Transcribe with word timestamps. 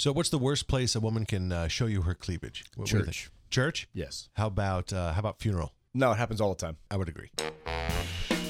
So, 0.00 0.14
what's 0.14 0.30
the 0.30 0.38
worst 0.38 0.66
place 0.66 0.94
a 0.94 1.00
woman 1.00 1.26
can 1.26 1.52
uh, 1.52 1.68
show 1.68 1.84
you 1.84 2.00
her 2.00 2.14
cleavage? 2.14 2.64
What, 2.74 2.84
what 2.84 2.88
do 2.88 2.96
you 2.96 3.04
think? 3.04 3.14
Church. 3.16 3.30
Church. 3.50 3.88
Yes. 3.92 4.30
How 4.32 4.46
about 4.46 4.94
uh, 4.94 5.12
how 5.12 5.18
about 5.18 5.40
funeral? 5.40 5.74
No, 5.92 6.12
it 6.12 6.14
happens 6.14 6.40
all 6.40 6.48
the 6.48 6.54
time. 6.54 6.78
I 6.90 6.96
would 6.96 7.10
agree. 7.10 7.28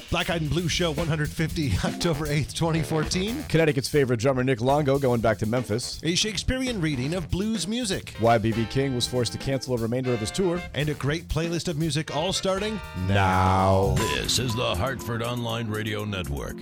Black 0.09 0.29
Eyed 0.29 0.39
and 0.39 0.49
Blue 0.49 0.69
Show 0.69 0.91
150, 0.91 1.73
October 1.83 2.27
8th, 2.27 2.53
2014. 2.53 3.43
Connecticut's 3.49 3.89
favorite 3.89 4.21
drummer 4.21 4.45
Nick 4.45 4.61
Longo 4.61 4.97
going 4.97 5.19
back 5.19 5.39
to 5.39 5.45
Memphis. 5.45 5.99
A 6.05 6.15
Shakespearean 6.15 6.79
reading 6.79 7.15
of 7.15 7.29
blues 7.29 7.67
music. 7.67 8.15
Why 8.19 8.37
BB 8.37 8.69
King 8.69 8.95
was 8.95 9.05
forced 9.05 9.33
to 9.33 9.37
cancel 9.37 9.75
a 9.75 9.77
remainder 9.77 10.13
of 10.13 10.21
his 10.21 10.31
tour. 10.31 10.61
And 10.73 10.87
a 10.87 10.93
great 10.93 11.27
playlist 11.27 11.67
of 11.67 11.77
music 11.77 12.15
all 12.15 12.31
starting 12.31 12.79
Now. 13.09 13.95
This 13.97 14.39
is 14.39 14.55
the 14.55 14.73
Hartford 14.75 15.21
Online 15.21 15.67
Radio 15.67 16.05
Network. 16.05 16.55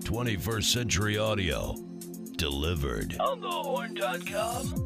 21st 0.00 0.64
Century 0.64 1.16
Audio. 1.16 1.87
Delivered. 2.38 3.16
On 3.18 3.40
thehorn.com. 3.40 4.84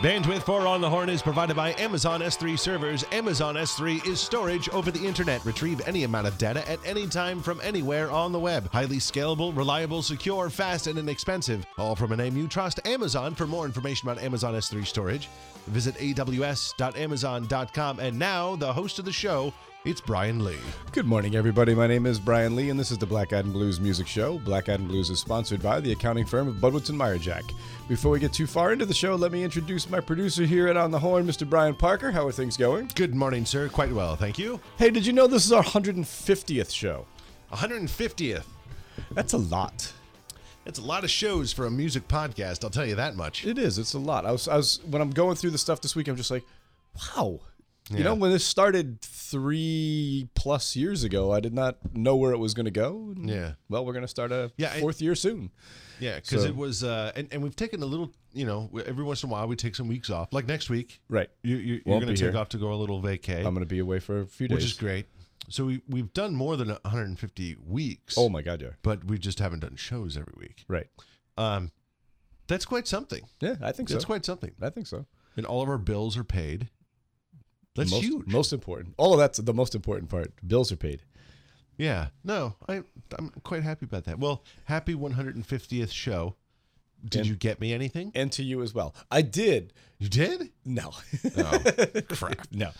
Bandwidth 0.00 0.44
for 0.44 0.66
On 0.66 0.80
the 0.80 0.88
Horn 0.88 1.10
is 1.10 1.20
provided 1.20 1.54
by 1.54 1.74
Amazon 1.74 2.22
S3 2.22 2.58
servers. 2.58 3.04
Amazon 3.12 3.56
S3 3.56 4.06
is 4.06 4.18
storage 4.18 4.70
over 4.70 4.90
the 4.90 5.06
internet. 5.06 5.44
Retrieve 5.44 5.86
any 5.86 6.04
amount 6.04 6.26
of 6.26 6.38
data 6.38 6.66
at 6.70 6.78
any 6.86 7.06
time 7.06 7.42
from 7.42 7.60
anywhere 7.62 8.10
on 8.10 8.32
the 8.32 8.38
web. 8.38 8.72
Highly 8.72 8.96
scalable, 8.96 9.54
reliable, 9.54 10.00
secure, 10.00 10.48
fast, 10.48 10.86
and 10.86 10.98
inexpensive. 10.98 11.66
All 11.76 11.94
from 11.94 12.12
a 12.12 12.16
name 12.16 12.34
you 12.34 12.48
trust, 12.48 12.80
Amazon. 12.86 13.34
For 13.34 13.46
more 13.46 13.66
information 13.66 14.08
about 14.08 14.22
Amazon 14.22 14.54
S3 14.54 14.86
storage, 14.86 15.28
visit 15.66 15.96
aws.amazon.com. 15.96 18.00
And 18.00 18.18
now, 18.18 18.56
the 18.56 18.72
host 18.72 18.98
of 18.98 19.04
the 19.04 19.12
show, 19.12 19.52
it's 19.90 20.00
Brian 20.02 20.44
Lee. 20.44 20.58
Good 20.92 21.06
morning, 21.06 21.34
everybody. 21.34 21.74
My 21.74 21.86
name 21.86 22.04
is 22.04 22.20
Brian 22.20 22.54
Lee, 22.54 22.68
and 22.68 22.78
this 22.78 22.90
is 22.90 22.98
the 22.98 23.06
Black 23.06 23.32
Eyed 23.32 23.46
and 23.46 23.54
Blues 23.54 23.80
Music 23.80 24.06
Show. 24.06 24.38
Black 24.40 24.68
Eyed 24.68 24.80
and 24.80 24.88
Blues 24.88 25.08
is 25.08 25.18
sponsored 25.18 25.62
by 25.62 25.80
the 25.80 25.92
accounting 25.92 26.26
firm 26.26 26.46
of 26.46 26.56
Budwitz 26.56 26.90
and 26.90 27.00
Meyerjack. 27.00 27.50
Before 27.88 28.10
we 28.10 28.20
get 28.20 28.34
too 28.34 28.46
far 28.46 28.74
into 28.74 28.84
the 28.84 28.92
show, 28.92 29.14
let 29.14 29.32
me 29.32 29.42
introduce 29.42 29.88
my 29.88 29.98
producer 29.98 30.44
here 30.44 30.68
at 30.68 30.76
On 30.76 30.90
the 30.90 30.98
Horn, 30.98 31.26
Mr. 31.26 31.48
Brian 31.48 31.74
Parker. 31.74 32.10
How 32.10 32.26
are 32.26 32.32
things 32.32 32.58
going? 32.58 32.90
Good 32.96 33.14
morning, 33.14 33.46
sir. 33.46 33.70
Quite 33.70 33.90
well, 33.90 34.14
thank 34.14 34.38
you. 34.38 34.60
Hey, 34.76 34.90
did 34.90 35.06
you 35.06 35.14
know 35.14 35.26
this 35.26 35.46
is 35.46 35.52
our 35.52 35.64
150th 35.64 36.70
show? 36.70 37.06
150th. 37.52 38.44
That's 39.12 39.32
a 39.32 39.38
lot. 39.38 39.90
That's 40.66 40.78
a 40.78 40.84
lot 40.84 41.02
of 41.02 41.10
shows 41.10 41.50
for 41.50 41.64
a 41.64 41.70
music 41.70 42.08
podcast, 42.08 42.62
I'll 42.62 42.68
tell 42.68 42.84
you 42.84 42.96
that 42.96 43.16
much. 43.16 43.46
It 43.46 43.56
is. 43.56 43.78
It's 43.78 43.94
a 43.94 43.98
lot. 43.98 44.26
I 44.26 44.32
was, 44.32 44.48
I 44.48 44.56
was 44.56 44.80
when 44.84 45.00
I'm 45.00 45.12
going 45.12 45.36
through 45.36 45.50
the 45.50 45.58
stuff 45.58 45.80
this 45.80 45.96
week, 45.96 46.08
I'm 46.08 46.16
just 46.16 46.30
like, 46.30 46.44
wow. 47.16 47.40
You 47.90 48.04
know, 48.04 48.14
when 48.14 48.30
this 48.30 48.44
started 48.44 49.00
three 49.00 50.28
plus 50.34 50.76
years 50.76 51.04
ago, 51.04 51.32
I 51.32 51.40
did 51.40 51.54
not 51.54 51.78
know 51.94 52.16
where 52.16 52.32
it 52.32 52.38
was 52.38 52.54
going 52.54 52.66
to 52.66 52.70
go. 52.70 53.14
Yeah. 53.18 53.52
Well, 53.68 53.84
we're 53.86 53.92
going 53.92 54.02
to 54.04 54.08
start 54.08 54.32
a 54.32 54.52
Yeah, 54.56 54.72
I- 54.74 54.80
fourth 54.80 55.00
year 55.00 55.14
soon. 55.14 55.50
Yeah, 56.00 56.16
because 56.16 56.42
So- 56.42 56.48
it 56.48 56.56
was, 56.56 56.84
uh, 56.84 57.12
and, 57.16 57.28
and 57.32 57.42
we've 57.42 57.56
taken 57.56 57.82
a 57.82 57.86
little, 57.86 58.12
you 58.32 58.46
know, 58.46 58.70
every 58.86 59.04
once 59.04 59.22
in 59.22 59.30
a 59.30 59.32
while 59.32 59.48
we 59.48 59.56
take 59.56 59.74
some 59.74 59.88
weeks 59.88 60.10
off. 60.10 60.32
Like 60.32 60.46
next 60.46 60.70
week, 60.70 61.00
Right. 61.08 61.30
you, 61.42 61.56
you, 61.56 61.74
you're 61.86 62.00
going 62.00 62.06
to 62.08 62.14
take 62.14 62.30
here. 62.32 62.36
off 62.36 62.50
to 62.50 62.58
go 62.58 62.72
a 62.72 62.76
little 62.76 63.00
vacay, 63.02 63.38
I'm 63.38 63.54
going 63.54 63.60
to 63.60 63.66
be 63.66 63.78
away 63.78 63.98
for 64.00 64.20
a 64.20 64.26
few 64.26 64.48
days. 64.48 64.56
which 64.56 64.64
is 64.64 64.74
great. 64.74 65.06
So 65.50 65.64
we 65.64 65.80
we've 65.88 66.12
done 66.12 66.34
more 66.34 66.56
than 66.58 66.68
150 66.68 67.56
weeks. 67.66 68.16
Oh 68.18 68.28
my 68.28 68.42
God, 68.42 68.60
yeah. 68.60 68.68
But 68.82 69.04
we 69.06 69.16
just 69.18 69.38
haven't 69.38 69.60
done 69.60 69.76
shows 69.76 70.16
every 70.18 70.34
week. 70.36 70.64
Right. 70.68 70.88
Um, 71.38 71.72
that's 72.48 72.66
quite 72.66 72.86
something. 72.86 73.22
Yeah, 73.40 73.56
I 73.62 73.72
think 73.72 73.88
That's 73.88 74.02
so. 74.02 74.06
quite 74.06 74.26
something. 74.26 74.52
I 74.60 74.68
think 74.68 74.86
so. 74.86 75.06
And 75.38 75.46
all 75.46 75.62
of 75.62 75.68
our 75.70 75.78
bills 75.78 76.18
are 76.18 76.24
paid. 76.24 76.68
That's 77.78 77.90
most, 77.90 78.02
huge. 78.02 78.26
Most 78.26 78.52
important. 78.52 78.94
All 78.98 79.12
of 79.12 79.18
that's 79.18 79.38
the 79.38 79.54
most 79.54 79.74
important 79.74 80.10
part. 80.10 80.32
Bills 80.46 80.70
are 80.72 80.76
paid. 80.76 81.02
yeah. 81.76 82.08
No, 82.24 82.54
I 82.68 82.82
I'm 83.18 83.30
quite 83.44 83.62
happy 83.62 83.86
about 83.86 84.04
that. 84.04 84.18
Well, 84.18 84.42
happy 84.64 84.94
150th 84.94 85.90
show. 85.90 86.36
Did 87.04 87.20
And- 87.20 87.28
you 87.28 87.36
get 87.36 87.60
me 87.60 87.72
anything? 87.72 88.10
And 88.14 88.30
to 88.32 88.42
you 88.42 88.60
as 88.62 88.74
well. 88.74 88.94
I 89.10 89.22
did. 89.22 89.72
You 89.98 90.08
did? 90.08 90.50
No. 90.64 90.90
Oh, 91.36 91.58
crap. 92.08 92.48
no, 92.52 92.70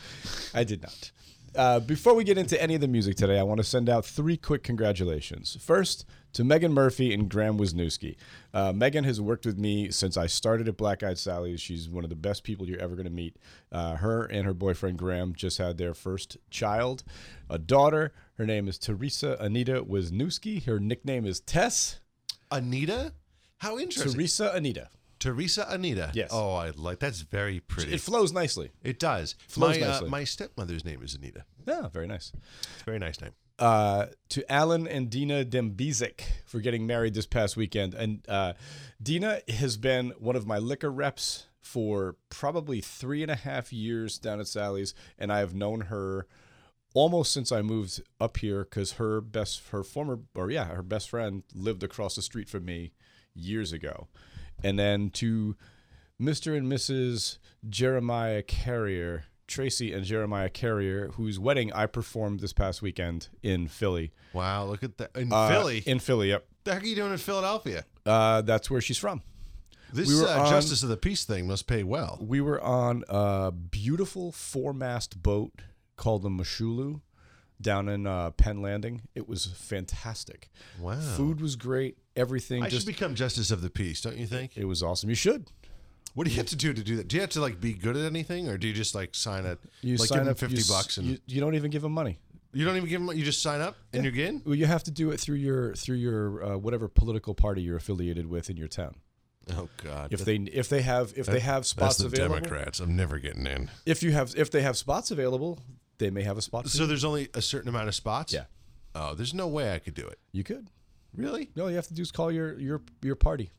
I 0.54 0.64
did 0.64 0.82
not. 0.82 1.12
Uh, 1.54 1.80
before 1.80 2.14
we 2.14 2.24
get 2.24 2.36
into 2.38 2.60
any 2.60 2.74
of 2.74 2.80
the 2.80 2.88
music 2.88 3.16
today, 3.16 3.38
I 3.38 3.42
want 3.42 3.58
to 3.58 3.64
send 3.64 3.88
out 3.88 4.04
three 4.04 4.36
quick 4.36 4.62
congratulations. 4.62 5.56
First, 5.60 6.04
to 6.32 6.44
Megan 6.44 6.72
Murphy 6.72 7.12
and 7.12 7.28
Graham 7.28 7.58
Wisniewski. 7.58 8.16
Uh, 8.52 8.72
Megan 8.72 9.04
has 9.04 9.20
worked 9.20 9.46
with 9.46 9.58
me 9.58 9.90
since 9.90 10.16
I 10.16 10.26
started 10.26 10.68
at 10.68 10.76
Black 10.76 11.02
Eyed 11.02 11.18
Sally's. 11.18 11.60
She's 11.60 11.88
one 11.88 12.04
of 12.04 12.10
the 12.10 12.16
best 12.16 12.44
people 12.44 12.68
you're 12.68 12.80
ever 12.80 12.94
going 12.94 13.06
to 13.06 13.12
meet. 13.12 13.36
Uh, 13.72 13.96
her 13.96 14.24
and 14.24 14.44
her 14.44 14.54
boyfriend 14.54 14.98
Graham 14.98 15.34
just 15.34 15.58
had 15.58 15.78
their 15.78 15.94
first 15.94 16.36
child, 16.50 17.04
a 17.48 17.58
daughter. 17.58 18.12
Her 18.34 18.46
name 18.46 18.68
is 18.68 18.78
Teresa 18.78 19.36
Anita 19.40 19.82
Wisniewski. 19.82 20.64
Her 20.64 20.78
nickname 20.78 21.26
is 21.26 21.40
Tess. 21.40 22.00
Anita? 22.50 23.12
How 23.58 23.78
interesting. 23.78 24.12
Teresa 24.12 24.52
Anita. 24.54 24.88
Teresa 25.18 25.66
Anita. 25.68 26.10
Yes. 26.14 26.30
Oh, 26.32 26.54
I 26.54 26.70
like 26.70 27.00
that's 27.00 27.22
very 27.22 27.60
pretty. 27.60 27.92
It 27.92 28.00
flows 28.00 28.32
nicely. 28.32 28.70
It 28.82 28.98
does. 29.00 29.34
Flows 29.48 29.78
my, 29.78 29.84
uh, 29.84 29.90
nicely. 29.90 30.08
my 30.10 30.24
stepmother's 30.24 30.84
name 30.84 31.02
is 31.02 31.14
Anita. 31.14 31.44
Yeah, 31.66 31.88
very 31.88 32.06
nice. 32.06 32.32
It's 32.34 32.82
a 32.82 32.84
very 32.84 32.98
nice 32.98 33.20
name. 33.20 33.32
Uh, 33.58 34.06
to 34.28 34.52
Alan 34.52 34.86
and 34.86 35.10
Dina 35.10 35.44
Dembizik 35.44 36.20
for 36.46 36.60
getting 36.60 36.86
married 36.86 37.14
this 37.14 37.26
past 37.26 37.56
weekend. 37.56 37.94
And 37.94 38.24
uh, 38.28 38.52
Dina 39.02 39.40
has 39.48 39.76
been 39.76 40.10
one 40.18 40.36
of 40.36 40.46
my 40.46 40.58
liquor 40.58 40.90
reps 40.90 41.46
for 41.60 42.16
probably 42.30 42.80
three 42.80 43.22
and 43.22 43.30
a 43.30 43.36
half 43.36 43.72
years 43.72 44.18
down 44.18 44.40
at 44.40 44.48
Sally's, 44.48 44.94
and 45.18 45.32
I 45.32 45.40
have 45.40 45.54
known 45.54 45.82
her 45.82 46.26
almost 46.94 47.32
since 47.32 47.52
I 47.52 47.62
moved 47.62 48.00
up 48.20 48.38
here 48.38 48.64
because 48.64 48.92
her 48.92 49.20
best, 49.20 49.68
her 49.70 49.82
former, 49.82 50.20
or 50.34 50.50
yeah, 50.50 50.66
her 50.66 50.82
best 50.82 51.10
friend 51.10 51.42
lived 51.54 51.82
across 51.82 52.14
the 52.14 52.22
street 52.22 52.48
from 52.48 52.64
me 52.64 52.92
years 53.34 53.72
ago. 53.72 54.08
And 54.64 54.78
then 54.78 55.10
to 55.10 55.56
Mr. 56.20 56.56
and 56.56 56.70
Mrs. 56.70 57.38
Jeremiah 57.68 58.42
Carrier, 58.42 59.24
Tracy 59.48 59.92
and 59.92 60.04
Jeremiah 60.04 60.48
Carrier, 60.50 61.08
whose 61.14 61.38
wedding 61.40 61.72
I 61.72 61.86
performed 61.86 62.40
this 62.40 62.52
past 62.52 62.82
weekend 62.82 63.28
in 63.42 63.66
Philly. 63.66 64.12
Wow, 64.32 64.66
look 64.66 64.82
at 64.84 64.98
that. 64.98 65.16
In 65.16 65.32
Uh, 65.32 65.48
Philly? 65.48 65.82
In 65.86 65.98
Philly, 65.98 66.28
yep. 66.28 66.46
the 66.64 66.74
heck 66.74 66.82
are 66.82 66.86
you 66.86 66.94
doing 66.94 67.10
in 67.12 67.18
Philadelphia? 67.18 67.84
Uh, 68.06 68.42
that's 68.42 68.70
where 68.70 68.80
she's 68.80 68.98
from. 68.98 69.22
This 69.92 70.08
We 70.08 70.22
uh, 70.24 70.42
on- 70.42 70.50
Justice 70.50 70.82
of 70.82 70.90
the 70.90 70.96
Peace 70.98 71.24
thing 71.24 71.46
must 71.48 71.66
pay 71.66 71.82
well. 71.82 72.18
We 72.20 72.40
were 72.42 72.60
on 72.60 73.04
a 73.08 73.50
beautiful 73.50 74.32
four 74.32 74.72
mast 74.74 75.22
boat 75.22 75.62
called 75.96 76.22
the 76.22 76.28
Moshulu 76.28 77.00
down 77.60 77.88
in 77.88 78.06
uh, 78.06 78.30
Penn 78.32 78.60
Landing. 78.62 79.02
It 79.14 79.26
was 79.28 79.46
fantastic. 79.46 80.48
Wow. 80.78 81.00
Food 81.00 81.40
was 81.40 81.56
great. 81.56 81.96
Everything 82.14 82.62
I 82.62 82.68
just. 82.68 82.84
should 82.86 82.92
become 82.94 83.14
Justice 83.14 83.50
of 83.50 83.62
the 83.62 83.70
Peace, 83.70 84.00
don't 84.02 84.16
you 84.18 84.26
think? 84.26 84.56
it 84.56 84.66
was 84.66 84.82
awesome. 84.82 85.08
You 85.08 85.16
should. 85.16 85.50
What 86.14 86.24
do 86.26 86.30
you 86.30 86.36
have 86.38 86.46
to 86.46 86.56
do 86.56 86.72
to 86.72 86.82
do 86.82 86.96
that? 86.96 87.08
Do 87.08 87.16
you 87.16 87.20
have 87.20 87.30
to 87.30 87.40
like 87.40 87.60
be 87.60 87.74
good 87.74 87.96
at 87.96 88.04
anything, 88.04 88.48
or 88.48 88.58
do 88.58 88.66
you 88.66 88.74
just 88.74 88.94
like 88.94 89.14
sign 89.14 89.44
it? 89.44 89.58
You 89.82 89.96
like 89.96 90.08
sign 90.08 90.18
give 90.18 90.24
them 90.26 90.32
up 90.32 90.38
fifty 90.38 90.56
you, 90.56 90.64
bucks 90.68 90.96
and 90.96 91.06
you, 91.06 91.18
you, 91.26 91.40
don't 91.40 91.54
even 91.54 91.70
give 91.70 91.82
them 91.82 91.92
money. 91.92 92.18
You 92.52 92.64
don't 92.64 92.76
even 92.76 92.88
give 92.88 93.04
them? 93.04 93.16
You 93.16 93.24
just 93.24 93.42
sign 93.42 93.60
up 93.60 93.76
and 93.92 94.04
you're 94.04 94.26
in? 94.26 94.42
Well, 94.44 94.54
you 94.54 94.66
have 94.66 94.82
to 94.84 94.90
do 94.90 95.10
it 95.10 95.20
through 95.20 95.36
your 95.36 95.74
through 95.74 95.96
your 95.96 96.44
uh, 96.44 96.56
whatever 96.58 96.88
political 96.88 97.34
party 97.34 97.62
you're 97.62 97.76
affiliated 97.76 98.26
with 98.28 98.50
in 98.50 98.56
your 98.56 98.68
town. 98.68 98.96
Oh 99.56 99.68
God! 99.82 100.12
If 100.12 100.20
That- 100.20 100.24
they 100.24 100.36
if 100.52 100.68
they 100.68 100.82
have 100.82 101.12
if 101.16 101.26
they 101.26 101.40
have 101.40 101.62
that's 101.62 101.68
spots 101.70 101.96
the 101.98 102.06
available, 102.06 102.36
Democrats. 102.36 102.80
I'm 102.80 102.96
never 102.96 103.18
getting 103.18 103.46
in. 103.46 103.70
if 103.86 104.02
you 104.02 104.12
have 104.12 104.34
if 104.36 104.50
they 104.50 104.62
have 104.62 104.76
spots 104.76 105.10
available, 105.10 105.58
they 105.98 106.10
may 106.10 106.22
have 106.22 106.38
a 106.38 106.42
spot. 106.42 106.68
So 106.68 106.86
there's 106.86 107.04
only 107.04 107.28
a 107.34 107.42
certain 107.42 107.68
amount 107.68 107.88
of 107.88 107.94
spots. 107.94 108.32
Yeah. 108.32 108.44
Oh, 108.94 109.14
there's 109.14 109.34
no 109.34 109.46
way 109.46 109.72
I 109.72 109.78
could 109.78 109.94
do 109.94 110.06
it. 110.06 110.18
you 110.32 110.42
could. 110.42 110.68
Really? 111.14 111.50
No, 111.56 111.68
you 111.68 111.76
have 111.76 111.86
to 111.88 111.94
do 111.94 112.02
is 112.02 112.10
call 112.12 112.30
your 112.30 112.58
your 112.58 112.82
your 113.02 113.14
party. 113.16 113.50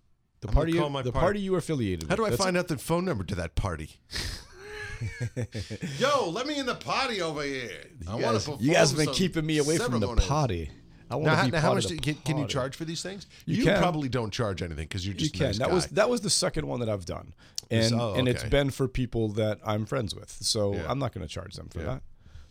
The 0.41 0.47
I'm 0.47 0.53
party, 0.53 0.73
call 0.73 0.89
my 0.89 1.01
the 1.01 1.11
party. 1.11 1.23
party 1.23 1.39
you 1.41 1.55
are 1.55 1.57
affiliated 1.57 2.03
with. 2.03 2.09
How 2.09 2.15
do 2.15 2.25
I 2.25 2.29
That's 2.29 2.41
find 2.43 2.55
out 2.57 2.67
the 2.69 2.77
phone 2.77 3.03
number 3.05 3.23
to 3.25 3.35
that 3.35 3.55
party? 3.55 3.99
Yo, 5.97 6.29
let 6.29 6.45
me 6.47 6.59
in 6.59 6.65
the 6.65 6.75
party 6.75 7.21
over 7.21 7.43
here. 7.43 7.71
I 8.07 8.17
You 8.17 8.23
want 8.23 8.33
guys, 8.35 8.45
to 8.45 8.57
you 8.59 8.73
guys 8.73 8.91
have 8.91 8.99
been 8.99 9.13
keeping 9.13 9.45
me 9.45 9.57
away 9.59 9.77
from 9.77 9.99
the 9.99 10.15
party. 10.15 10.71
I 11.11 11.15
want 11.15 11.25
Now, 11.25 11.31
to 11.31 11.37
how, 11.37 11.45
be 11.45 11.51
now 11.51 11.59
how 11.59 11.67
part 11.69 11.75
much 11.77 11.85
of 11.85 11.89
do, 11.91 11.95
the 11.95 12.01
can, 12.01 12.15
can 12.15 12.37
you 12.37 12.43
party. 12.43 12.53
charge 12.53 12.75
for 12.75 12.85
these 12.85 13.01
things? 13.01 13.25
You 13.45 13.63
can. 13.63 13.79
probably 13.81 14.09
don't 14.09 14.31
charge 14.31 14.61
anything 14.61 14.83
because 14.87 15.05
you're 15.05 15.13
You 15.15 15.19
just 15.21 15.35
a 15.35 15.37
can. 15.37 15.47
nice 15.47 15.57
that 15.57 15.67
guy. 15.69 15.73
was 15.73 15.87
that 15.87 16.09
was 16.09 16.21
the 16.21 16.29
second 16.29 16.67
one 16.67 16.79
that 16.81 16.89
I've 16.89 17.05
done, 17.05 17.33
and 17.71 17.93
oh, 17.95 18.13
and 18.13 18.27
it's 18.27 18.41
okay. 18.41 18.49
been 18.49 18.69
for 18.69 18.87
people 18.87 19.29
that 19.29 19.59
I'm 19.65 19.85
friends 19.85 20.13
with. 20.13 20.29
So 20.29 20.75
Yeah. 20.75 20.85
I'm 20.87 20.99
not 20.99 21.13
going 21.13 21.25
to 21.25 21.33
charge 21.33 21.55
them 21.55 21.67
for 21.69 21.79
Yeah. 21.79 21.85
that. 21.85 22.01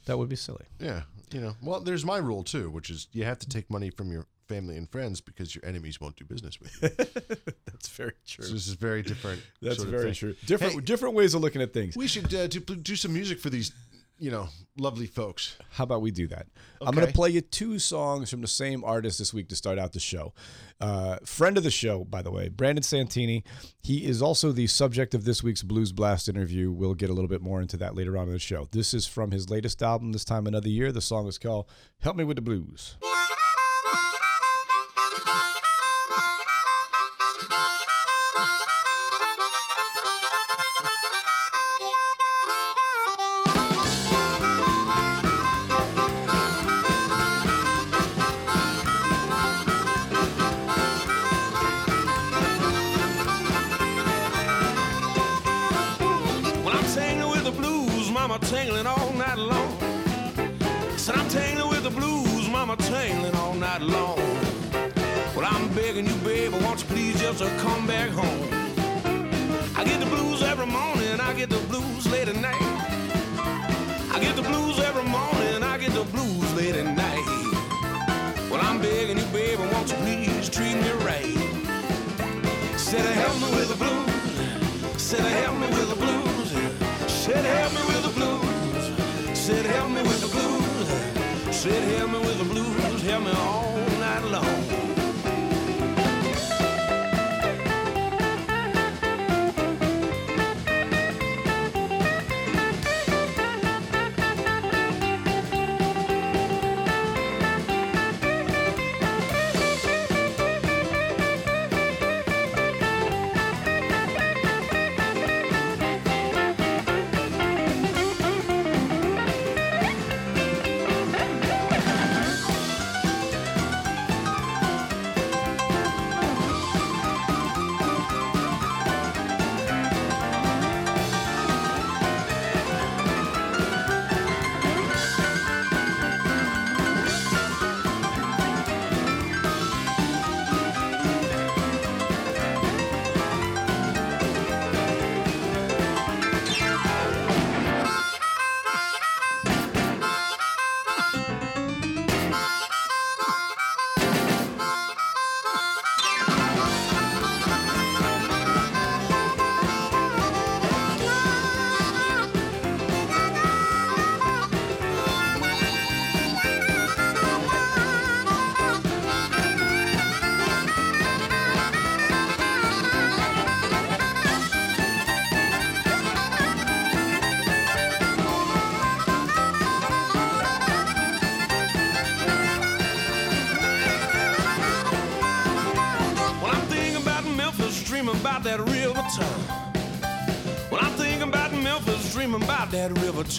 That 0.06 0.18
would 0.18 0.28
be 0.28 0.36
silly. 0.36 0.64
yeah, 0.80 1.02
you 1.32 1.40
know. 1.40 1.54
Well, 1.62 1.80
there's 1.80 2.04
my 2.04 2.16
rule 2.18 2.42
too, 2.42 2.70
which 2.70 2.88
is 2.90 3.08
you 3.12 3.24
have 3.24 3.38
to 3.40 3.48
take 3.48 3.70
money 3.70 3.90
from 3.90 4.10
your 4.10 4.26
family 4.48 4.76
and 4.76 4.88
friends 4.90 5.20
because 5.20 5.54
your 5.54 5.64
enemies 5.64 6.00
won't 6.00 6.16
do 6.16 6.24
business 6.24 6.58
with 6.60 6.72
you. 6.82 6.88
That's 7.66 7.88
very 7.88 8.12
true. 8.26 8.44
so 8.44 8.52
this 8.52 8.66
is 8.66 8.74
very 8.74 9.02
different. 9.02 9.42
That's 9.62 9.82
very 9.82 10.12
true. 10.14 10.34
Different 10.46 10.72
Hey, 10.74 10.80
different 10.80 11.14
ways 11.14 11.34
of 11.34 11.42
looking 11.42 11.62
at 11.62 11.72
things. 11.72 11.96
we 11.96 12.06
should 12.08 12.32
uh, 12.34 12.46
do, 12.48 12.60
do 12.60 12.96
some 12.96 13.12
music 13.12 13.38
for 13.38 13.50
these, 13.50 13.72
you 14.18 14.30
know, 14.30 14.48
lovely 14.76 15.06
folks. 15.06 15.56
How 15.72 15.84
about 15.84 16.00
we 16.02 16.10
do 16.10 16.26
that? 16.28 16.46
I'm 16.80 16.94
going 16.94 17.06
to 17.06 17.12
play 17.12 17.30
you 17.30 17.40
two 17.40 17.78
songs 17.78 18.30
from 18.30 18.40
the 18.40 18.48
same 18.48 18.82
artist 18.84 19.18
this 19.18 19.32
week 19.34 19.48
to 19.50 19.56
start 19.56 19.78
out 19.78 19.92
the 19.92 20.00
show. 20.00 20.32
Uh, 20.80 21.16
friend 21.24 21.56
of 21.56 21.62
the 21.64 21.70
show, 21.70 22.04
by 22.04 22.22
the 22.22 22.30
way, 22.30 22.48
Brandon 22.48 22.82
Santini. 22.82 23.44
He 23.82 24.06
is 24.06 24.20
also 24.22 24.50
the 24.52 24.66
subject 24.68 25.14
of 25.14 25.24
this 25.24 25.42
week's 25.42 25.62
Blues 25.62 25.92
Blast 25.92 26.28
interview. 26.28 26.70
We'll 26.72 26.94
get 26.94 27.10
a 27.10 27.12
little 27.12 27.28
bit 27.28 27.42
more 27.42 27.60
into 27.60 27.76
that 27.78 27.94
later 27.96 28.16
on 28.16 28.26
in 28.28 28.32
the 28.32 28.38
show. 28.38 28.68
This 28.70 28.94
is 28.94 29.06
from 29.06 29.30
his 29.32 29.50
latest 29.50 29.82
album, 29.82 30.12
This 30.12 30.24
Time 30.24 30.46
Another 30.46 30.68
Year. 30.68 30.90
The 30.92 31.00
song 31.00 31.26
is 31.28 31.38
called 31.38 31.66
Help 32.00 32.16
Me 32.16 32.24
With 32.24 32.36
the 32.36 32.42
Blues. 32.42 32.96
Won't 66.78 66.90
you 66.90 66.96
please 66.96 67.20
just 67.20 67.58
come 67.58 67.86
back 67.86 68.10
home? 68.10 68.48
I 69.76 69.84
get 69.84 69.98
the 69.98 70.06
blues 70.06 70.42
every 70.42 70.66
morning, 70.66 71.20
I 71.20 71.32
get 71.34 71.50
the 71.50 71.58
blues 71.68 72.06
late 72.06 72.28
at 72.28 72.36
night. 72.36 72.62
I 74.12 74.18
get 74.20 74.36
the 74.36 74.42
blues 74.42 74.78
every 74.78 75.02
morning, 75.02 75.62
I 75.62 75.78
get 75.78 75.92
the 75.92 76.04
blues 76.04 76.54
late 76.54 76.76
at 76.76 76.86
night. 76.96 78.50
Well, 78.50 78.60
I'm 78.62 78.80
begging 78.80 79.18
you, 79.18 79.24
baby, 79.26 79.62
won't 79.72 79.90
you 79.90 79.96
please 79.96 80.48
treat 80.48 80.76
me 80.76 80.90
right? 81.04 81.34
Said, 82.78 83.04
help 83.22 83.34
me 83.40 83.50
with 83.56 83.68
the 83.70 83.78
blues. 83.82 85.02
Said, 85.02 85.26
help 85.42 85.58
me 85.58 85.66
with 85.68 85.88
the 85.88 85.96
blues. 85.96 86.50
Said, 87.10 87.44
help 87.44 87.72
me 87.72 87.82
with 87.90 88.02
the 88.06 88.12
blues. 88.18 89.36
Said, 89.36 89.66
help 89.66 89.90
me 89.90 90.02
with 90.02 90.20
the 90.20 90.28
blues. 90.28 91.56
Said, 91.56 91.82
help 91.96 92.10
me 92.12 92.18
with 92.20 92.38
the 92.38 92.44
blues. 92.44 93.02
Help 93.02 93.24
me 93.24 93.32
all 93.32 93.76
night 93.98 94.24
long. 94.24 94.97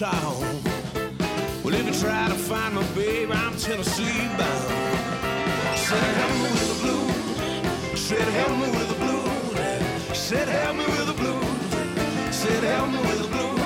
Well, 0.00 1.74
if 1.74 1.84
you 1.84 1.92
try 1.92 2.26
to 2.28 2.34
find 2.34 2.74
my 2.74 2.82
baby, 2.94 3.30
I'm 3.30 3.54
Tennessee 3.58 4.28
bound. 4.38 4.70
Said 5.76 6.14
help 6.16 6.32
me 6.40 6.48
with 6.56 6.68
the 6.72 6.78
blues. 6.80 8.00
Said 8.00 8.28
help 8.28 8.52
me 8.52 8.70
with 8.78 8.88
the 8.88 8.94
blues. 8.94 10.16
Said 10.16 10.48
help 10.48 10.76
me 10.76 10.86
with 10.86 11.06
the 11.06 11.12
blues. 11.12 12.34
Said 12.34 12.64
help 12.64 12.88
me 12.88 12.96
with 12.96 13.20
the 13.20 13.28
blues. 13.28 13.60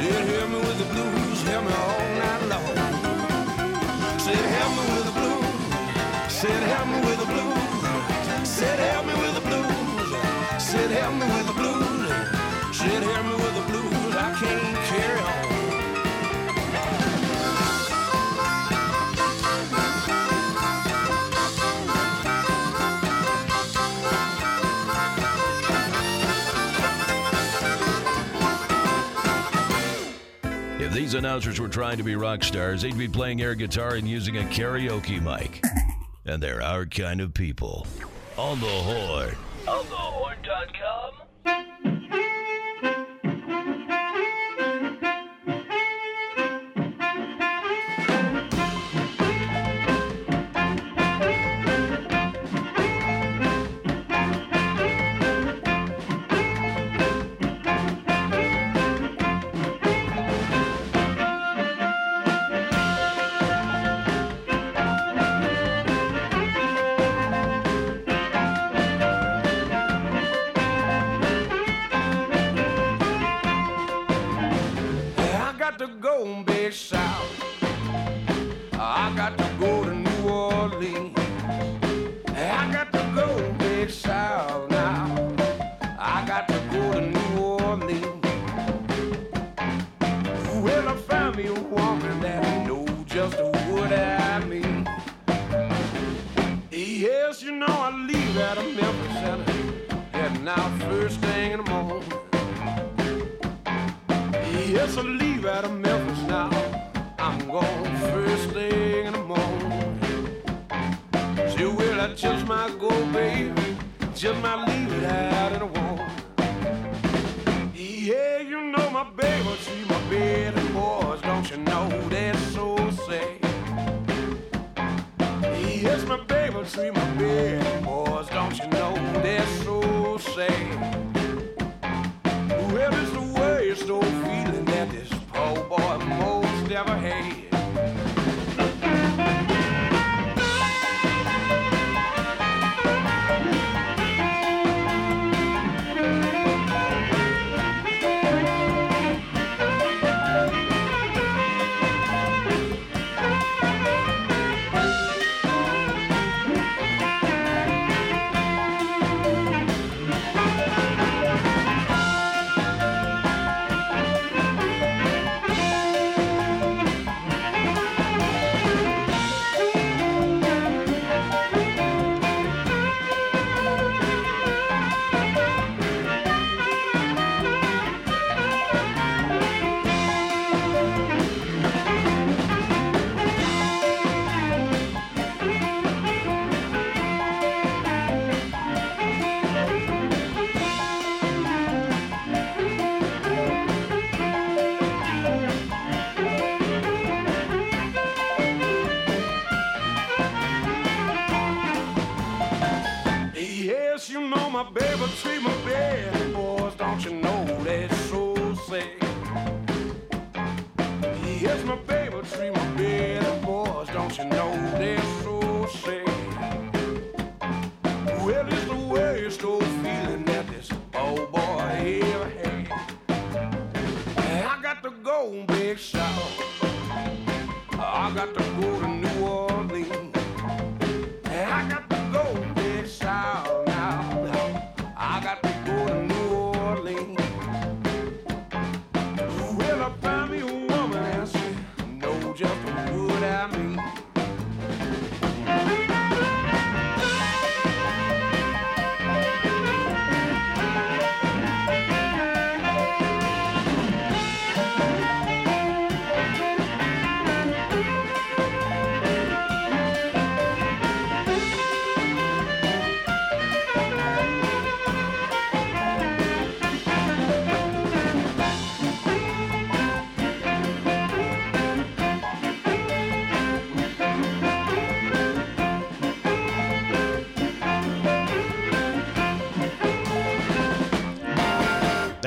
Did 0.00 0.26
help 0.34 0.50
me 0.50 0.58
with 0.58 0.78
the 0.78 0.84
blues. 0.92 1.42
Help 1.42 1.64
me 1.64 1.72
all 1.72 2.00
night 2.18 2.42
long. 2.50 2.76
Said 4.18 4.44
help 4.56 4.72
me 4.74 4.82
with 4.94 5.04
the 5.06 5.14
blues. 5.14 5.46
Said 6.28 6.62
help 6.74 6.88
me 6.88 6.98
with 7.06 7.18
the 7.20 7.26
blues. 7.26 8.48
Said 8.48 8.78
help 8.80 9.06
me 9.06 9.14
with 9.14 9.34
the 9.38 9.44
blues. 9.46 10.10
Said 10.58 10.90
help 10.90 11.14
me 11.14 11.26
with 11.34 11.46
the 11.46 11.52
blues. 11.52 12.10
Said 12.76 13.02
help 13.04 13.26
me 13.26 13.34
with 13.44 13.54
the 13.54 13.64
blues. 13.70 14.16
I 14.16 14.34
can't 14.40 14.76
carry 14.90 15.20
on. 15.20 15.35
Announcers 31.16 31.58
were 31.58 31.68
trying 31.68 31.96
to 31.98 32.02
be 32.02 32.14
rock 32.16 32.44
stars, 32.44 32.82
they'd 32.82 32.96
be 32.96 33.08
playing 33.08 33.42
air 33.42 33.54
guitar 33.54 33.94
and 33.94 34.06
using 34.06 34.38
a 34.38 34.42
karaoke 34.42 35.20
mic. 35.20 35.64
And 36.24 36.42
they're 36.42 36.62
our 36.62 36.86
kind 36.86 37.20
of 37.20 37.34
people. 37.34 37.86
On 38.36 38.60
the 38.60 38.66
horn. 38.66 39.36
On 39.66 39.84
thehorn.com. 39.84 40.05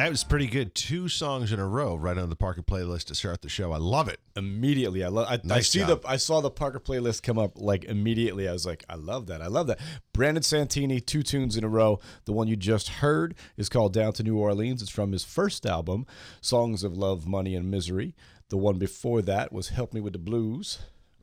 That 0.10 0.14
was 0.14 0.24
pretty 0.24 0.48
good. 0.48 0.74
Two 0.74 1.08
songs 1.08 1.52
in 1.52 1.60
a 1.60 1.68
row 1.68 1.94
right 1.94 2.18
on 2.18 2.30
the 2.32 2.36
Parker 2.36 2.64
playlist 2.64 3.06
to 3.06 3.14
start 3.14 3.44
the 3.44 3.48
show. 3.48 3.72
I 3.72 3.78
love 3.78 4.08
it. 4.08 4.20
immediately. 4.36 5.04
I 5.04 5.10
love. 5.10 5.28
I, 5.30 5.40
I 5.54 5.60
see 5.60 5.82
job. 5.82 6.02
the. 6.02 6.10
I 6.10 6.16
saw 6.16 6.42
the 6.42 6.50
Parker 6.50 6.80
playlist 6.80 7.22
come 7.22 7.38
up 7.38 7.62
like 7.62 7.84
immediately. 7.84 8.50
I 8.50 8.54
was 8.54 8.66
like, 8.66 8.84
I 8.90 8.96
love 8.96 9.28
that. 9.28 9.40
I 9.44 9.46
love 9.46 9.68
that. 9.68 9.78
Brandon 10.12 10.42
Santini, 10.42 11.00
two 11.00 11.22
tunes 11.22 11.58
in 11.58 11.64
a 11.64 11.68
row. 11.68 12.00
The 12.26 12.32
one 12.32 12.48
you 12.48 12.56
just 12.56 12.90
heard 12.90 13.36
is 13.56 13.70
called 13.70 13.94
"Down 13.94 14.14
to 14.14 14.24
New 14.24 14.36
Orleans." 14.36 14.82
It's 14.82 14.90
from 14.90 15.12
his 15.12 15.24
first 15.24 15.64
album, 15.68 16.08
"Songs 16.42 16.84
of 16.84 16.98
Love, 16.98 17.28
Money, 17.28 17.54
and 17.54 17.70
Misery." 17.70 18.16
The 18.50 18.58
one 18.58 18.80
before 18.80 19.22
that 19.22 19.54
was 19.54 19.70
"Help 19.70 19.94
Me 19.94 20.02
with 20.02 20.14
the 20.14 20.18
Blues," 20.20 20.80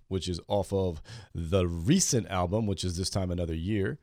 which 0.06 0.28
is 0.28 0.38
off 0.46 0.72
of 0.72 1.02
the 1.34 1.66
recent 1.66 2.28
album, 2.28 2.68
which 2.68 2.84
is 2.84 2.96
this 2.96 3.10
time 3.10 3.32
another 3.32 3.52
year. 3.52 3.98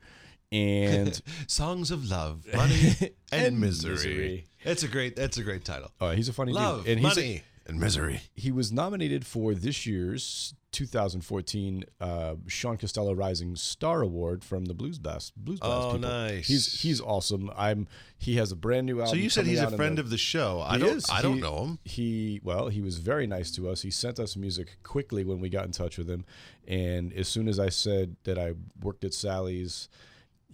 And 0.52 1.20
Songs 1.46 1.90
of 1.90 2.08
Love, 2.10 2.44
Money, 2.54 2.92
and, 3.32 3.46
And 3.46 3.60
misery. 3.60 3.92
Misery. 3.94 4.46
That's 4.64 4.82
a 4.82 4.88
great. 4.88 5.16
That's 5.16 5.36
a 5.38 5.42
great 5.42 5.64
title. 5.64 5.90
uh, 6.00 6.12
he's 6.12 6.28
a 6.28 6.32
funny 6.32 6.52
Love, 6.52 6.84
dude. 6.84 6.92
And 6.98 7.00
he's 7.06 7.16
a- 7.16 7.20
money, 7.20 7.42
and 7.66 7.80
misery. 7.80 8.20
he 8.34 8.52
was 8.52 8.70
nominated 8.72 9.26
for 9.26 9.54
this 9.54 9.86
year's 9.86 10.54
2014 10.72 11.84
uh, 12.00 12.34
Sean 12.48 12.76
Costello 12.76 13.14
Rising 13.14 13.56
Star 13.56 14.02
Award 14.02 14.44
from 14.44 14.64
the 14.66 14.74
Blues 14.74 14.98
Blast. 14.98 15.32
Blues 15.36 15.60
Blast 15.60 15.72
Oh, 15.86 15.92
people. 15.94 16.08
nice. 16.08 16.46
He's 16.46 16.80
he's 16.82 17.00
awesome. 17.00 17.50
I'm. 17.56 17.86
He 18.18 18.36
has 18.36 18.52
a 18.52 18.56
brand 18.56 18.86
new 18.86 19.00
album. 19.00 19.14
So 19.16 19.22
you 19.22 19.30
said 19.30 19.46
he's 19.46 19.60
a 19.60 19.70
friend 19.70 19.98
the- 19.98 20.02
of 20.02 20.10
the 20.10 20.18
show. 20.18 20.60
I 20.64 20.78
don't. 20.78 20.96
is. 20.96 21.06
I 21.10 21.22
don't 21.22 21.34
He- 21.36 21.40
know 21.40 21.64
him. 21.64 21.78
He 21.84 22.40
well, 22.44 22.68
he 22.68 22.80
was 22.80 22.98
very 22.98 23.26
nice 23.26 23.50
to 23.52 23.68
us. 23.68 23.82
He 23.82 23.90
sent 23.90 24.18
us 24.20 24.36
music 24.36 24.76
quickly 24.82 25.24
when 25.24 25.40
we 25.40 25.48
got 25.48 25.64
in 25.64 25.72
touch 25.72 25.96
with 25.98 26.08
him, 26.08 26.24
and 26.68 27.12
as 27.12 27.28
soon 27.28 27.48
as 27.48 27.58
I 27.58 27.68
said 27.70 28.16
that 28.24 28.38
I 28.38 28.52
worked 28.82 29.04
at 29.04 29.14
Sally's, 29.14 29.88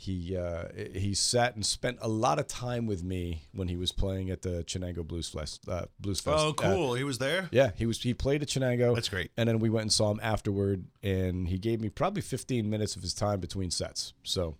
he 0.00 0.36
uh, 0.36 0.64
he 0.94 1.14
sat 1.14 1.54
and 1.54 1.64
spent 1.64 1.98
a 2.00 2.08
lot 2.08 2.38
of 2.38 2.46
time 2.46 2.86
with 2.86 3.04
me 3.04 3.42
when 3.52 3.68
he 3.68 3.76
was 3.76 3.92
playing 3.92 4.30
at 4.30 4.42
the 4.42 4.64
Chenango 4.64 5.06
Blues 5.06 5.28
Fest. 5.28 5.68
Uh, 5.68 5.84
Blues 6.00 6.20
Fest. 6.20 6.36
Oh, 6.38 6.48
Uh, 6.50 6.52
cool. 6.52 6.94
he 6.94 7.04
was 7.04 7.18
there. 7.18 7.48
yeah, 7.52 7.70
he 7.76 7.86
was. 7.86 8.02
He 8.02 8.14
played 8.14 8.42
at 8.42 8.48
Chenango. 8.48 8.94
That's 8.94 9.08
great. 9.08 9.30
And 9.36 9.48
then 9.48 9.58
we 9.58 9.68
went 9.70 9.82
and 9.82 9.92
saw 9.92 10.10
him 10.10 10.20
afterward, 10.22 10.84
and 11.02 11.48
he 11.48 11.58
gave 11.58 11.80
me 11.80 11.88
probably 11.90 12.22
15 12.22 12.68
minutes 12.68 12.96
of 12.96 13.02
his 13.02 13.14
time 13.14 13.40
between 13.40 13.70
sets. 13.70 14.14
So 14.22 14.56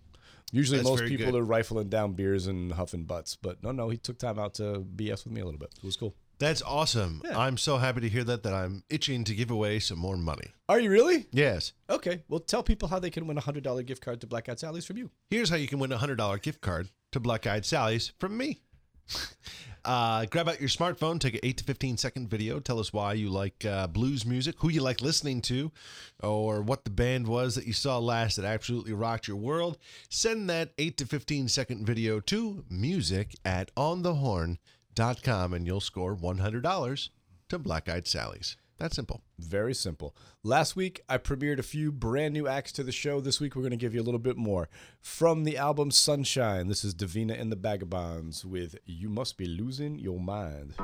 usually 0.52 0.78
That's 0.78 0.90
most 0.90 1.04
people 1.04 1.26
good. 1.32 1.35
are 1.40 1.44
rifling 1.44 1.88
down 1.88 2.12
beers 2.12 2.47
and 2.47 2.73
huffing 2.73 3.04
butts, 3.04 3.37
but 3.37 3.62
no, 3.62 3.73
no, 3.73 3.88
he 3.88 3.97
took 3.97 4.18
time 4.18 4.38
out 4.38 4.54
to 4.54 4.85
BS 4.97 5.25
with 5.25 5.32
me 5.32 5.40
a 5.40 5.44
little 5.44 5.61
bit. 5.61 5.70
It 5.76 5.85
was 5.85 5.97
cool. 5.97 6.14
That's 6.40 6.62
awesome. 6.62 7.20
Yeah. 7.23 7.38
I'm 7.38 7.59
so 7.59 7.76
happy 7.76 8.00
to 8.00 8.09
hear 8.09 8.25
that. 8.25 8.42
That 8.42 8.54
I'm 8.54 8.82
itching 8.88 9.25
to 9.25 9.35
give 9.35 9.50
away 9.50 9.78
some 9.78 9.99
more 9.99 10.16
money. 10.16 10.49
Are 10.70 10.80
you 10.80 10.90
really? 10.90 11.26
Yes. 11.32 11.75
Okay. 11.88 12.23
Well, 12.28 12.40
tell 12.40 12.62
people 12.62 12.88
how 12.88 12.99
they 12.99 13.11
can 13.11 13.26
win 13.26 13.37
a 13.37 13.42
hundred 13.42 13.62
dollar 13.62 13.82
gift 13.82 14.02
card 14.02 14.23
to 14.23 14.26
Black 14.26 14.49
Eyed 14.49 14.59
Sally's 14.59 14.87
from 14.87 14.97
you. 14.97 15.11
Here's 15.28 15.50
how 15.50 15.56
you 15.56 15.68
can 15.68 15.78
win 15.78 15.92
a 15.92 15.99
hundred 15.99 16.16
dollar 16.16 16.38
gift 16.38 16.62
card 16.62 16.88
to 17.12 17.20
Black 17.20 17.47
Eyed 17.47 17.66
Sally's 17.66 18.12
from 18.18 18.37
me. 18.37 18.59
Uh, 19.82 20.26
grab 20.26 20.47
out 20.47 20.61
your 20.61 20.68
smartphone, 20.68 21.18
take 21.18 21.32
an 21.32 21.40
8 21.42 21.56
to 21.56 21.64
15 21.64 21.97
second 21.97 22.28
video. 22.28 22.61
Tell 22.61 22.78
us 22.78 22.92
why 22.92 23.14
you 23.14 23.30
like 23.30 23.64
uh, 23.64 23.87
blues 23.87 24.26
music, 24.26 24.56
who 24.59 24.68
you 24.68 24.82
like 24.82 25.00
listening 25.00 25.40
to, 25.40 25.73
or 26.23 26.61
what 26.61 26.85
the 26.85 26.90
band 26.90 27.26
was 27.26 27.54
that 27.54 27.66
you 27.66 27.73
saw 27.73 27.97
last 27.97 28.37
that 28.37 28.44
absolutely 28.44 28.92
rocked 28.92 29.26
your 29.26 29.38
world. 29.38 29.78
Send 30.11 30.50
that 30.50 30.75
8 30.76 30.99
to 30.99 31.06
15 31.06 31.49
second 31.49 31.87
video 31.87 32.20
to 32.20 32.62
music 32.68 33.35
at 33.42 33.75
onthehorn.com 33.75 34.59
and 35.00 35.66
you'll 35.66 35.80
score 35.80 36.14
$100 36.14 37.09
to 37.49 37.59
Black 37.59 37.88
Eyed 37.88 38.07
Sally's. 38.07 38.59
That's 38.76 38.95
simple. 38.95 39.23
Very 39.38 39.73
simple. 39.73 40.14
Last 40.42 40.76
week, 40.76 41.00
I 41.09 41.16
premiered 41.16 41.59
a 41.59 41.62
few 41.62 41.90
brand 41.90 42.35
new 42.35 42.47
acts 42.47 42.71
to 42.73 42.83
the 42.83 42.92
show. 42.92 43.21
This 43.21 43.40
week, 43.40 43.57
we're 43.57 43.62
going 43.62 43.71
to 43.71 43.78
give 43.78 43.95
you 43.95 44.02
a 44.02 44.04
little 44.04 44.21
bit 44.21 44.37
more. 44.37 44.69
From 45.00 45.45
the 45.45 45.57
album 45.57 45.90
Sunshine, 45.90 46.69
this 46.69 46.85
is 46.85 46.95
Davina 46.95 47.40
and 47.40 47.50
the 47.50 47.57
Vagabonds 47.57 48.45
with 48.45 48.76
You 48.85 49.09
Must 49.09 49.38
Be 49.38 49.47
Losing 49.47 49.99
Your 49.99 50.21
Mind. 50.21 50.75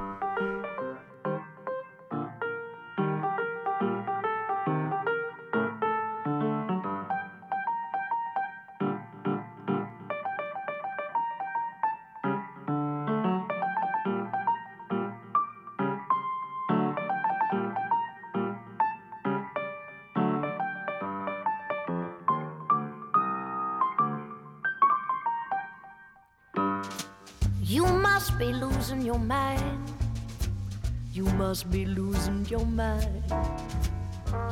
Must 31.57 31.71
be 31.71 31.87
losing 31.87 32.45
your 32.51 32.67
mind. 32.67 33.25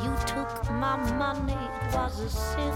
You 0.02 0.12
took 0.24 0.70
my 0.70 0.96
money, 1.18 1.52
it 1.52 1.94
was 1.94 2.18
a 2.18 2.30
sin. 2.30 2.72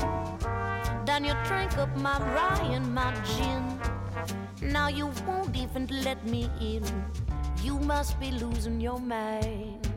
Then 1.07 1.25
you 1.25 1.33
drank 1.47 1.79
up 1.79 1.97
my 1.97 2.19
rye 2.19 2.69
and 2.75 2.95
my 2.95 3.11
gin. 3.25 3.65
Now 4.61 4.89
you 4.89 5.11
won't 5.27 5.57
even 5.57 5.87
let 6.05 6.27
me 6.27 6.51
in. 6.61 6.85
You 7.63 7.79
must 7.79 8.21
be 8.21 8.31
losing 8.33 8.83
your 8.83 9.01
mind. 9.01 9.88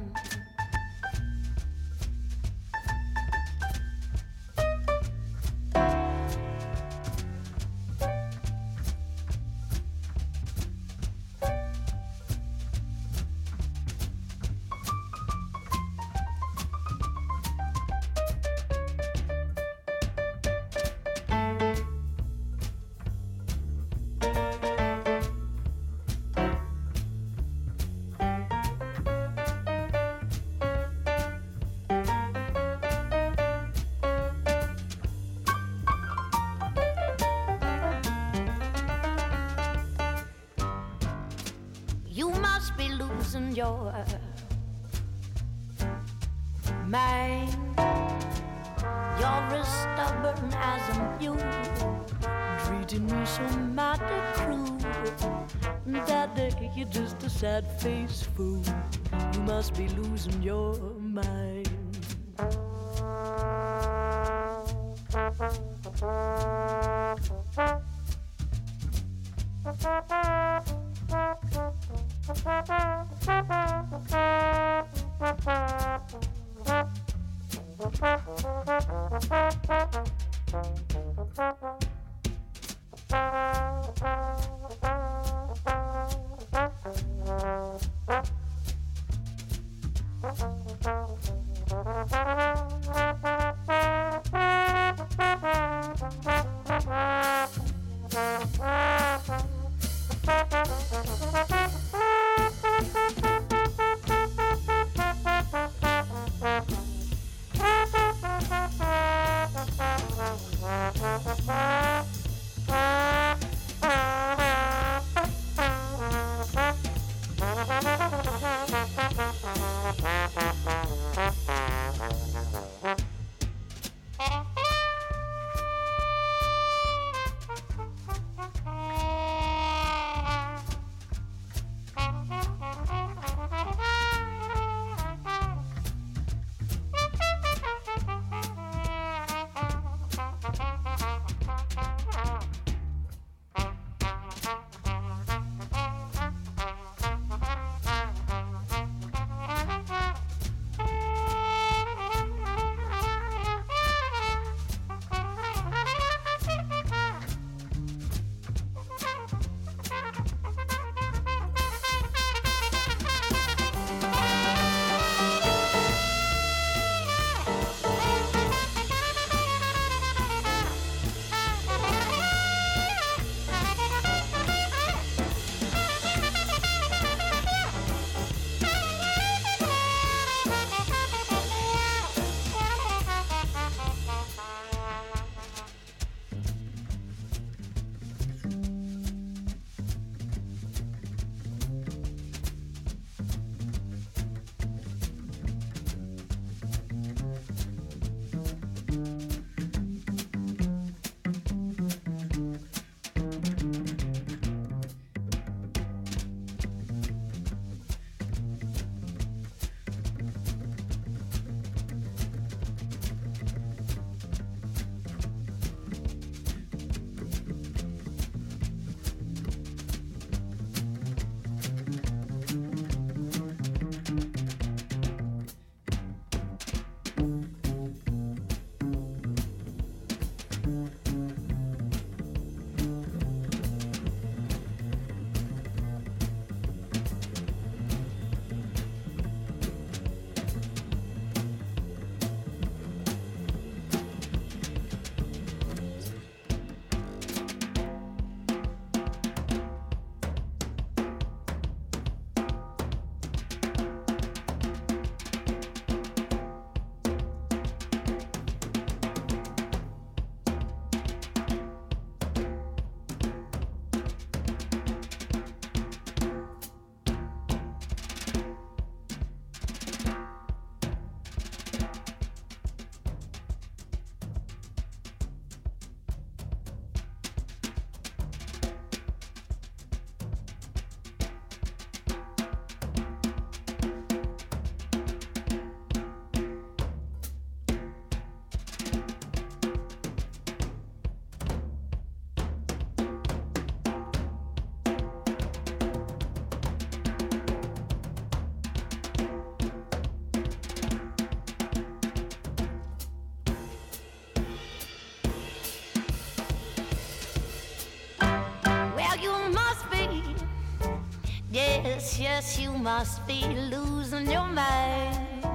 Yes, 312.01 312.19
yes, 312.19 312.59
you 312.59 312.71
must 312.71 313.27
be 313.27 313.45
losing 313.69 314.25
your 314.25 314.47
mind. 314.47 315.45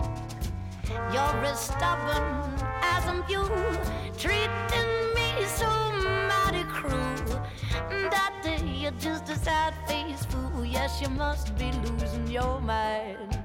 You're 1.13 1.45
as 1.45 1.59
stubborn 1.59 2.55
as 2.83 3.05
a 3.07 3.15
mule, 3.27 3.51
treating 4.17 4.91
me 5.17 5.45
so 5.45 5.69
mighty 6.31 6.63
cruel. 6.71 7.43
That 7.91 8.33
day 8.45 8.63
you're 8.65 8.93
just 8.93 9.29
a 9.29 9.35
sad 9.35 9.75
faced 9.89 10.31
fool. 10.31 10.65
Yes, 10.65 11.03
you 11.03 11.09
must 11.09 11.59
be 11.59 11.73
losing 11.73 12.29
your 12.29 12.61
mind. 12.61 13.43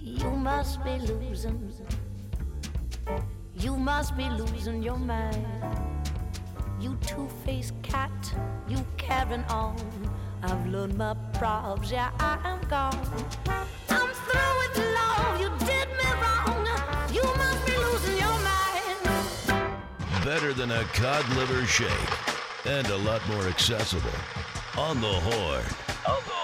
You 0.00 0.30
must 0.30 0.82
be 0.82 0.98
losing. 0.98 1.72
You 3.54 3.76
must 3.76 4.16
be 4.16 4.28
losing 4.30 4.82
your 4.82 4.98
mind. 4.98 5.46
You 6.80 6.98
two-faced 7.06 7.80
cat, 7.84 8.10
you 8.66 8.84
carrying 8.96 9.44
on. 9.44 9.76
I've 10.42 10.66
learned 10.66 10.96
my 10.98 11.14
probs, 11.34 11.90
yeah, 11.90 12.10
I 12.18 12.38
am 12.44 12.60
gone. 12.68 12.98
I'm 13.88 14.08
through 14.26 14.54
with 14.60 14.78
love, 14.94 15.40
you 15.40 15.48
did 15.66 15.88
me 15.88 16.08
wrong. 16.20 16.66
You 17.12 17.22
must 17.36 17.66
be 17.66 17.76
losing 17.76 18.18
your 18.18 18.38
mind. 18.50 20.24
Better 20.24 20.52
than 20.52 20.70
a 20.72 20.84
cod 20.94 21.28
liver 21.36 21.64
shake. 21.66 21.88
and 22.64 22.86
a 22.88 22.96
lot 22.98 23.20
more 23.28 23.46
accessible. 23.48 24.10
On 24.78 25.00
the 25.00 25.08
Horn. 25.08 25.64
On 26.06 26.20
thehorn.com. 26.22 26.41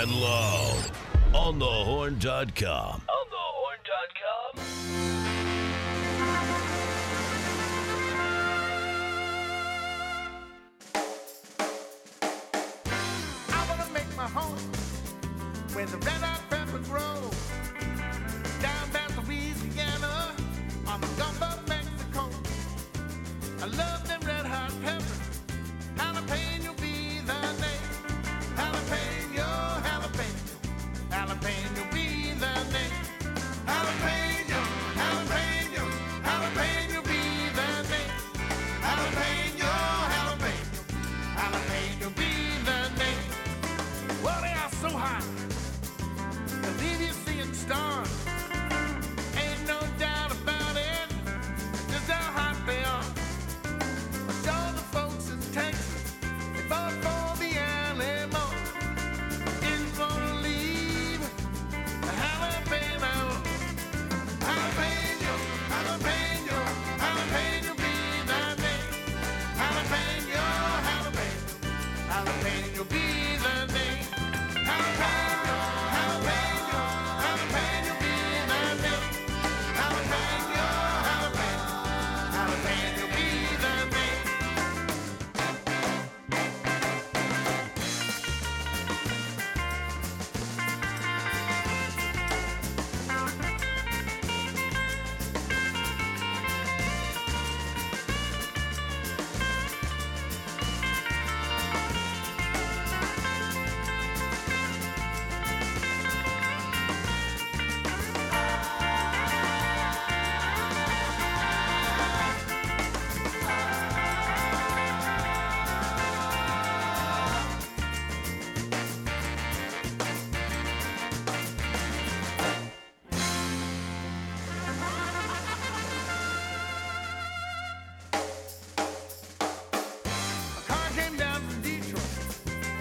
and 0.00 0.12
loud. 0.12 0.90
On 1.34 1.60
thehorn.com. 1.60 2.99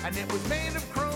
and 0.10 0.17
it 0.17 0.34
was 0.34 0.50
made 0.50 0.76
of 0.76 0.91
chrome. 0.91 1.09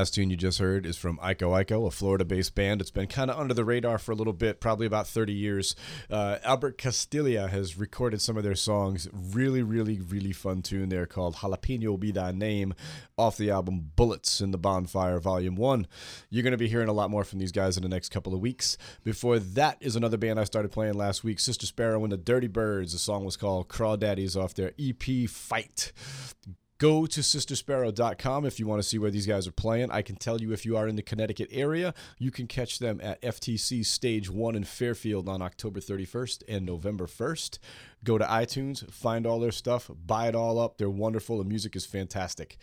Last 0.00 0.14
tune 0.14 0.30
you 0.30 0.36
just 0.38 0.58
heard 0.58 0.86
is 0.86 0.96
from 0.96 1.18
Iko 1.18 1.62
Iko, 1.62 1.86
a 1.86 1.90
Florida-based 1.90 2.54
band. 2.54 2.80
It's 2.80 2.90
been 2.90 3.06
kind 3.06 3.30
of 3.30 3.38
under 3.38 3.52
the 3.52 3.66
radar 3.66 3.98
for 3.98 4.12
a 4.12 4.14
little 4.14 4.32
bit, 4.32 4.58
probably 4.58 4.86
about 4.86 5.06
30 5.06 5.34
years. 5.34 5.76
Uh, 6.08 6.38
Albert 6.42 6.78
Castiglia 6.78 7.50
has 7.50 7.76
recorded 7.76 8.22
some 8.22 8.38
of 8.38 8.42
their 8.42 8.54
songs. 8.54 9.10
Really, 9.12 9.62
really, 9.62 10.00
really 10.00 10.32
fun 10.32 10.62
tune 10.62 10.88
there 10.88 11.04
called 11.04 11.34
Jalapeno 11.34 12.00
Be 12.00 12.12
Thy 12.12 12.32
Name 12.32 12.72
off 13.18 13.36
the 13.36 13.50
album 13.50 13.90
Bullets 13.94 14.40
in 14.40 14.52
the 14.52 14.56
Bonfire 14.56 15.20
Volume 15.20 15.54
1. 15.54 15.86
You're 16.30 16.44
going 16.44 16.52
to 16.52 16.56
be 16.56 16.68
hearing 16.68 16.88
a 16.88 16.94
lot 16.94 17.10
more 17.10 17.22
from 17.22 17.38
these 17.38 17.52
guys 17.52 17.76
in 17.76 17.82
the 17.82 17.88
next 17.90 18.08
couple 18.08 18.32
of 18.32 18.40
weeks. 18.40 18.78
Before 19.04 19.38
that 19.38 19.76
is 19.82 19.96
another 19.96 20.16
band 20.16 20.40
I 20.40 20.44
started 20.44 20.72
playing 20.72 20.94
last 20.94 21.24
week, 21.24 21.38
Sister 21.38 21.66
Sparrow 21.66 22.02
and 22.04 22.12
the 22.12 22.16
Dirty 22.16 22.48
Birds. 22.48 22.94
The 22.94 22.98
song 22.98 23.26
was 23.26 23.36
called 23.36 23.68
Crawdaddies 23.68 24.34
off 24.34 24.54
their 24.54 24.72
EP 24.78 25.28
Fight. 25.28 25.92
Go 26.80 27.04
to 27.04 27.20
sistersparrow.com 27.20 28.46
if 28.46 28.58
you 28.58 28.66
want 28.66 28.80
to 28.82 28.88
see 28.88 28.96
where 28.96 29.10
these 29.10 29.26
guys 29.26 29.46
are 29.46 29.52
playing. 29.52 29.90
I 29.90 30.00
can 30.00 30.16
tell 30.16 30.40
you 30.40 30.50
if 30.54 30.64
you 30.64 30.78
are 30.78 30.88
in 30.88 30.96
the 30.96 31.02
Connecticut 31.02 31.50
area, 31.52 31.92
you 32.18 32.30
can 32.30 32.46
catch 32.46 32.78
them 32.78 33.02
at 33.02 33.20
FTC 33.20 33.84
Stage 33.84 34.30
1 34.30 34.56
in 34.56 34.64
Fairfield 34.64 35.28
on 35.28 35.42
October 35.42 35.78
31st 35.78 36.42
and 36.48 36.64
November 36.64 37.04
1st. 37.04 37.58
Go 38.02 38.16
to 38.16 38.24
iTunes, 38.24 38.90
find 38.90 39.26
all 39.26 39.38
their 39.38 39.52
stuff, 39.52 39.90
buy 40.06 40.28
it 40.28 40.34
all 40.34 40.58
up. 40.58 40.78
They're 40.78 40.88
wonderful. 40.88 41.36
The 41.36 41.44
music 41.44 41.76
is 41.76 41.84
fantastic. 41.84 42.56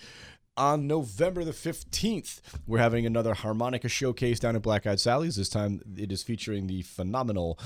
On 0.57 0.87
November 0.87 1.43
the 1.43 1.51
15th, 1.51 2.41
we're 2.65 2.79
having 2.79 3.05
another 3.05 3.35
harmonica 3.35 3.87
showcase 3.87 4.39
down 4.39 4.55
at 4.55 4.63
Black 4.63 4.87
Eyed 4.87 4.99
Sally's. 4.99 5.35
This 5.35 5.49
time 5.49 5.79
it 5.95 6.11
is 6.11 6.23
featuring 6.23 6.65
the 6.65 6.81
phenomenal 6.81 7.59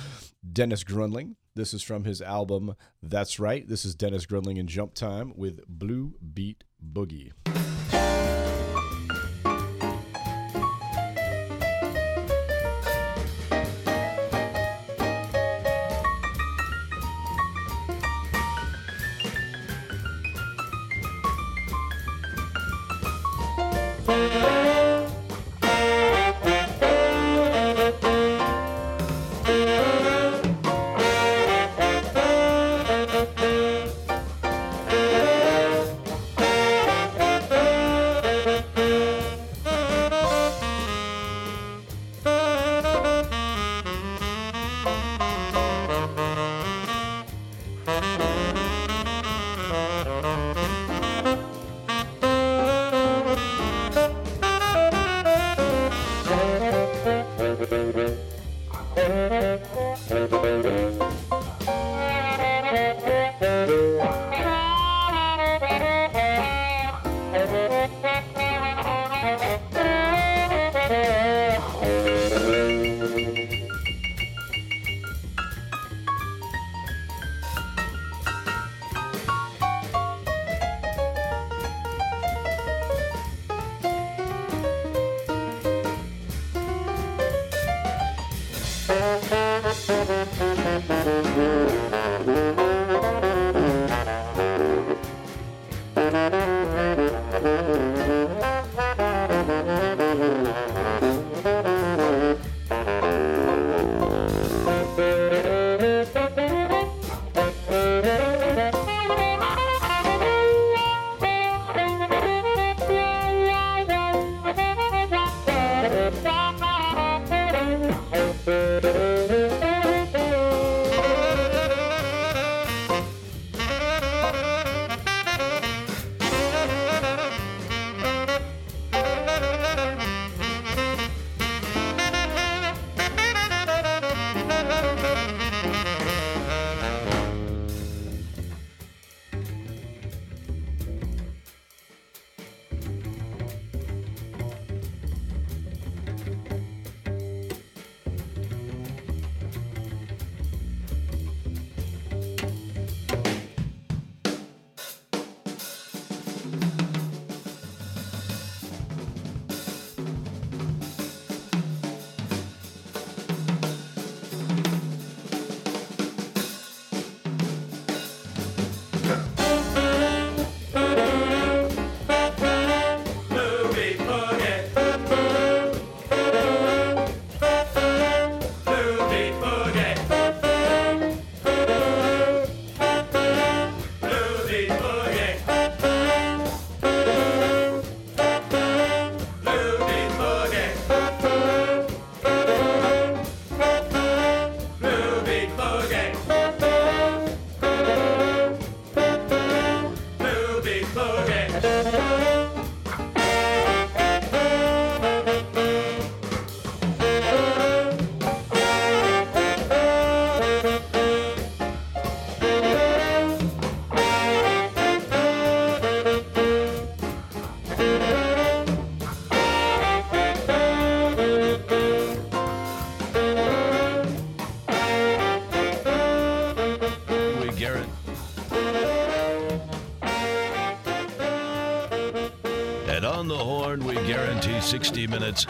Dennis 0.52 0.84
Gruenling. 0.84 1.36
This 1.54 1.74
is 1.74 1.84
from 1.84 2.06
his 2.06 2.22
album 2.22 2.76
That's 3.04 3.38
Right. 3.38 3.68
This 3.68 3.84
is 3.84 3.94
Dennis 3.94 4.26
Gruenling 4.26 4.58
in 4.58 4.68
Jump 4.68 4.94
Time 4.94 5.34
with 5.36 5.68
Blue 5.68 6.14
Beat 6.34 6.64
Boogie. 6.82 7.34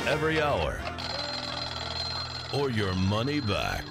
every 0.07 0.41
hour 0.41 0.81
or 2.51 2.69
your 2.69 2.93
money 2.95 3.39
back. 3.39 3.90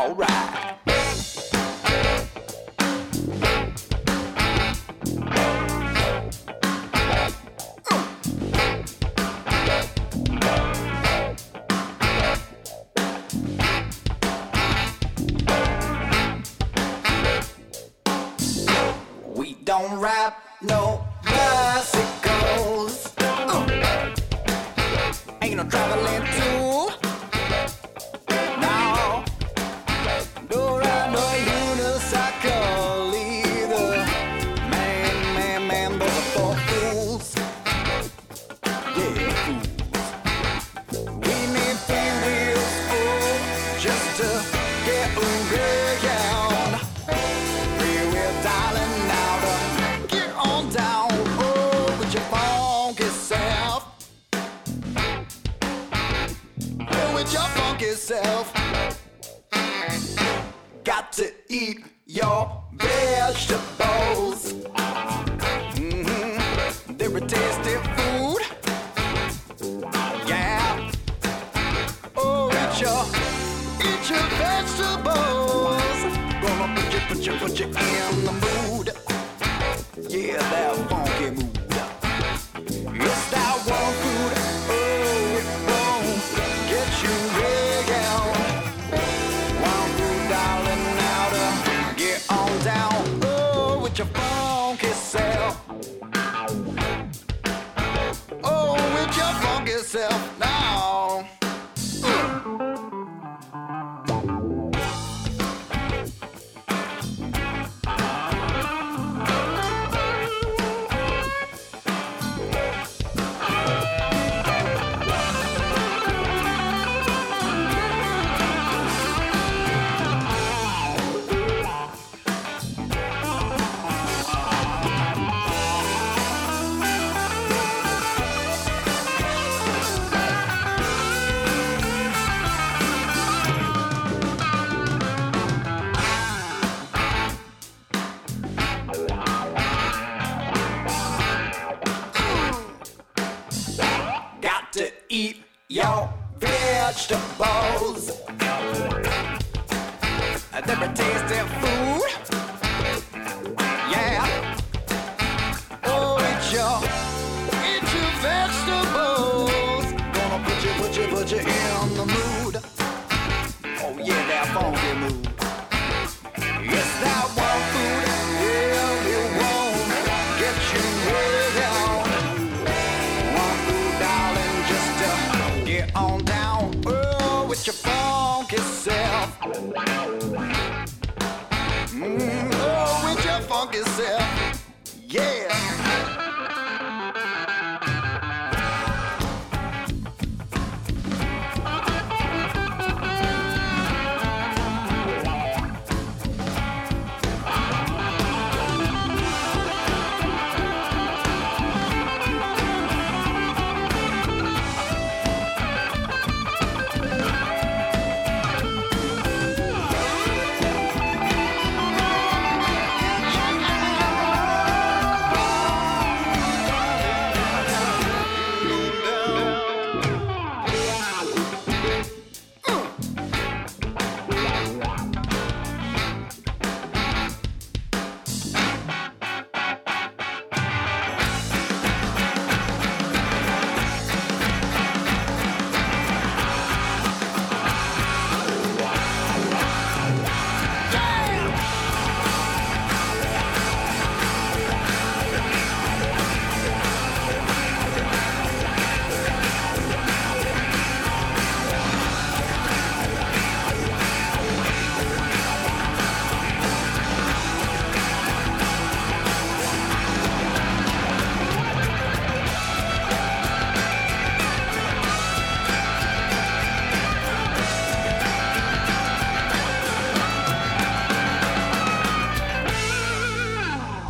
alright. 0.00 0.79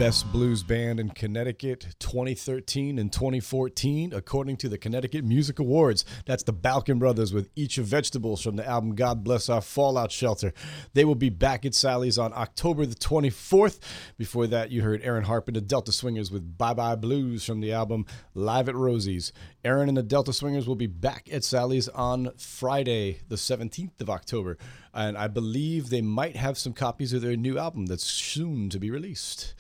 Best 0.01 0.33
blues 0.33 0.63
band 0.63 0.99
in 0.99 1.11
Connecticut 1.11 1.95
2013 1.99 2.99
and 2.99 3.13
2014, 3.13 4.15
according 4.15 4.57
to 4.57 4.67
the 4.67 4.79
Connecticut 4.79 5.27
Music 5.27 5.59
Awards. 5.59 6.07
That's 6.25 6.43
the 6.43 6.55
Balkun 6.55 6.99
Brothers 6.99 7.35
with 7.35 7.51
Eat 7.55 7.77
Your 7.77 7.85
Vegetables 7.85 8.41
from 8.41 8.57
the 8.57 8.67
album 8.67 8.95
God 8.95 9.23
Bless 9.23 9.51
Our 9.51 9.61
Fallout 9.61 10.11
Shelter. 10.11 10.55
They 10.95 11.05
will 11.05 11.17
be 11.17 11.29
back 11.29 11.67
at 11.67 11.75
Sally's 11.75 12.17
on 12.17 12.33
October 12.33 12.87
the 12.87 12.95
24th. 12.95 13.81
Before 14.17 14.47
that, 14.47 14.71
you 14.71 14.81
heard 14.81 15.03
Erin 15.03 15.25
Harpe 15.25 15.49
and 15.49 15.57
the 15.57 15.61
Delta 15.61 15.93
Swingers 15.93 16.33
with 16.33 16.57
Bye 16.57 16.73
Bye 16.73 16.95
Blues 16.95 17.45
from 17.45 17.61
the 17.61 17.75
album 17.75 18.07
Live 18.33 18.71
at 18.71 18.77
Rosie's. 18.77 19.35
Erin 19.67 19.89
and 19.89 19.99
the 19.99 20.03
Delta 20.03 20.33
Swingers 20.33 20.67
will 20.67 20.77
be 20.77 20.87
back 20.87 21.29
at 21.31 21.45
Sally's 21.45 21.91
on 21.91 22.31
Friday, 22.39 23.21
the 23.29 23.37
17th 23.37 24.01
of 24.01 24.09
October. 24.09 24.57
And 24.95 25.19
I 25.19 25.29
believe 25.29 25.91
they 25.91 26.01
might 26.01 26.37
have 26.37 26.57
some 26.57 26.73
copies 26.73 27.13
of 27.13 27.21
their 27.21 27.37
new 27.37 27.59
album 27.59 27.85
that's 27.85 28.07
soon 28.07 28.71
to 28.71 28.79
be 28.79 28.91
released. 28.91 29.53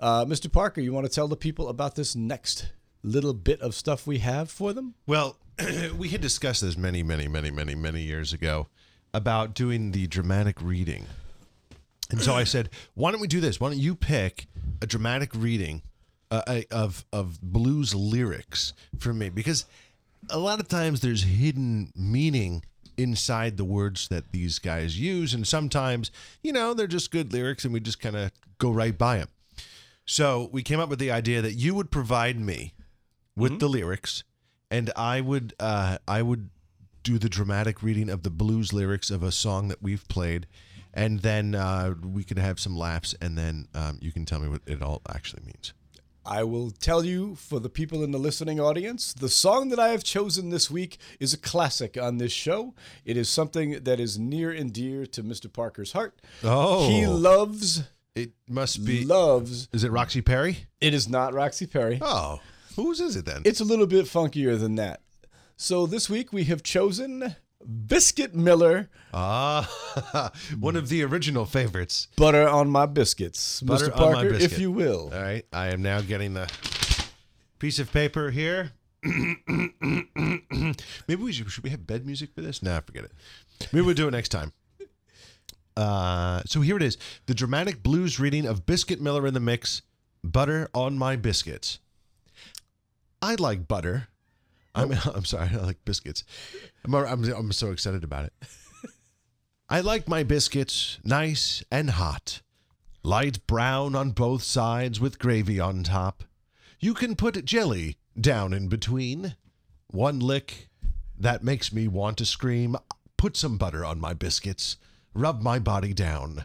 Uh, 0.00 0.24
Mr. 0.24 0.50
Parker, 0.50 0.80
you 0.80 0.92
want 0.92 1.06
to 1.06 1.12
tell 1.12 1.28
the 1.28 1.36
people 1.36 1.68
about 1.68 1.96
this 1.96 2.14
next 2.14 2.70
little 3.02 3.34
bit 3.34 3.60
of 3.60 3.74
stuff 3.74 4.06
we 4.06 4.18
have 4.18 4.50
for 4.50 4.72
them? 4.72 4.94
Well, 5.06 5.36
we 5.98 6.08
had 6.08 6.20
discussed 6.20 6.62
this 6.62 6.76
many, 6.76 7.02
many, 7.02 7.26
many, 7.26 7.50
many, 7.50 7.74
many 7.74 8.02
years 8.02 8.32
ago 8.32 8.68
about 9.12 9.54
doing 9.54 9.92
the 9.92 10.06
dramatic 10.06 10.60
reading. 10.62 11.06
And 12.10 12.22
so 12.22 12.34
I 12.34 12.44
said, 12.44 12.70
why 12.94 13.10
don't 13.10 13.20
we 13.20 13.28
do 13.28 13.40
this? 13.40 13.60
Why 13.60 13.70
don't 13.70 13.78
you 13.78 13.94
pick 13.94 14.46
a 14.80 14.86
dramatic 14.86 15.30
reading 15.34 15.82
uh, 16.30 16.62
of 16.70 17.04
of 17.12 17.40
blues 17.40 17.94
lyrics 17.94 18.74
for 18.98 19.14
me 19.14 19.30
because 19.30 19.64
a 20.30 20.38
lot 20.38 20.60
of 20.60 20.68
times 20.68 21.00
there's 21.00 21.22
hidden 21.22 21.90
meaning 21.96 22.62
inside 22.96 23.56
the 23.56 23.64
words 23.64 24.08
that 24.08 24.30
these 24.32 24.58
guys 24.58 24.98
use 24.98 25.32
and 25.32 25.46
sometimes 25.46 26.10
you 26.42 26.52
know 26.52 26.74
they're 26.74 26.86
just 26.86 27.10
good 27.10 27.32
lyrics 27.32 27.64
and 27.64 27.72
we 27.72 27.80
just 27.80 28.00
kind 28.00 28.16
of 28.16 28.30
go 28.58 28.70
right 28.70 28.98
by 28.98 29.18
them 29.18 29.28
so 30.08 30.48
we 30.52 30.62
came 30.62 30.80
up 30.80 30.88
with 30.88 30.98
the 30.98 31.10
idea 31.10 31.42
that 31.42 31.52
you 31.52 31.74
would 31.74 31.90
provide 31.90 32.40
me 32.40 32.74
with 33.36 33.60
the 33.60 33.68
lyrics 33.68 34.24
and 34.70 34.90
i 34.96 35.20
would 35.20 35.54
uh, 35.60 35.98
i 36.08 36.22
would 36.22 36.50
do 37.02 37.18
the 37.18 37.28
dramatic 37.28 37.82
reading 37.82 38.08
of 38.10 38.22
the 38.22 38.30
blues 38.30 38.72
lyrics 38.72 39.10
of 39.10 39.22
a 39.22 39.30
song 39.30 39.68
that 39.68 39.82
we've 39.82 40.06
played 40.08 40.46
and 40.94 41.20
then 41.20 41.54
uh, 41.54 41.94
we 42.02 42.24
could 42.24 42.38
have 42.38 42.58
some 42.58 42.76
laughs 42.76 43.14
and 43.20 43.36
then 43.36 43.68
um, 43.74 43.98
you 44.00 44.10
can 44.10 44.24
tell 44.24 44.40
me 44.40 44.48
what 44.48 44.62
it 44.66 44.82
all 44.82 45.02
actually 45.08 45.42
means 45.44 45.72
I 46.30 46.44
will 46.44 46.70
tell 46.70 47.06
you 47.06 47.36
for 47.36 47.58
the 47.58 47.70
people 47.70 48.04
in 48.04 48.10
the 48.10 48.18
listening 48.18 48.60
audience, 48.60 49.14
the 49.14 49.30
song 49.30 49.70
that 49.70 49.78
I 49.78 49.88
have 49.88 50.04
chosen 50.04 50.50
this 50.50 50.70
week 50.70 50.98
is 51.18 51.32
a 51.32 51.38
classic 51.38 51.96
on 51.96 52.18
this 52.18 52.32
show. 52.32 52.74
It 53.06 53.16
is 53.16 53.30
something 53.30 53.82
that 53.84 53.98
is 53.98 54.18
near 54.18 54.50
and 54.50 54.70
dear 54.70 55.06
to 55.06 55.22
Mr. 55.22 55.50
Parker's 55.50 55.92
heart. 55.92 56.20
Oh. 56.44 56.86
He 56.86 57.06
loves, 57.06 57.84
it 58.14 58.32
must 58.48 58.84
be 58.84 59.04
loves. 59.04 59.68
is 59.72 59.84
it 59.84 59.90
roxy 59.90 60.20
perry 60.20 60.66
It 60.80 60.94
is 60.94 61.08
not 61.08 61.34
Roxy 61.34 61.66
Perry. 61.66 61.98
oh 62.02 62.40
whose 62.76 63.00
is 63.00 63.16
it 63.16 63.24
then 63.24 63.42
It's 63.44 63.60
a 63.60 63.64
little 63.64 63.86
bit 63.86 64.06
funkier 64.06 64.58
than 64.58 64.76
that. 64.76 65.00
So 65.56 65.86
this 65.86 66.08
week 66.08 66.32
we 66.32 66.44
have 66.44 66.62
chosen 66.62 67.34
Biscuit 67.86 68.34
Miller, 68.36 68.88
ah 69.12 69.68
one 70.60 70.76
of 70.76 70.88
the 70.88 71.02
original 71.02 71.44
favorites 71.44 72.06
Butter 72.16 72.48
on 72.48 72.70
My 72.70 72.86
Biscuits. 72.86 73.60
Butter 73.62 73.88
Mr. 73.88 73.96
on 74.00 74.12
my 74.12 74.22
Parker, 74.22 74.34
if 74.34 74.58
you 74.60 74.70
will. 74.70 75.10
All 75.12 75.20
right, 75.20 75.44
I 75.52 75.68
am 75.72 75.82
now 75.82 76.00
getting 76.00 76.34
the 76.34 76.48
piece 77.58 77.80
of 77.80 77.90
paper 77.92 78.30
here. 78.30 78.72
Maybe 79.02 79.36
we 81.22 81.32
should, 81.32 81.50
should 81.50 81.64
we 81.64 81.70
have 81.70 81.86
bed 81.86 82.04
music 82.06 82.30
for 82.34 82.40
this? 82.42 82.62
Nah, 82.62 82.80
forget 82.80 83.04
it. 83.04 83.12
Maybe 83.72 83.84
we'll 83.84 83.94
do 83.94 84.06
it 84.08 84.12
next 84.12 84.28
time. 84.28 84.52
Uh, 85.78 86.42
so 86.44 86.60
here 86.60 86.76
it 86.76 86.82
is: 86.82 86.98
the 87.26 87.34
dramatic 87.34 87.84
blues 87.84 88.18
reading 88.18 88.46
of 88.46 88.66
Biscuit 88.66 89.00
Miller 89.00 89.28
in 89.28 89.34
the 89.34 89.40
Mix, 89.40 89.82
"Butter 90.24 90.68
on 90.74 90.98
My 90.98 91.14
Biscuits." 91.14 91.78
I 93.22 93.36
like 93.36 93.68
butter. 93.68 94.08
I'm 94.74 94.92
I'm 95.14 95.24
sorry, 95.24 95.50
I 95.52 95.58
like 95.58 95.84
biscuits. 95.84 96.24
I'm 96.84 96.94
I'm, 96.94 97.24
I'm 97.24 97.52
so 97.52 97.70
excited 97.70 98.02
about 98.02 98.24
it. 98.24 98.32
I 99.68 99.80
like 99.80 100.08
my 100.08 100.22
biscuits 100.24 100.98
nice 101.04 101.62
and 101.70 101.90
hot. 101.90 102.40
Light 103.04 103.46
brown 103.46 103.94
on 103.94 104.10
both 104.10 104.42
sides 104.42 104.98
with 104.98 105.20
gravy 105.20 105.60
on 105.60 105.84
top. 105.84 106.24
You 106.80 106.92
can 106.92 107.14
put 107.14 107.44
jelly 107.44 107.98
down 108.20 108.52
in 108.52 108.68
between. 108.68 109.36
One 109.86 110.18
lick 110.18 110.68
that 111.16 111.44
makes 111.44 111.72
me 111.72 111.86
want 111.86 112.18
to 112.18 112.26
scream. 112.26 112.76
Put 113.16 113.36
some 113.36 113.58
butter 113.58 113.84
on 113.84 114.00
my 114.00 114.12
biscuits. 114.12 114.76
Rub 115.18 115.42
my 115.42 115.58
body 115.58 115.92
down. 115.92 116.44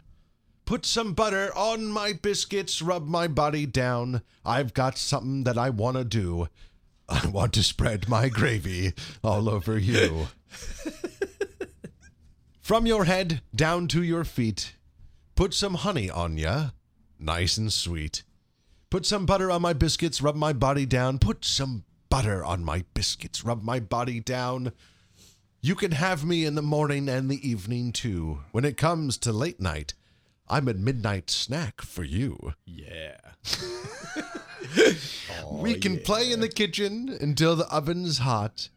Put 0.64 0.84
some 0.84 1.14
butter 1.14 1.56
on 1.56 1.92
my 1.92 2.12
biscuits. 2.12 2.82
Rub 2.82 3.06
my 3.06 3.28
body 3.28 3.66
down. 3.66 4.22
I've 4.44 4.74
got 4.74 4.98
something 4.98 5.44
that 5.44 5.56
I 5.56 5.70
want 5.70 5.96
to 5.96 6.02
do. 6.02 6.48
I 7.08 7.24
want 7.28 7.52
to 7.52 7.62
spread 7.62 8.08
my 8.08 8.28
gravy 8.28 8.92
all 9.22 9.48
over 9.48 9.78
you. 9.78 10.26
From 12.62 12.84
your 12.84 13.04
head 13.04 13.42
down 13.54 13.86
to 13.88 14.02
your 14.02 14.24
feet, 14.24 14.74
put 15.36 15.54
some 15.54 15.74
honey 15.74 16.10
on 16.10 16.36
ya, 16.36 16.70
nice 17.16 17.56
and 17.56 17.72
sweet. 17.72 18.24
Put 18.90 19.06
some 19.06 19.24
butter 19.24 19.52
on 19.52 19.62
my 19.62 19.72
biscuits, 19.72 20.20
rub 20.20 20.34
my 20.34 20.52
body 20.52 20.84
down. 20.84 21.20
Put 21.20 21.44
some 21.44 21.84
butter 22.10 22.44
on 22.44 22.64
my 22.64 22.82
biscuits, 22.92 23.44
rub 23.44 23.62
my 23.62 23.78
body 23.78 24.18
down. 24.18 24.72
You 25.64 25.74
can 25.74 25.92
have 25.92 26.26
me 26.26 26.44
in 26.44 26.56
the 26.56 26.60
morning 26.60 27.08
and 27.08 27.30
the 27.30 27.48
evening 27.48 27.90
too. 27.92 28.40
When 28.52 28.66
it 28.66 28.76
comes 28.76 29.16
to 29.16 29.32
late 29.32 29.60
night, 29.60 29.94
I'm 30.46 30.68
a 30.68 30.74
midnight 30.74 31.30
snack 31.30 31.80
for 31.80 32.04
you. 32.04 32.52
Yeah. 32.66 33.16
we 35.50 35.76
can 35.76 36.00
play 36.00 36.30
in 36.30 36.40
the 36.40 36.50
kitchen 36.50 37.16
until 37.18 37.56
the 37.56 37.66
oven's 37.74 38.18
hot. 38.18 38.68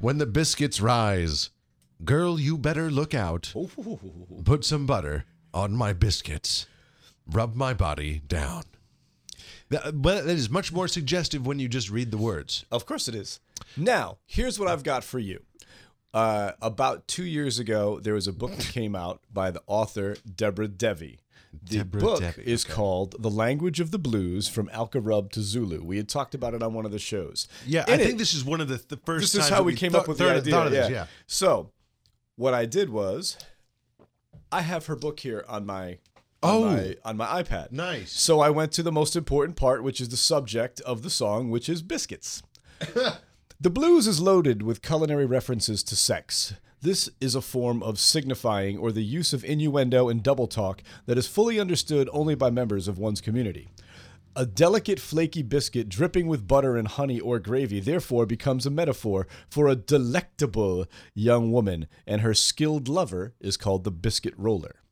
When 0.00 0.18
the 0.18 0.26
biscuits 0.26 0.80
rise, 0.80 1.50
girl, 2.04 2.40
you 2.40 2.58
better 2.58 2.90
look 2.90 3.14
out. 3.14 3.54
Put 4.44 4.64
some 4.64 4.84
butter 4.84 5.26
on 5.54 5.74
my 5.74 5.92
biscuits. 5.92 6.66
Rub 7.28 7.54
my 7.54 7.72
body 7.72 8.20
down. 8.26 8.64
That, 9.68 10.02
but 10.02 10.24
that 10.24 10.34
is 10.34 10.50
much 10.50 10.72
more 10.72 10.88
suggestive 10.88 11.46
when 11.46 11.60
you 11.60 11.68
just 11.68 11.88
read 11.88 12.10
the 12.10 12.18
words. 12.18 12.64
Of 12.72 12.84
course 12.84 13.06
it 13.06 13.14
is. 13.14 13.38
Now, 13.76 14.18
here's 14.26 14.58
what 14.58 14.66
I've 14.66 14.82
got 14.82 15.04
for 15.04 15.20
you. 15.20 15.44
Uh, 16.16 16.52
about 16.62 17.06
two 17.06 17.24
years 17.24 17.58
ago, 17.58 18.00
there 18.00 18.14
was 18.14 18.26
a 18.26 18.32
book 18.32 18.52
that 18.56 18.68
came 18.72 18.96
out 18.96 19.20
by 19.32 19.50
the 19.50 19.60
author 19.66 20.16
Deborah 20.34 20.66
Devi. 20.68 21.18
The 21.62 21.78
Deborah 21.78 22.00
book 22.00 22.20
Devi, 22.20 22.42
is 22.42 22.64
called 22.64 23.16
The 23.22 23.28
Language 23.30 23.80
of 23.80 23.90
the 23.90 23.98
Blues 23.98 24.48
from 24.48 24.68
Alcorub 24.68 25.30
to 25.32 25.42
Zulu. 25.42 25.82
We 25.82 25.98
had 25.98 26.08
talked 26.08 26.34
about 26.34 26.54
it 26.54 26.62
on 26.62 26.72
one 26.72 26.86
of 26.86 26.90
the 26.92 26.98
shows. 26.98 27.48
Yeah, 27.66 27.84
In 27.86 27.92
I 27.92 27.96
it- 28.02 28.06
think 28.06 28.18
this 28.18 28.32
is 28.32 28.44
one 28.46 28.62
of 28.62 28.68
the, 28.68 28.82
the 28.88 28.96
first. 28.96 29.34
this 29.34 29.44
is 29.44 29.50
how 29.50 29.62
we 29.62 29.74
came 29.74 29.92
thought- 29.92 30.02
up 30.02 30.08
with 30.08 30.16
thought- 30.18 30.28
the 30.28 30.36
idea. 30.40 30.52
thought 30.54 30.66
of 30.68 30.72
yeah. 30.72 30.80
this, 30.80 30.90
yeah. 30.90 31.06
So, 31.26 31.70
what 32.36 32.54
I 32.54 32.64
did 32.64 32.88
was, 32.88 33.36
I 34.50 34.62
have 34.62 34.86
her 34.86 34.96
book 34.96 35.20
here 35.20 35.44
on 35.48 35.66
my 35.66 35.98
on 36.42 36.54
Oh. 36.54 36.64
my 36.64 36.96
on 37.04 37.16
my 37.18 37.42
iPad. 37.42 37.72
Nice. 37.72 38.12
So 38.12 38.40
I 38.40 38.48
went 38.50 38.72
to 38.72 38.82
the 38.82 38.92
most 38.92 39.16
important 39.16 39.56
part, 39.56 39.82
which 39.82 40.00
is 40.00 40.08
the 40.10 40.16
subject 40.16 40.80
of 40.82 41.02
the 41.02 41.10
song, 41.10 41.50
which 41.50 41.68
is 41.68 41.82
biscuits. 41.82 42.42
the 43.60 43.70
blues 43.70 44.06
is 44.06 44.20
loaded 44.20 44.62
with 44.62 44.82
culinary 44.82 45.26
references 45.26 45.82
to 45.84 45.96
sex. 45.96 46.54
This 46.82 47.08
is 47.20 47.34
a 47.34 47.40
form 47.40 47.82
of 47.82 47.98
signifying 47.98 48.76
or 48.78 48.92
the 48.92 49.02
use 49.02 49.32
of 49.32 49.44
innuendo 49.44 50.08
and 50.08 50.22
double 50.22 50.46
talk 50.46 50.82
that 51.06 51.18
is 51.18 51.26
fully 51.26 51.58
understood 51.58 52.08
only 52.12 52.34
by 52.34 52.50
members 52.50 52.86
of 52.86 52.98
one's 52.98 53.20
community. 53.20 53.70
A 54.38 54.44
delicate, 54.44 55.00
flaky 55.00 55.42
biscuit 55.42 55.88
dripping 55.88 56.26
with 56.26 56.46
butter 56.46 56.76
and 56.76 56.86
honey 56.86 57.18
or 57.18 57.38
gravy, 57.38 57.80
therefore, 57.80 58.26
becomes 58.26 58.66
a 58.66 58.70
metaphor 58.70 59.26
for 59.48 59.66
a 59.66 59.74
delectable 59.74 60.86
young 61.14 61.50
woman, 61.50 61.86
and 62.06 62.20
her 62.20 62.34
skilled 62.34 62.86
lover 62.86 63.32
is 63.40 63.56
called 63.56 63.84
the 63.84 63.90
biscuit 63.90 64.34
roller. 64.36 64.82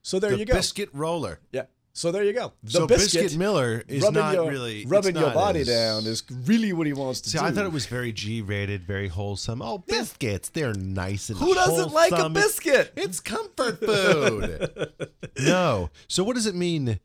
So 0.00 0.18
there 0.18 0.30
The 0.30 0.38
you 0.38 0.44
go. 0.46 0.54
biscuit 0.54 0.88
roller. 0.94 1.40
Yeah. 1.52 1.64
So 1.98 2.12
there 2.12 2.22
you 2.22 2.32
go. 2.32 2.52
The 2.62 2.70
So 2.70 2.86
Biscuit 2.86 3.36
Miller 3.36 3.82
is 3.88 4.08
not 4.08 4.32
your, 4.32 4.48
really- 4.48 4.86
rubbing 4.86 5.16
your 5.16 5.32
body 5.32 5.62
as- 5.62 5.66
down 5.66 6.06
is 6.06 6.22
really 6.30 6.72
what 6.72 6.86
he 6.86 6.92
wants 6.92 7.20
to 7.22 7.30
See, 7.30 7.38
do. 7.38 7.44
I 7.44 7.50
thought 7.50 7.66
it 7.66 7.72
was 7.72 7.86
very 7.86 8.12
G-rated, 8.12 8.84
very 8.84 9.08
wholesome. 9.08 9.60
Oh, 9.60 9.78
biscuits, 9.78 10.48
they're 10.50 10.74
nice 10.74 11.28
and 11.28 11.40
Who 11.40 11.52
doesn't 11.54 11.92
like 11.92 12.12
a 12.12 12.30
biscuit? 12.30 12.92
It's 12.94 13.18
comfort 13.18 13.80
food. 13.80 14.92
no. 15.40 15.90
So 16.06 16.22
what 16.22 16.36
does 16.36 16.46
it 16.46 16.54
mean? 16.54 17.00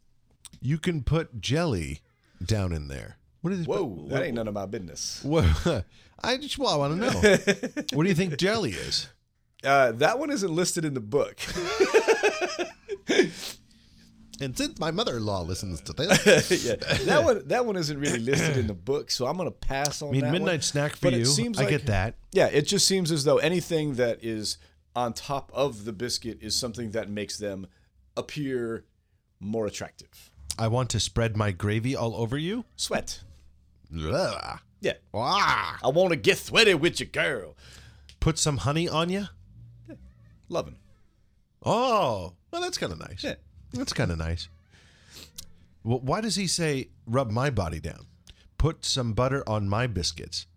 You 0.61 0.77
can 0.77 1.01
put 1.01 1.41
jelly 1.41 2.01
down 2.45 2.71
in 2.71 2.87
there. 2.87 3.17
What 3.41 3.51
is? 3.53 3.65
Whoa, 3.65 4.05
that 4.09 4.21
ain't 4.21 4.35
none 4.35 4.47
of 4.47 4.53
my 4.53 4.67
business. 4.67 5.21
What, 5.25 5.85
I 6.23 6.37
just 6.37 6.59
well, 6.59 6.69
I 6.69 6.75
want 6.75 7.01
to 7.01 7.11
know. 7.11 7.37
what 7.93 8.03
do 8.03 8.09
you 8.09 8.15
think 8.15 8.37
jelly 8.37 8.73
is? 8.73 9.09
Uh, 9.63 9.91
that 9.93 10.19
one 10.19 10.29
isn't 10.29 10.53
listed 10.55 10.85
in 10.85 10.93
the 10.93 10.99
book. 11.01 11.39
And 14.43 14.57
since 14.57 14.79
my 14.79 14.91
mother-in-law 14.91 15.41
listens 15.43 15.81
to 15.81 15.93
this, 15.93 16.65
yeah, 16.65 16.75
that 17.05 17.23
one 17.23 17.47
that 17.47 17.65
one 17.65 17.75
isn't 17.75 17.99
really 17.99 18.19
listed 18.19 18.57
in 18.57 18.67
the 18.67 18.73
book, 18.73 19.09
so 19.11 19.25
I'm 19.25 19.37
gonna 19.37 19.51
pass 19.51 20.01
on. 20.01 20.09
I 20.09 20.11
mean, 20.11 20.21
that 20.21 20.31
midnight 20.31 20.51
one. 20.51 20.61
snack 20.61 20.95
for 20.95 21.07
But 21.07 21.13
it 21.13 21.19
you. 21.19 21.25
seems 21.25 21.57
I 21.57 21.63
like- 21.63 21.69
get 21.69 21.85
that. 21.87 22.15
Yeah, 22.31 22.47
it 22.47 22.63
just 22.63 22.87
seems 22.87 23.11
as 23.11 23.23
though 23.23 23.37
anything 23.37 23.95
that 23.95 24.23
is 24.23 24.57
on 24.95 25.13
top 25.13 25.51
of 25.53 25.85
the 25.85 25.93
biscuit 25.93 26.37
is 26.41 26.55
something 26.55 26.91
that 26.91 27.09
makes 27.09 27.37
them 27.37 27.67
appear 28.17 28.85
more 29.39 29.65
attractive. 29.65 30.29
I 30.59 30.67
want 30.67 30.89
to 30.91 30.99
spread 30.99 31.35
my 31.35 31.51
gravy 31.51 31.95
all 31.95 32.15
over 32.15 32.37
you. 32.37 32.65
Sweat. 32.75 33.21
Ugh. 33.97 34.59
Yeah. 34.81 34.93
Ah. 35.13 35.79
I 35.83 35.87
want 35.87 36.09
to 36.11 36.15
get 36.15 36.37
sweaty 36.37 36.73
with 36.75 36.99
your 36.99 37.07
girl. 37.09 37.55
Put 38.19 38.37
some 38.37 38.57
honey 38.57 38.87
on 38.87 39.09
you. 39.09 39.25
Yeah. 39.89 39.95
Loving. 40.49 40.75
Oh, 41.65 42.33
well, 42.51 42.61
that's 42.61 42.77
kind 42.77 42.91
of 42.91 42.99
nice. 42.99 43.23
Yeah. 43.23 43.35
That's 43.73 43.93
kind 43.93 44.11
of 44.11 44.17
nice. 44.17 44.49
Well, 45.83 45.99
why 45.99 46.21
does 46.21 46.35
he 46.35 46.47
say 46.47 46.89
rub 47.05 47.31
my 47.31 47.49
body 47.49 47.79
down? 47.79 48.05
Put 48.57 48.85
some 48.85 49.13
butter 49.13 49.43
on 49.47 49.67
my 49.67 49.87
biscuits. 49.87 50.47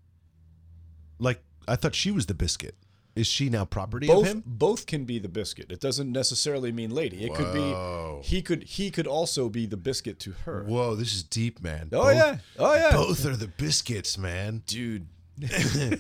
Like 1.19 1.43
I 1.67 1.77
thought 1.77 1.95
she 1.95 2.11
was 2.11 2.27
the 2.27 2.35
biscuit. 2.35 2.77
Is 3.17 3.27
she 3.27 3.49
now 3.49 3.64
property 3.64 4.07
both 4.07 4.27
of 4.27 4.31
him? 4.31 4.43
both 4.45 4.87
can 4.87 5.07
be 5.07 5.19
the 5.19 5.29
biscuit. 5.29 5.73
It 5.73 5.81
doesn't 5.81 6.12
necessarily 6.12 6.71
mean 6.71 6.91
lady. 6.91 7.25
It 7.25 7.35
could 7.35 7.53
be 7.55 8.21
he 8.23 8.43
could 8.43 8.64
he 8.64 8.91
could 8.91 9.07
also 9.07 9.49
be 9.49 9.64
the 9.64 9.79
biscuit 9.79 10.21
to 10.21 10.33
her. 10.45 10.64
Whoa, 10.64 10.95
this 10.95 11.14
is 11.14 11.23
deep, 11.23 11.62
man. 11.62 11.89
Oh 11.93 12.11
yeah. 12.11 12.39
Oh 12.59 12.75
yeah. 12.75 12.93
Both 12.93 13.25
are 13.25 13.37
the 13.37 13.49
biscuits, 13.49 14.19
man. 14.19 14.62
Dude. 14.67 15.07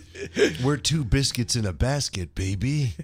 We're 0.64 0.76
two 0.78 1.04
biscuits 1.04 1.56
in 1.56 1.66
a 1.66 1.72
basket, 1.72 2.34
baby. 2.34 2.94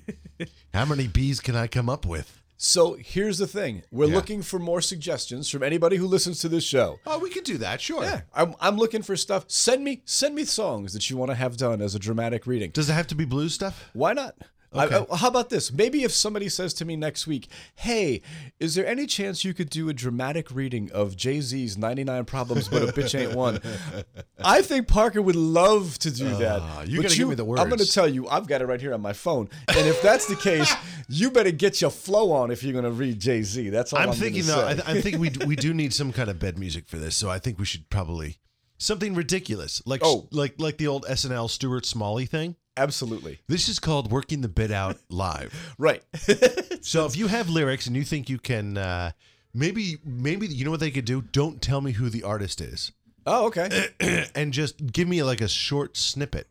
How 0.72 0.84
many 0.84 1.06
bees 1.06 1.40
can 1.40 1.56
I 1.56 1.66
come 1.66 1.90
up 1.90 2.06
with? 2.06 2.41
So 2.64 2.94
here's 2.96 3.38
the 3.38 3.48
thing: 3.48 3.82
we're 3.90 4.06
Yeah. 4.06 4.14
looking 4.14 4.40
for 4.40 4.60
more 4.60 4.80
suggestions 4.80 5.50
from 5.50 5.64
anybody 5.64 5.96
who 5.96 6.06
listens 6.06 6.38
to 6.42 6.48
this 6.48 6.62
show. 6.62 7.00
Oh, 7.04 7.18
we 7.18 7.28
could 7.28 7.42
do 7.42 7.58
that, 7.58 7.80
sure. 7.80 8.04
Yeah, 8.04 8.20
I'm, 8.32 8.54
I'm 8.60 8.76
looking 8.76 9.02
for 9.02 9.16
stuff. 9.16 9.46
Send 9.48 9.82
me 9.82 10.02
send 10.04 10.36
me 10.36 10.44
songs 10.44 10.92
that 10.92 11.10
you 11.10 11.16
want 11.16 11.32
to 11.32 11.34
have 11.34 11.56
done 11.56 11.82
as 11.82 11.96
a 11.96 11.98
dramatic 11.98 12.46
reading. 12.46 12.70
Does 12.70 12.88
it 12.88 12.92
have 12.92 13.08
to 13.08 13.16
be 13.16 13.24
blues 13.24 13.52
stuff? 13.52 13.90
Why 13.94 14.12
not? 14.12 14.36
Okay. 14.74 15.06
I- 15.10 15.16
how 15.16 15.28
about 15.28 15.50
this? 15.50 15.72
Maybe 15.72 16.02
if 16.04 16.12
somebody 16.12 16.48
says 16.48 16.72
to 16.74 16.84
me 16.84 16.96
next 16.96 17.26
week, 17.26 17.48
"Hey, 17.74 18.22
is 18.60 18.74
there 18.74 18.86
any 18.86 19.06
chance 19.06 19.44
you 19.44 19.52
could 19.54 19.68
do 19.70 19.88
a 19.88 19.92
dramatic 19.92 20.50
reading 20.50 20.90
of 20.92 21.16
Jay 21.16 21.40
Z's 21.40 21.76
99 21.76 22.24
Problems 22.24 22.68
But 22.68 22.82
a 22.82 22.86
Bitch 22.92 23.18
Ain't 23.18 23.34
One?" 23.34 23.60
I 24.44 24.62
think 24.62 24.88
Parker 24.88 25.20
would 25.22 25.36
love 25.36 25.98
to 26.00 26.10
do 26.10 26.28
that. 26.36 26.60
Ah, 26.62 26.82
you 26.82 26.98
But 26.98 27.02
gotta 27.04 27.16
give 27.16 27.28
me 27.28 27.34
the 27.34 27.44
words. 27.44 27.60
I'm 27.60 27.68
going 27.68 27.78
to 27.78 27.90
tell 27.90 28.08
you, 28.08 28.28
I've 28.28 28.46
got 28.46 28.60
it 28.62 28.66
right 28.66 28.80
here 28.80 28.94
on 28.94 29.00
my 29.00 29.12
phone. 29.12 29.48
And 29.68 29.86
if 29.86 30.00
that's 30.02 30.26
the 30.26 30.36
case, 30.36 30.72
you 31.08 31.30
better 31.30 31.50
get 31.52 31.80
your 31.80 31.90
flow 31.90 32.32
on 32.32 32.50
if 32.50 32.62
you're 32.62 32.72
going 32.72 32.84
to 32.84 32.90
read 32.90 33.20
Jay 33.20 33.42
Z. 33.42 33.68
That's 33.70 33.92
all 33.92 34.00
I'm, 34.00 34.08
I'm 34.10 34.14
thinking 34.14 34.46
gonna 34.46 34.62
though. 34.62 34.66
I, 34.68 34.74
th- 34.74 34.88
I 34.88 35.00
think 35.00 35.18
we 35.18 35.30
we 35.46 35.56
do 35.56 35.72
need 35.82 35.92
some 35.92 36.12
kind 36.12 36.28
of 36.30 36.38
bed 36.38 36.58
music 36.58 36.88
for 36.88 36.98
this. 36.98 37.16
So 37.16 37.30
I 37.30 37.38
think 37.38 37.58
we 37.58 37.64
should 37.64 37.88
probably 37.90 38.38
something 38.78 39.14
ridiculous, 39.14 39.80
like 39.86 40.00
Oh. 40.02 40.28
like 40.32 40.54
like 40.58 40.78
the 40.78 40.88
old 40.88 41.04
SNL 41.06 41.48
Stuart 41.50 41.86
Smalley 41.86 42.26
thing. 42.26 42.56
Absolutely 42.76 43.40
This 43.48 43.68
is 43.68 43.78
called 43.78 44.10
working 44.10 44.40
the 44.40 44.48
bit 44.48 44.70
out 44.70 44.96
live. 45.10 45.74
right. 45.78 46.02
So 46.84 47.06
if 47.06 47.16
you 47.16 47.28
have 47.28 47.48
lyrics 47.48 47.86
and 47.86 47.94
you 47.94 48.02
think 48.02 48.28
you 48.28 48.38
can, 48.38 48.76
uh, 48.76 49.12
maybe 49.54 49.98
maybe 50.04 50.48
you 50.48 50.64
know 50.64 50.72
what 50.72 50.80
they 50.80 50.90
could 50.90 51.04
do. 51.04 51.22
Don't 51.22 51.62
tell 51.62 51.80
me 51.80 51.92
who 51.92 52.08
the 52.10 52.24
artist 52.24 52.60
is, 52.60 52.90
oh, 53.24 53.46
okay, 53.46 53.86
and 54.34 54.52
just 54.52 54.84
give 54.92 55.06
me 55.06 55.22
like 55.22 55.40
a 55.40 55.46
short 55.46 55.96
snippet, 55.96 56.48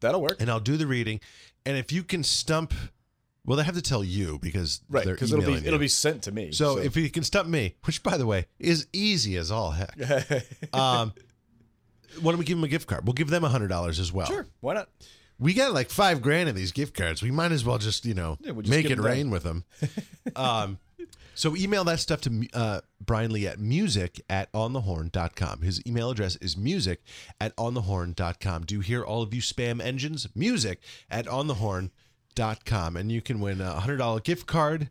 that'll 0.00 0.22
work. 0.22 0.40
and 0.40 0.50
I'll 0.50 0.58
do 0.58 0.78
the 0.78 0.86
reading. 0.86 1.20
And 1.66 1.76
if 1.76 1.92
you 1.92 2.02
can 2.02 2.22
stump, 2.24 2.72
well, 3.44 3.58
they 3.58 3.64
have 3.64 3.74
to 3.74 3.82
tell 3.82 4.02
you 4.02 4.38
because 4.40 4.80
Right, 4.88 5.04
because 5.04 5.30
it'll 5.32 5.42
be 5.44 5.48
emailing 5.50 5.66
it'll 5.66 5.78
be 5.78 5.88
sent 5.88 6.22
to 6.22 6.32
me. 6.32 6.50
So, 6.52 6.78
if 6.78 6.96
you 6.96 7.10
can 7.10 7.24
stump 7.24 7.46
me, 7.46 7.74
which 7.84 8.02
by 8.02 8.16
the 8.16 8.24
way 8.26 8.46
is 8.58 8.86
easy 8.94 9.36
as 9.36 9.50
all 9.50 9.72
heck, 9.72 9.94
um, 10.72 11.12
why 12.22 12.32
don't 12.32 12.38
we 12.38 12.46
give 12.46 12.56
them 12.56 12.64
a 12.64 12.68
gift 12.68 12.86
card? 12.86 13.04
We'll 13.06 13.12
give 13.12 13.28
them 13.28 13.44
a 13.44 13.50
hundred 13.50 13.68
dollars 13.68 13.98
as 14.00 14.10
well. 14.10 14.26
sure, 14.26 14.46
why 14.60 14.72
not? 14.74 14.88
We 15.38 15.54
got 15.54 15.72
like 15.72 15.90
five 15.90 16.22
grand 16.22 16.48
in 16.48 16.54
these 16.54 16.72
gift 16.72 16.96
cards. 16.96 17.22
We 17.22 17.30
might 17.30 17.52
as 17.52 17.64
well 17.64 17.78
just 17.78 18.04
you 18.06 18.14
know 18.14 18.38
Yeah, 18.40 18.52
we'll 18.52 18.62
just 18.62 18.70
make 18.70 18.90
it 18.90 19.00
rain 19.00 19.30
with 19.30 19.42
them. 19.42 19.64
um, 20.36 20.78
so 21.34 21.56
email 21.56 21.84
that 21.84 21.98
stuff 21.98 22.20
to 22.22 22.48
uh, 22.54 22.80
Brian 23.04 23.32
Lee 23.32 23.46
at 23.46 23.58
music 23.58 24.20
at 24.30 24.52
onthehorn.com. 24.52 25.62
His 25.62 25.84
email 25.86 26.10
address 26.10 26.36
is 26.36 26.56
music 26.56 27.02
at 27.40 27.54
onthehorn.com. 27.56 28.64
Do 28.64 28.76
you 28.76 28.80
hear 28.80 29.02
all 29.02 29.22
of 29.22 29.34
you 29.34 29.42
spam 29.42 29.82
engines? 29.82 30.28
Music 30.34 30.80
at 31.10 31.26
onthehorn.com. 31.26 32.96
And 32.96 33.10
you 33.10 33.20
can 33.20 33.40
win 33.40 33.60
a 33.60 33.80
$100 33.80 34.22
gift 34.22 34.46
card 34.46 34.90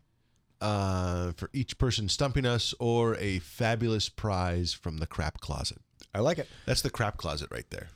uh, 0.60 1.32
for 1.34 1.50
each 1.54 1.78
person 1.78 2.10
stumping 2.10 2.46
us 2.46 2.74
or 2.80 3.16
a 3.16 3.40
fabulous 3.40 4.10
prize 4.10 4.74
from 4.74 4.98
the 4.98 5.08
crap 5.08 5.40
closet. 5.40 5.78
I 6.14 6.20
like 6.20 6.38
it. 6.38 6.48
That's 6.66 6.82
the 6.82 6.90
crap 6.90 7.18
closet 7.18 7.50
right 7.52 7.70
there. 7.70 7.90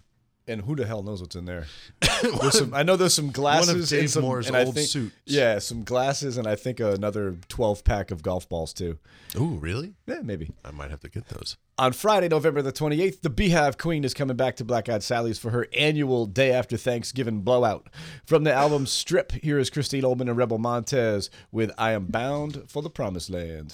And 0.49 0.61
who 0.61 0.75
the 0.77 0.85
hell 0.85 1.03
knows 1.03 1.19
what's 1.19 1.35
in 1.35 1.43
there? 1.45 1.65
There's 2.21 2.57
some, 2.57 2.73
I 2.73 2.81
know 2.83 2.95
there's 2.95 3.13
some 3.13 3.31
glasses. 3.31 3.89
Dave 3.89 3.99
and 4.01 4.09
some, 4.09 4.23
Moore's 4.23 4.47
and 4.47 4.55
old 4.55 4.75
think- 4.75 4.87
suits. 4.87 5.13
Yeah, 5.25 5.59
some 5.59 5.83
glasses, 5.83 6.37
and 6.37 6.47
I 6.47 6.55
think 6.55 6.79
another 6.79 7.35
12 7.49 7.83
pack 7.83 8.11
of 8.11 8.23
golf 8.23 8.47
balls 8.49 8.73
too. 8.73 8.97
Ooh, 9.35 9.57
really? 9.59 9.93
Yeah, 10.07 10.21
maybe. 10.23 10.51
I 10.63 10.71
might 10.71 10.89
have 10.89 11.01
to 11.01 11.09
get 11.09 11.27
those. 11.27 11.57
On 11.77 11.91
Friday, 11.93 12.27
November 12.29 12.61
the 12.63 12.71
28th, 12.71 13.21
the 13.21 13.29
Beehive 13.29 13.77
Queen 13.77 14.03
is 14.03 14.13
coming 14.15 14.35
back 14.37 14.55
to 14.55 14.63
Black 14.65 14.89
Eyed 14.89 15.03
Sally's 15.03 15.37
for 15.37 15.51
her 15.51 15.67
annual 15.77 16.25
Day 16.25 16.51
After 16.51 16.77
Thanksgiving 16.77 17.41
blowout. 17.41 17.87
From 18.25 18.43
the 18.45 18.53
album 18.53 18.85
Strip, 18.87 19.33
here 19.33 19.59
is 19.59 19.69
Christine 19.69 20.03
Ohlman 20.03 20.21
and 20.21 20.37
Rebel 20.37 20.57
Montez 20.57 21.29
with 21.51 21.71
I 21.77 21.91
Am 21.91 22.05
Bound 22.05 22.63
for 22.67 22.81
the 22.81 22.89
Promised 22.89 23.29
Land. 23.29 23.73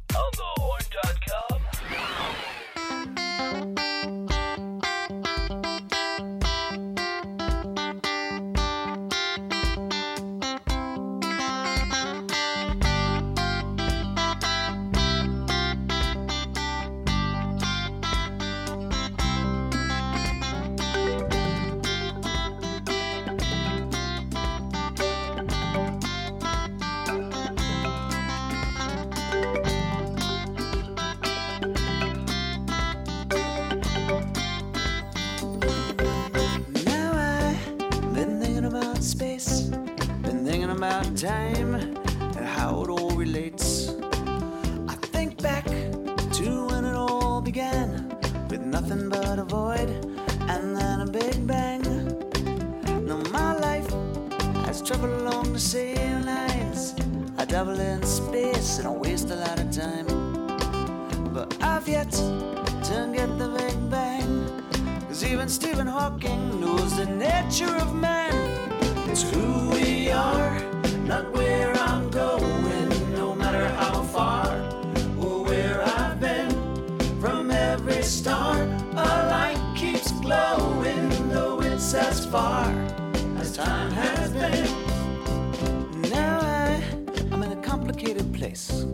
As 81.93 82.25
far 82.25 82.69
as 83.37 83.55
time 83.55 83.91
has 83.91 84.31
been. 84.31 86.01
Now 86.09 86.39
I, 86.41 86.83
I'm 87.31 87.43
in 87.43 87.51
a 87.51 87.61
complicated 87.61 88.33
place. 88.33 88.85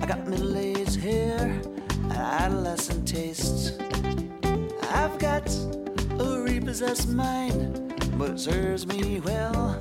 I 0.00 0.06
got 0.06 0.26
middle-aged 0.26 0.96
hair 0.96 1.38
and 1.40 2.12
adolescent 2.12 3.06
tastes. 3.06 3.72
I've 4.90 5.18
got 5.18 5.46
a 6.18 6.42
repossessed 6.42 7.08
mind, 7.10 7.94
but 8.16 8.30
it 8.30 8.40
serves 8.40 8.86
me 8.86 9.20
well 9.20 9.76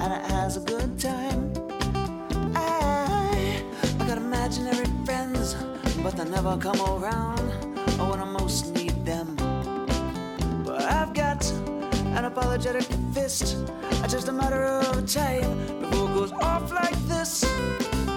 and 0.00 0.12
it 0.12 0.30
has 0.30 0.56
a 0.56 0.60
good 0.60 0.98
time. 0.98 1.52
I, 2.54 3.62
I 3.98 4.06
got 4.06 4.18
imaginary 4.18 4.86
friends, 5.04 5.54
but 6.02 6.16
they 6.16 6.24
never 6.24 6.56
come 6.58 6.80
around 6.80 7.69
an 12.30 12.38
apologetic 12.38 12.84
fist, 13.12 13.56
it's 14.02 14.12
just 14.12 14.28
a 14.28 14.32
matter 14.32 14.64
of 14.64 15.06
time 15.06 15.80
before 15.80 16.10
it 16.10 16.14
goes 16.14 16.32
off 16.32 16.72
like 16.72 16.94
this. 17.06 17.44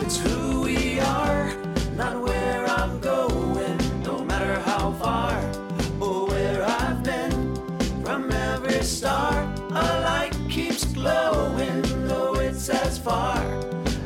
It's 0.02 0.18
who 0.18 0.62
we 0.62 1.00
are, 1.00 1.54
not 1.96 2.22
where 2.22 2.66
I'm 2.68 3.00
going, 3.00 3.78
no 4.04 4.24
matter 4.24 4.60
how 4.62 4.92
far 4.94 5.38
or 6.00 6.28
where 6.28 6.64
I've 6.64 7.04
been. 7.04 7.56
From 8.04 8.32
every 8.32 8.84
star, 8.84 9.44
a 9.70 9.84
light 10.02 10.36
keeps 10.50 10.86
glowing, 10.86 11.82
though 12.08 12.36
it's 12.36 12.70
as 12.70 12.98
far 12.98 13.38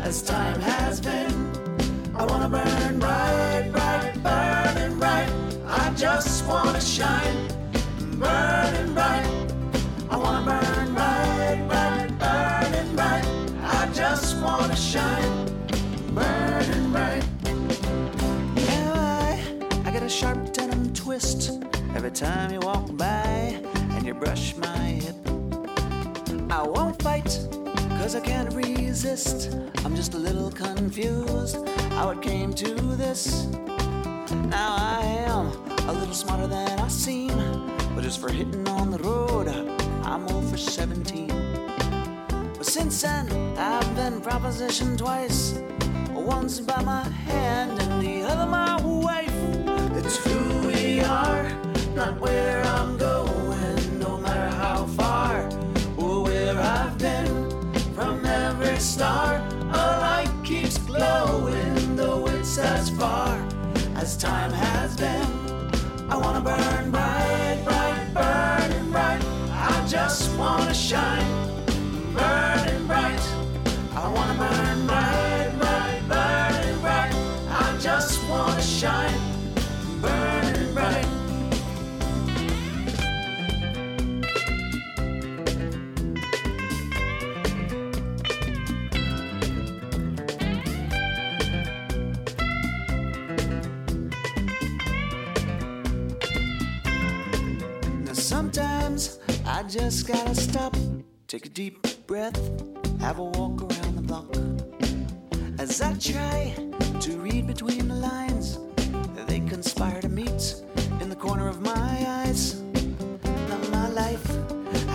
as 0.02 0.22
time 0.22 0.60
has 0.62 1.02
been. 1.02 1.32
I 2.16 2.26
wanna 2.26 2.50
burn 2.50 3.00
bright, 3.00 3.70
bright, 3.72 4.14
burning 4.24 5.00
bright. 5.00 5.30
I 5.66 5.94
just 5.96 6.46
wanna 6.46 6.82
shine, 6.82 7.48
time 22.20 22.52
you 22.52 22.60
walk 22.62 22.98
by 22.98 23.62
and 23.92 24.04
you 24.04 24.12
brush 24.12 24.56
my 24.56 24.76
hip. 24.76 25.16
I 26.50 26.64
won't 26.64 27.00
fight, 27.00 27.40
cause 27.90 28.16
I 28.16 28.22
can't 28.22 28.52
resist. 28.56 29.54
I'm 29.86 29.96
just 29.96 30.16
a 30.16 30.18
little 30.18 30.50
confused 30.50 31.58
how 31.92 32.10
it 32.10 32.24
came 32.24 32.54
to 32.54 32.74
this. 32.96 33.46
Now 34.50 34.78
I 34.80 35.02
am 35.28 35.46
a 35.88 35.94
little 35.94 36.16
smarter 36.16 36.48
than 36.48 36.80
I 36.80 36.88
seem, 36.88 37.38
but 37.94 38.02
just 38.04 38.20
for 38.20 38.32
hitting 38.32 38.68
on 38.68 38.90
the 38.90 38.98
road, 38.98 39.50
I'm 40.04 40.28
over 40.30 40.58
17. 40.58 41.28
But 42.58 42.66
since 42.66 43.00
then, 43.00 43.32
I've 43.60 43.96
been 43.96 44.22
propositioned 44.22 44.98
twice. 44.98 45.60
Once 46.14 46.62
by 46.62 46.82
my 46.82 47.08
hand 47.30 47.80
and 47.80 48.02
the 48.02 48.24
other 48.24 48.48
my 48.48 48.82
wife. 48.82 49.30
It's 49.98 50.18
who 50.26 50.68
we 50.68 51.02
are, 51.02 51.46
not 51.98 52.22
where 52.22 52.62
I'm 52.62 52.96
going, 52.96 54.00
no 54.00 54.20
matter 54.20 54.56
how 54.56 54.86
far 54.86 55.50
or 55.98 56.26
where 56.26 56.56
I've 56.56 56.96
been. 57.00 57.74
From 57.96 58.24
every 58.24 58.78
star, 58.78 59.38
a 59.72 59.84
light 60.06 60.32
keeps 60.44 60.78
glowing, 60.78 61.96
though 61.96 62.28
it's 62.28 62.60
as 62.60 62.92
far 62.92 63.36
as 63.96 64.16
time 64.16 64.52
has 64.52 64.96
been. 64.96 65.28
I 66.08 66.16
wanna 66.18 66.42
burn 66.42 66.92
bright, 66.92 67.62
bright, 67.66 68.14
burning 68.14 68.92
bright. 68.92 69.24
I 69.52 69.88
just 69.90 70.38
wanna 70.38 70.76
shine, 70.76 71.32
burning 72.14 72.57
just 99.80 100.08
gotta 100.08 100.34
stop, 100.34 100.76
take 101.28 101.46
a 101.46 101.50
deep 101.50 101.86
breath, 102.08 102.36
have 103.00 103.20
a 103.20 103.24
walk 103.24 103.62
around 103.62 103.96
the 103.96 104.02
block. 104.02 104.36
As 105.60 105.82
I 105.82 105.94
try 105.94 106.56
to 107.00 107.12
read 107.20 107.46
between 107.46 107.88
the 107.88 107.96
lines, 107.96 108.58
they 109.28 109.40
conspire 109.42 110.02
to 110.02 110.10
meet 110.10 110.56
in 111.00 111.10
the 111.10 111.16
corner 111.16 111.48
of 111.48 111.62
my 111.62 111.96
eyes. 112.08 112.60
Now 113.50 113.60
my 113.72 113.88
life 113.90 114.26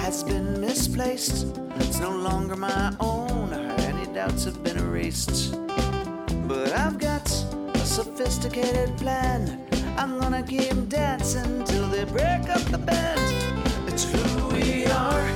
has 0.02 0.24
been 0.24 0.60
misplaced, 0.60 1.56
it's 1.76 2.00
no 2.00 2.10
longer 2.10 2.56
my 2.56 2.92
own, 2.98 3.52
any 3.90 4.12
doubts 4.12 4.44
have 4.44 4.64
been 4.64 4.78
erased. 4.78 5.54
But 6.48 6.72
I've 6.72 6.98
got 6.98 7.30
a 7.74 7.86
sophisticated 7.86 8.96
plan. 8.98 9.64
I'm 9.96 10.18
gonna 10.18 10.42
keep 10.42 10.88
dancing 10.88 11.64
till 11.64 11.86
they 11.86 12.04
break 12.04 12.48
up 12.48 12.62
the 12.74 12.78
band. 12.78 13.20
It's 13.86 14.04
who 14.04 14.41
we 14.52 14.86
are, 14.86 15.28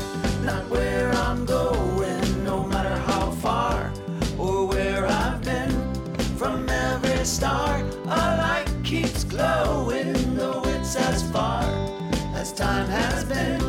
not 0.43 0.69
where 0.69 1.11
I'm 1.13 1.45
going, 1.45 2.45
no 2.45 2.65
matter 2.65 2.97
how 3.11 3.31
far 3.31 3.93
or 4.39 4.67
where 4.67 5.07
I've 5.07 5.43
been. 5.43 5.71
From 6.37 6.69
every 6.69 7.25
star, 7.25 7.83
a 8.05 8.21
light 8.43 8.71
keeps 8.85 9.25
glowing, 9.25 10.13
though 10.37 10.63
it's 10.67 10.97
as 10.97 11.23
far 11.33 11.65
as 12.35 12.53
time 12.53 12.89
has 12.89 13.25
been. 13.25 13.61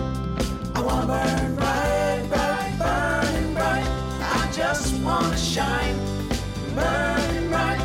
I 0.76 0.82
wanna 0.82 1.08
burn 1.08 1.56
bright, 1.56 2.24
bright, 2.30 2.74
burning 2.78 3.54
bright. 3.54 3.88
I 4.22 4.50
just 4.54 5.02
wanna 5.04 5.38
shine, 5.38 5.98
burning 6.76 7.48
bright. 7.50 7.82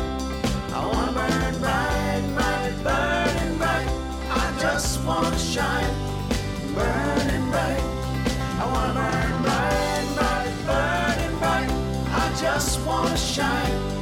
I 0.77 0.85
wanna 0.91 1.13
burn 1.19 1.53
bright, 1.59 2.23
bright, 2.35 2.75
burning 2.83 3.57
bright. 3.57 3.87
I 4.29 4.57
just 4.59 5.03
wanna 5.05 5.37
shine, 5.39 5.93
burning 6.75 7.42
wanna 13.03 13.17
shine, 13.17 13.92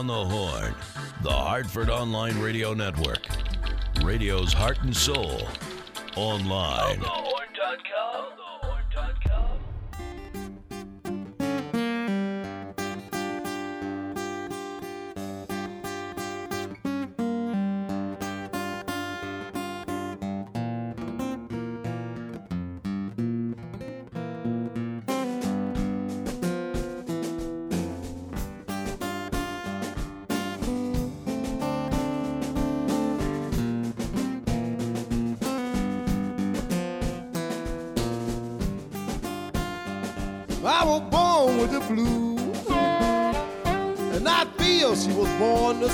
on 0.00 0.06
the 0.06 0.14
horn. 0.14 0.74
The 1.22 1.30
Hartford 1.30 1.90
Online 1.90 2.38
Radio 2.38 2.72
Network. 2.72 3.26
Radio's 4.02 4.50
heart 4.50 4.80
and 4.82 4.96
soul. 4.96 5.46
Online. 6.16 7.02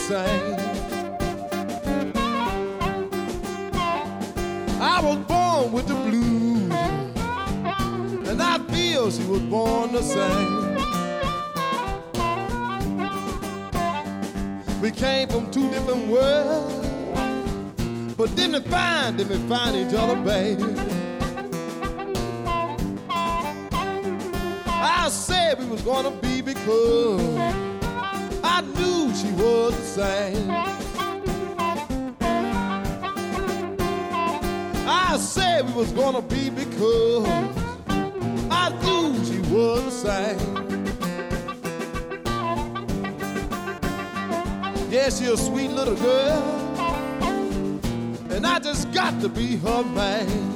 Same. 0.07 0.55
I 4.81 5.01
was 5.03 5.19
born 5.27 5.73
with 5.73 5.89
the 5.89 5.95
blues, 5.95 6.71
and 8.29 8.41
I 8.41 8.59
feel 8.73 9.11
she 9.11 9.25
was 9.25 9.41
born 9.41 9.93
the 9.93 10.03
same. 10.03 10.77
We 14.81 14.93
came 14.93 15.29
from 15.29 15.51
two 15.51 15.69
different 15.71 16.07
worlds, 16.07 16.87
but 18.17 18.33
didn't 18.37 18.69
find, 18.69 19.19
didn't 19.19 19.49
find 19.49 19.75
each 19.75 19.93
other, 19.93 20.15
baby. 20.23 20.63
I 24.69 25.09
said 25.09 25.59
we 25.59 25.67
was 25.67 25.83
gonna 25.83 26.13
be 26.23 26.43
because 26.43 27.06
was 35.77 35.93
gonna 35.93 36.23
be 36.23 36.49
because 36.49 37.27
I 38.51 38.71
knew 38.83 39.23
she 39.27 39.41
was 39.53 39.85
the 39.85 39.91
same. 39.91 40.87
Yeah, 44.91 45.11
she 45.11 45.27
a 45.27 45.37
sweet 45.37 45.69
little 45.69 45.97
girl, 45.97 46.43
and 48.31 48.47
I 48.47 48.59
just 48.59 48.91
got 48.95 49.21
to 49.21 49.29
be 49.29 49.57
her 49.57 49.85
man. 49.85 50.56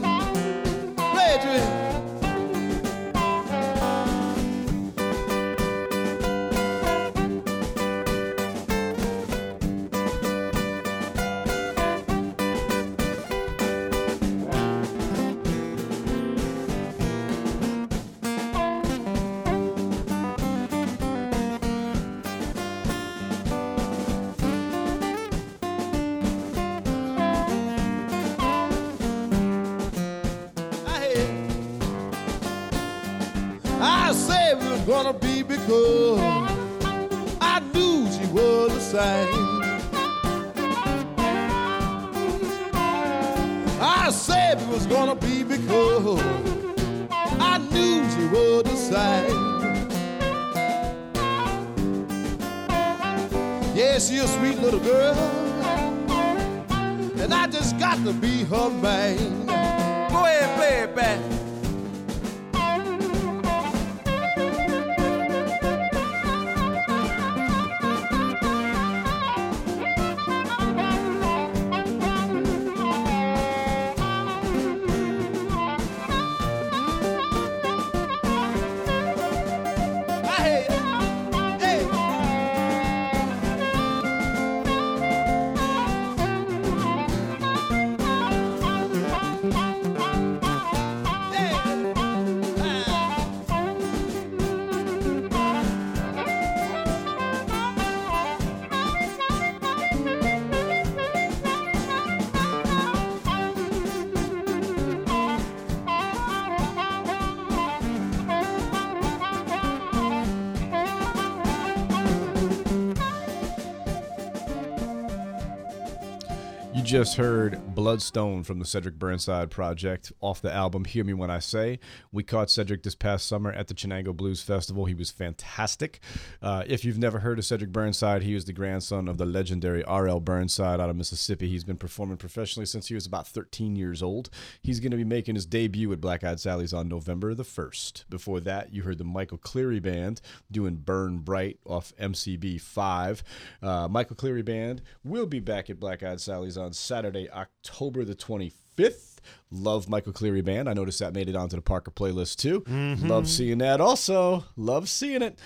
Just 116.90 117.14
heard 117.14 117.69
Bloodstone 117.80 118.44
from 118.44 118.58
the 118.58 118.66
Cedric 118.66 118.98
Burnside 118.98 119.50
Project 119.50 120.12
off 120.20 120.42
the 120.42 120.52
album 120.52 120.84
Hear 120.84 121.02
Me 121.02 121.14
When 121.14 121.30
I 121.30 121.38
Say. 121.38 121.78
We 122.12 122.22
caught 122.22 122.50
Cedric 122.50 122.82
this 122.82 122.94
past 122.94 123.26
summer 123.26 123.50
at 123.50 123.68
the 123.68 123.74
Chenango 123.74 124.14
Blues 124.14 124.42
Festival. 124.42 124.84
He 124.84 124.92
was 124.92 125.10
fantastic. 125.10 126.00
Uh, 126.42 126.62
if 126.66 126.84
you've 126.84 126.98
never 126.98 127.20
heard 127.20 127.38
of 127.38 127.46
Cedric 127.46 127.72
Burnside, 127.72 128.22
he 128.22 128.34
was 128.34 128.44
the 128.44 128.52
grandson 128.52 129.08
of 129.08 129.16
the 129.16 129.24
legendary 129.24 129.82
R.L. 129.84 130.20
Burnside 130.20 130.78
out 130.78 130.90
of 130.90 130.96
Mississippi. 130.96 131.48
He's 131.48 131.64
been 131.64 131.78
performing 131.78 132.18
professionally 132.18 132.66
since 132.66 132.88
he 132.88 132.94
was 132.94 133.06
about 133.06 133.26
13 133.26 133.76
years 133.76 134.02
old. 134.02 134.28
He's 134.60 134.78
going 134.78 134.90
to 134.90 134.98
be 134.98 135.04
making 135.04 135.36
his 135.36 135.46
debut 135.46 135.90
at 135.90 136.02
Black 136.02 136.22
Eyed 136.22 136.38
Sally's 136.38 136.74
on 136.74 136.86
November 136.86 137.32
the 137.32 137.44
1st. 137.44 138.04
Before 138.10 138.40
that, 138.40 138.74
you 138.74 138.82
heard 138.82 138.98
the 138.98 139.04
Michael 139.04 139.38
Cleary 139.38 139.80
Band 139.80 140.20
doing 140.52 140.76
Burn 140.76 141.20
Bright 141.20 141.58
off 141.64 141.94
MCB 141.98 142.60
5. 142.60 143.24
Uh, 143.62 143.88
Michael 143.88 144.16
Cleary 144.16 144.42
Band 144.42 144.82
will 145.02 145.24
be 145.24 145.40
back 145.40 145.70
at 145.70 145.80
Black 145.80 146.02
Eyed 146.02 146.20
Sally's 146.20 146.58
on 146.58 146.74
Saturday, 146.74 147.30
October 147.30 147.69
the 148.04 148.14
25th. 148.14 149.16
Love 149.50 149.88
Michael 149.88 150.12
Cleary 150.12 150.42
Band. 150.42 150.68
I 150.68 150.72
noticed 150.72 150.98
that 151.00 151.12
made 151.14 151.28
it 151.28 151.36
onto 151.36 151.56
the 151.56 151.62
Parker 151.62 151.90
playlist 151.90 152.36
too. 152.36 152.64
Love 153.06 153.28
seeing 153.28 153.58
that 153.58 153.80
also. 153.80 154.44
Love 154.56 154.88
seeing 154.88 155.22
it. 155.22 155.38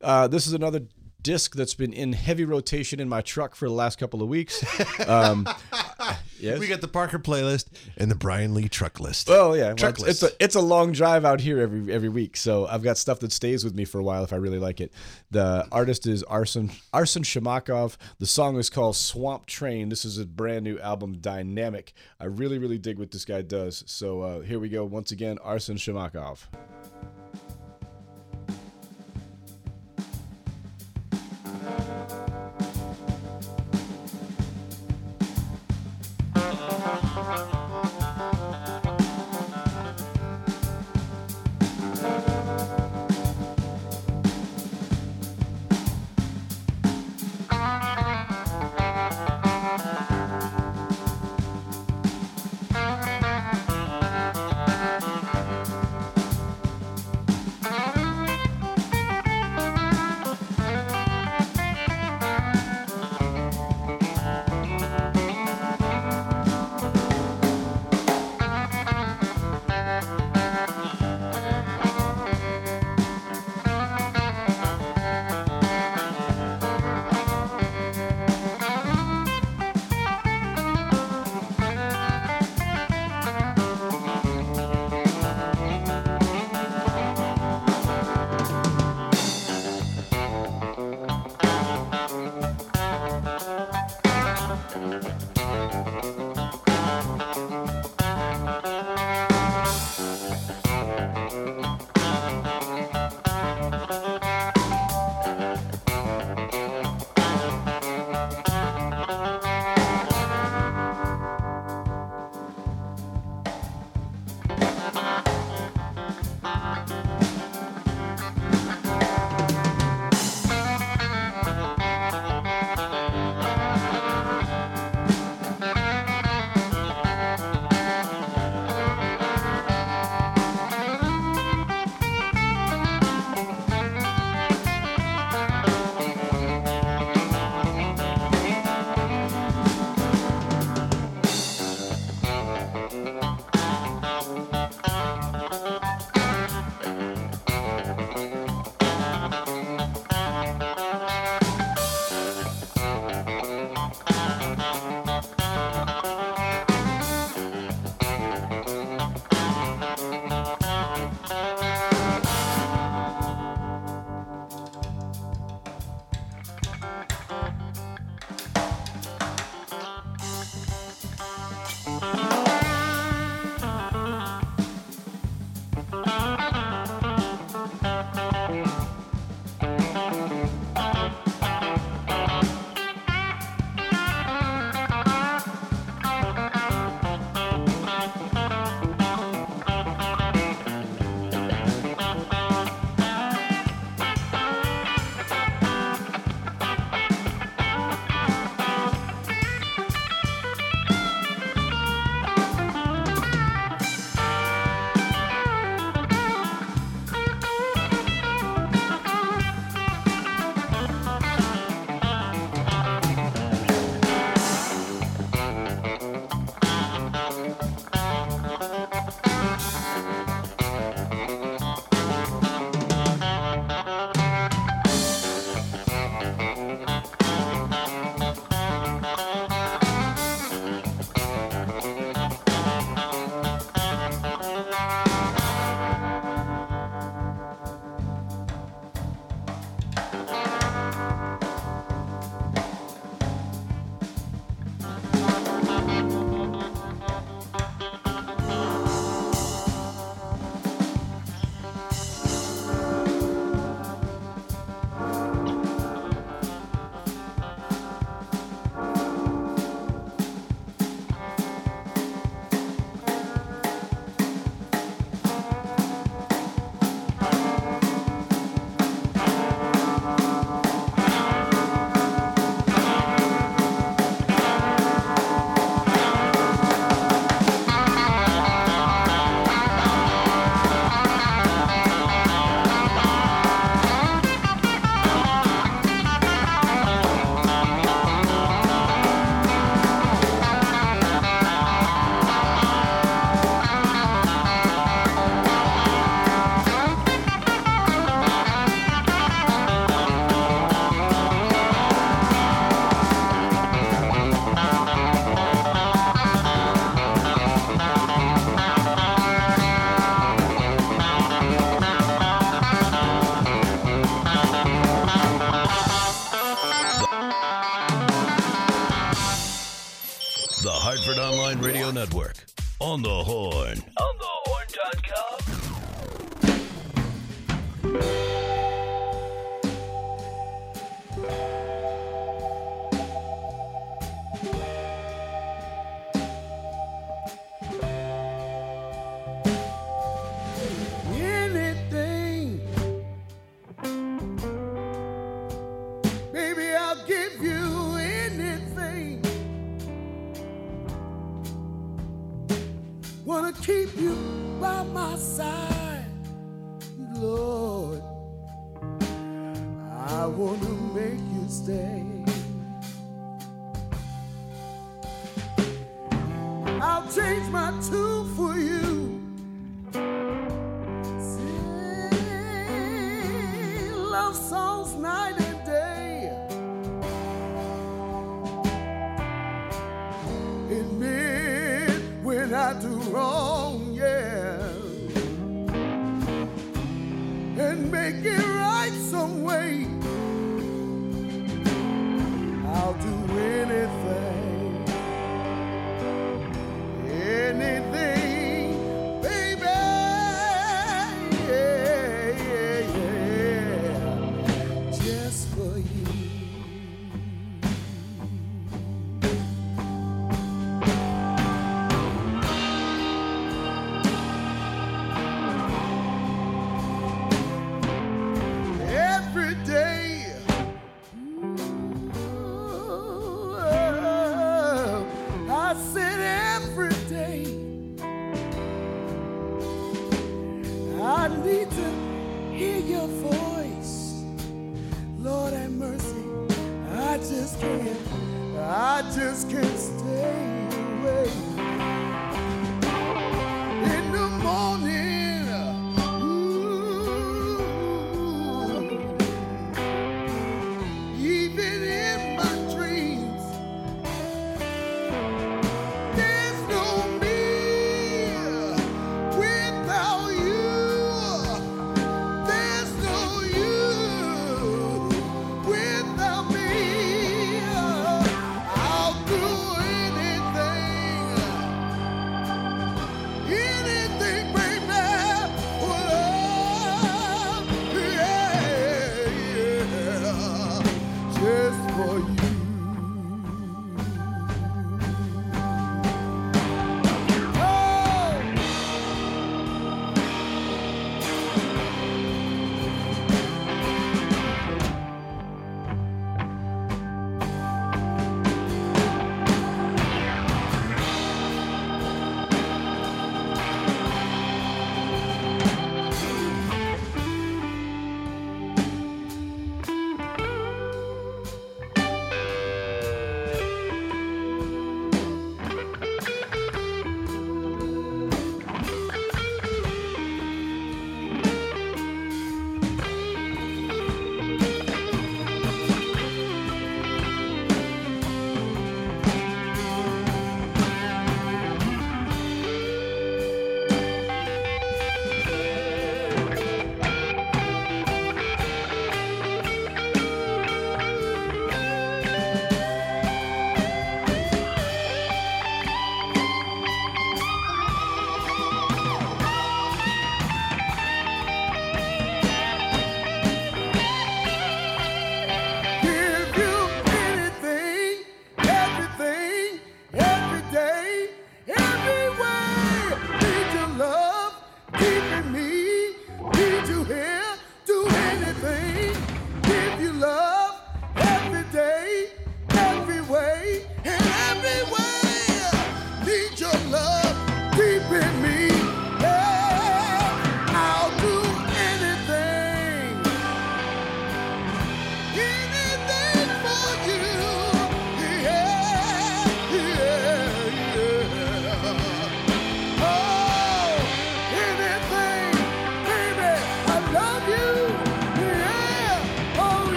Uh, 0.00 0.26
this 0.28 0.46
is 0.46 0.52
another 0.52 0.80
disc 1.22 1.54
that's 1.54 1.74
been 1.74 1.92
in 1.92 2.12
heavy 2.12 2.44
rotation 2.44 3.00
in 3.00 3.08
my 3.08 3.20
truck 3.20 3.54
for 3.54 3.68
the 3.68 3.74
last 3.74 3.98
couple 3.98 4.22
of 4.22 4.28
weeks. 4.28 4.64
Um, 5.06 5.48
Yes. 6.42 6.58
We 6.58 6.66
got 6.66 6.80
the 6.80 6.88
Parker 6.88 7.20
playlist 7.20 7.66
and 7.96 8.10
the 8.10 8.16
Brian 8.16 8.52
Lee 8.52 8.68
truck 8.68 8.98
list. 8.98 9.30
Oh 9.30 9.54
yeah, 9.54 9.68
well, 9.68 9.76
truck 9.76 10.00
it's, 10.00 10.08
it's 10.08 10.22
list. 10.22 10.34
a 10.40 10.44
it's 10.44 10.54
a 10.56 10.60
long 10.60 10.90
drive 10.90 11.24
out 11.24 11.40
here 11.40 11.60
every 11.60 11.92
every 11.92 12.08
week, 12.08 12.36
so 12.36 12.66
I've 12.66 12.82
got 12.82 12.98
stuff 12.98 13.20
that 13.20 13.30
stays 13.30 13.62
with 13.62 13.76
me 13.76 13.84
for 13.84 14.00
a 14.00 14.02
while 14.02 14.24
if 14.24 14.32
I 14.32 14.36
really 14.36 14.58
like 14.58 14.80
it. 14.80 14.92
The 15.30 15.68
artist 15.70 16.04
is 16.04 16.24
Arsen 16.24 16.70
Arsen 16.92 17.22
Shomakhov. 17.22 17.96
The 18.18 18.26
song 18.26 18.56
is 18.56 18.70
called 18.70 18.96
Swamp 18.96 19.46
Train. 19.46 19.88
This 19.88 20.04
is 20.04 20.18
a 20.18 20.26
brand 20.26 20.64
new 20.64 20.80
album, 20.80 21.18
Dynamic. 21.18 21.92
I 22.18 22.24
really 22.24 22.58
really 22.58 22.78
dig 22.78 22.98
what 22.98 23.12
this 23.12 23.24
guy 23.24 23.42
does. 23.42 23.84
So 23.86 24.22
uh, 24.22 24.40
here 24.40 24.58
we 24.58 24.68
go 24.68 24.84
once 24.84 25.12
again, 25.12 25.38
Arsen 25.46 25.76
Shomakhov. 25.76 26.48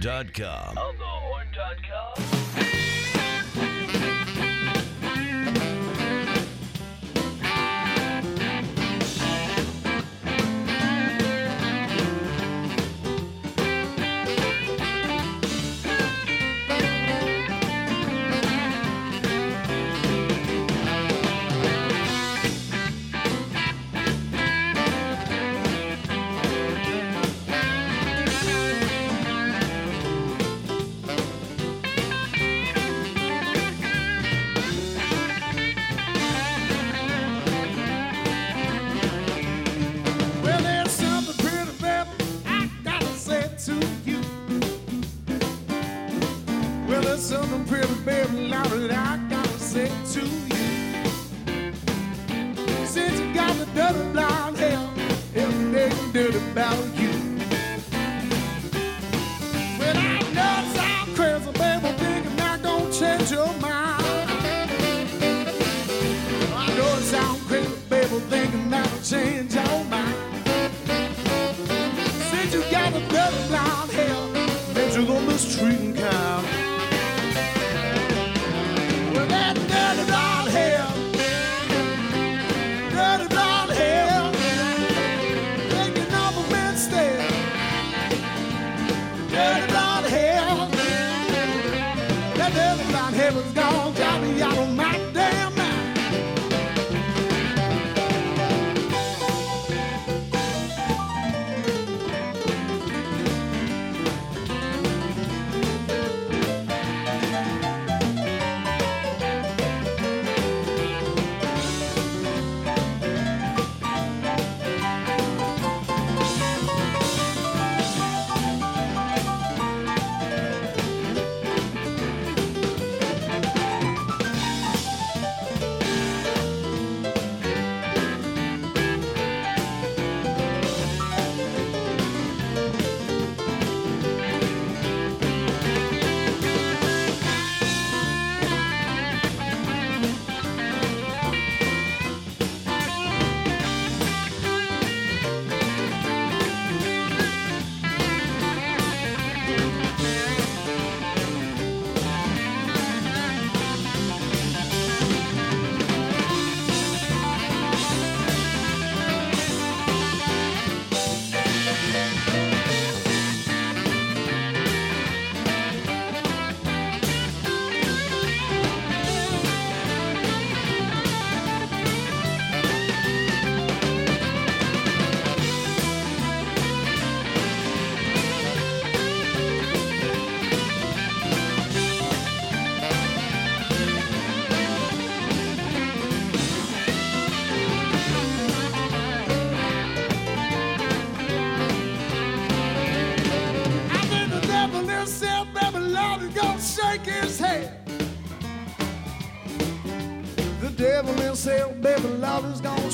thehorn.com. 0.00 0.89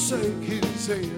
shake 0.08 0.44
his 0.44 0.86
head. 0.86 1.15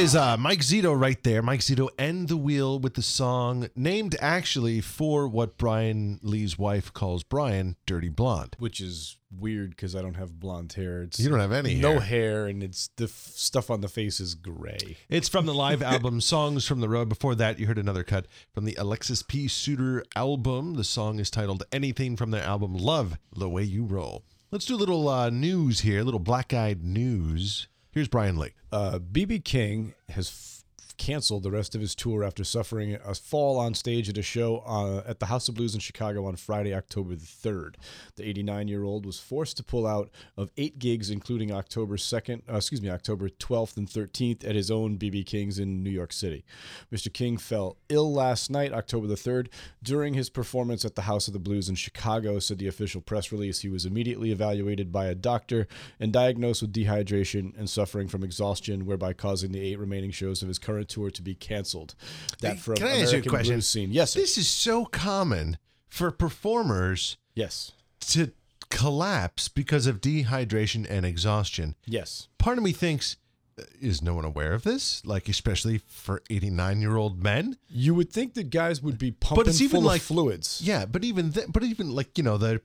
Is 0.00 0.16
uh, 0.16 0.34
Mike 0.38 0.60
Zito 0.60 0.98
right 0.98 1.22
there. 1.24 1.42
Mike 1.42 1.60
Zito 1.60 1.90
and 1.98 2.26
the 2.26 2.36
Wheel 2.36 2.78
with 2.78 2.94
the 2.94 3.02
song 3.02 3.68
named 3.76 4.16
actually 4.18 4.80
for 4.80 5.28
what 5.28 5.58
Brian 5.58 6.18
Lee's 6.22 6.58
wife 6.58 6.90
calls 6.92 7.22
Brian 7.22 7.76
Dirty 7.84 8.08
Blonde. 8.08 8.56
Which 8.58 8.80
is 8.80 9.18
weird 9.30 9.70
because 9.70 9.94
I 9.94 10.00
don't 10.00 10.14
have 10.14 10.40
blonde 10.40 10.72
hair. 10.72 11.02
It's 11.02 11.20
You 11.20 11.28
don't 11.28 11.38
have 11.40 11.52
any 11.52 11.74
no 11.74 11.98
hair. 11.98 12.00
hair, 12.00 12.46
and 12.46 12.62
it's 12.62 12.88
the 12.96 13.04
f- 13.04 13.10
stuff 13.10 13.68
on 13.68 13.82
the 13.82 13.88
face 13.88 14.20
is 14.20 14.34
gray. 14.34 14.96
It's 15.10 15.28
from 15.28 15.44
the 15.44 15.52
live 15.54 15.82
album 15.82 16.20
Songs 16.22 16.66
from 16.66 16.80
the 16.80 16.88
Road. 16.88 17.10
Before 17.10 17.34
that, 17.34 17.58
you 17.58 17.66
heard 17.66 17.78
another 17.78 18.02
cut 18.02 18.26
from 18.54 18.64
the 18.64 18.76
Alexis 18.76 19.22
P. 19.22 19.48
Suter 19.48 20.02
album. 20.16 20.74
The 20.76 20.84
song 20.84 21.20
is 21.20 21.30
titled 21.30 21.64
Anything 21.72 22.16
from 22.16 22.30
their 22.30 22.42
album 22.42 22.74
Love 22.74 23.18
the 23.36 23.50
Way 23.50 23.64
You 23.64 23.84
Roll. 23.84 24.24
Let's 24.50 24.64
do 24.64 24.74
a 24.74 24.78
little 24.78 25.08
uh, 25.10 25.28
news 25.28 25.80
here, 25.80 26.00
a 26.00 26.04
little 26.04 26.18
black 26.20 26.54
eyed 26.54 26.82
news. 26.82 27.68
Here's 27.92 28.08
Brian 28.08 28.36
Lee. 28.36 28.54
Uh, 28.70 29.00
BB 29.00 29.44
King 29.44 29.94
has 30.10 30.59
canceled 31.00 31.42
the 31.42 31.50
rest 31.50 31.74
of 31.74 31.80
his 31.80 31.94
tour 31.94 32.22
after 32.22 32.44
suffering 32.44 32.94
a 33.06 33.14
fall 33.14 33.58
on 33.58 33.72
stage 33.72 34.10
at 34.10 34.18
a 34.18 34.22
show 34.22 34.58
uh, 34.66 35.02
at 35.08 35.18
the 35.18 35.26
House 35.26 35.48
of 35.48 35.54
Blues 35.54 35.72
in 35.72 35.80
Chicago 35.80 36.26
on 36.26 36.36
Friday, 36.36 36.74
October 36.74 37.14
the 37.14 37.24
3rd. 37.24 37.76
The 38.16 38.28
89 38.28 38.68
year 38.68 38.84
old 38.84 39.06
was 39.06 39.18
forced 39.18 39.56
to 39.56 39.64
pull 39.64 39.86
out 39.86 40.10
of 40.36 40.50
eight 40.58 40.78
gigs, 40.78 41.08
including 41.08 41.52
October 41.52 41.96
2nd, 41.96 42.42
uh, 42.52 42.56
excuse 42.56 42.82
me, 42.82 42.90
October 42.90 43.30
12th 43.30 43.78
and 43.78 43.88
13th 43.88 44.46
at 44.46 44.54
his 44.54 44.70
own 44.70 44.98
BB 44.98 45.24
King's 45.24 45.58
in 45.58 45.82
New 45.82 45.88
York 45.88 46.12
City. 46.12 46.44
Mr. 46.92 47.10
King 47.10 47.38
fell 47.38 47.78
ill 47.88 48.12
last 48.12 48.50
night, 48.50 48.74
October 48.74 49.06
the 49.06 49.14
3rd, 49.14 49.48
during 49.82 50.12
his 50.12 50.28
performance 50.28 50.84
at 50.84 50.96
the 50.96 51.02
House 51.02 51.28
of 51.28 51.32
the 51.32 51.40
Blues 51.40 51.70
in 51.70 51.76
Chicago, 51.76 52.38
said 52.38 52.58
the 52.58 52.68
official 52.68 53.00
press 53.00 53.32
release. 53.32 53.60
He 53.60 53.70
was 53.70 53.86
immediately 53.86 54.32
evaluated 54.32 54.92
by 54.92 55.06
a 55.06 55.14
doctor 55.14 55.66
and 55.98 56.12
diagnosed 56.12 56.60
with 56.60 56.74
dehydration 56.74 57.58
and 57.58 57.70
suffering 57.70 58.06
from 58.06 58.22
exhaustion, 58.22 58.84
whereby 58.84 59.14
causing 59.14 59.52
the 59.52 59.60
eight 59.60 59.78
remaining 59.78 60.10
shows 60.10 60.42
of 60.42 60.48
his 60.48 60.58
current 60.58 60.89
tour 60.90 61.10
to 61.10 61.22
be 61.22 61.34
canceled. 61.34 61.94
That 62.40 62.58
from 62.58 62.76
Can 62.76 62.86
I 62.86 62.90
ask 62.90 62.98
you 62.98 63.04
a 63.04 63.08
American 63.08 63.30
question? 63.30 63.54
Blues 63.54 63.68
scene. 63.68 63.90
Yes, 63.92 64.12
sir. 64.12 64.20
This 64.20 64.36
is 64.36 64.48
so 64.48 64.84
common 64.84 65.56
for 65.88 66.10
performers 66.10 67.16
yes, 67.34 67.72
to 68.08 68.32
collapse 68.70 69.48
because 69.48 69.86
of 69.86 70.00
dehydration 70.00 70.86
and 70.88 71.04
exhaustion. 71.04 71.74
yes. 71.86 72.28
Part 72.38 72.56
of 72.58 72.64
me 72.64 72.72
thinks, 72.72 73.16
uh, 73.58 73.64
is 73.80 74.00
no 74.00 74.14
one 74.14 74.24
aware 74.24 74.52
of 74.52 74.62
this? 74.62 75.04
Like, 75.04 75.28
especially 75.28 75.78
for 75.78 76.22
89 76.30 76.80
year 76.80 76.96
old 76.96 77.22
men? 77.22 77.56
You 77.68 77.94
would 77.94 78.12
think 78.12 78.34
that 78.34 78.50
guys 78.50 78.80
would 78.82 78.98
be 78.98 79.10
pumping 79.10 79.44
But 79.44 79.48
it's 79.48 79.60
even 79.60 79.80
full 79.80 79.82
like 79.82 80.00
of 80.00 80.06
fluids. 80.06 80.60
Yeah, 80.62 80.86
but 80.86 81.04
even 81.04 81.32
th- 81.32 81.46
but 81.50 81.62
even 81.64 81.94
like 81.94 82.16
you 82.16 82.24
know 82.24 82.38
the 82.38 82.60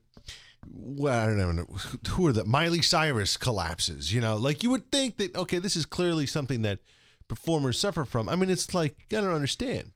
well, 0.68 1.20
I 1.20 1.26
don't 1.28 1.56
know 1.56 1.66
who 2.10 2.28
are 2.28 2.34
the 2.34 2.46
Miley 2.46 2.82
Cyrus 2.82 3.38
collapses. 3.38 4.14
You 4.14 4.22
know, 4.22 4.36
like 4.36 4.64
you 4.64 4.70
would 4.70 4.92
think 4.92 5.18
that 5.18 5.36
okay, 5.36 5.60
this 5.60 5.76
is 5.76 5.86
clearly 5.86 6.26
something 6.26 6.62
that 6.64 6.80
performers 7.28 7.80
suffer 7.80 8.06
from. 8.06 8.30
I 8.30 8.36
mean, 8.36 8.50
it's 8.50 8.74
like 8.74 8.96
I 9.12 9.16
don't 9.22 9.34
understand 9.34 9.92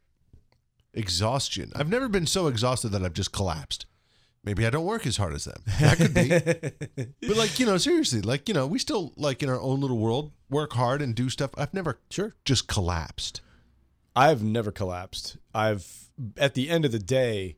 exhaustion. 0.93 1.71
I've 1.75 1.89
never 1.89 2.09
been 2.09 2.25
so 2.27 2.47
exhausted 2.47 2.89
that 2.89 3.03
I've 3.03 3.13
just 3.13 3.31
collapsed. 3.31 3.85
Maybe 4.43 4.65
I 4.65 4.69
don't 4.69 4.85
work 4.85 5.05
as 5.05 5.17
hard 5.17 5.33
as 5.33 5.45
them. 5.45 5.61
That 5.79 5.97
could 5.97 6.13
be. 6.13 6.29
but 7.27 7.37
like 7.37 7.59
you 7.59 7.65
know, 7.65 7.77
seriously, 7.77 8.21
like 8.21 8.47
you 8.47 8.53
know, 8.53 8.65
we 8.65 8.79
still 8.79 9.13
like 9.17 9.43
in 9.43 9.49
our 9.49 9.59
own 9.59 9.81
little 9.81 9.97
world 9.97 10.31
work 10.49 10.73
hard 10.73 11.01
and 11.01 11.13
do 11.13 11.29
stuff. 11.29 11.51
I've 11.57 11.73
never 11.73 11.99
Sure. 12.09 12.35
just 12.45 12.67
collapsed. 12.67 13.41
I've 14.15 14.41
never 14.41 14.71
collapsed. 14.71 15.37
I've 15.53 16.09
at 16.37 16.53
the 16.53 16.69
end 16.69 16.85
of 16.85 16.91
the 16.91 16.99
day 16.99 17.57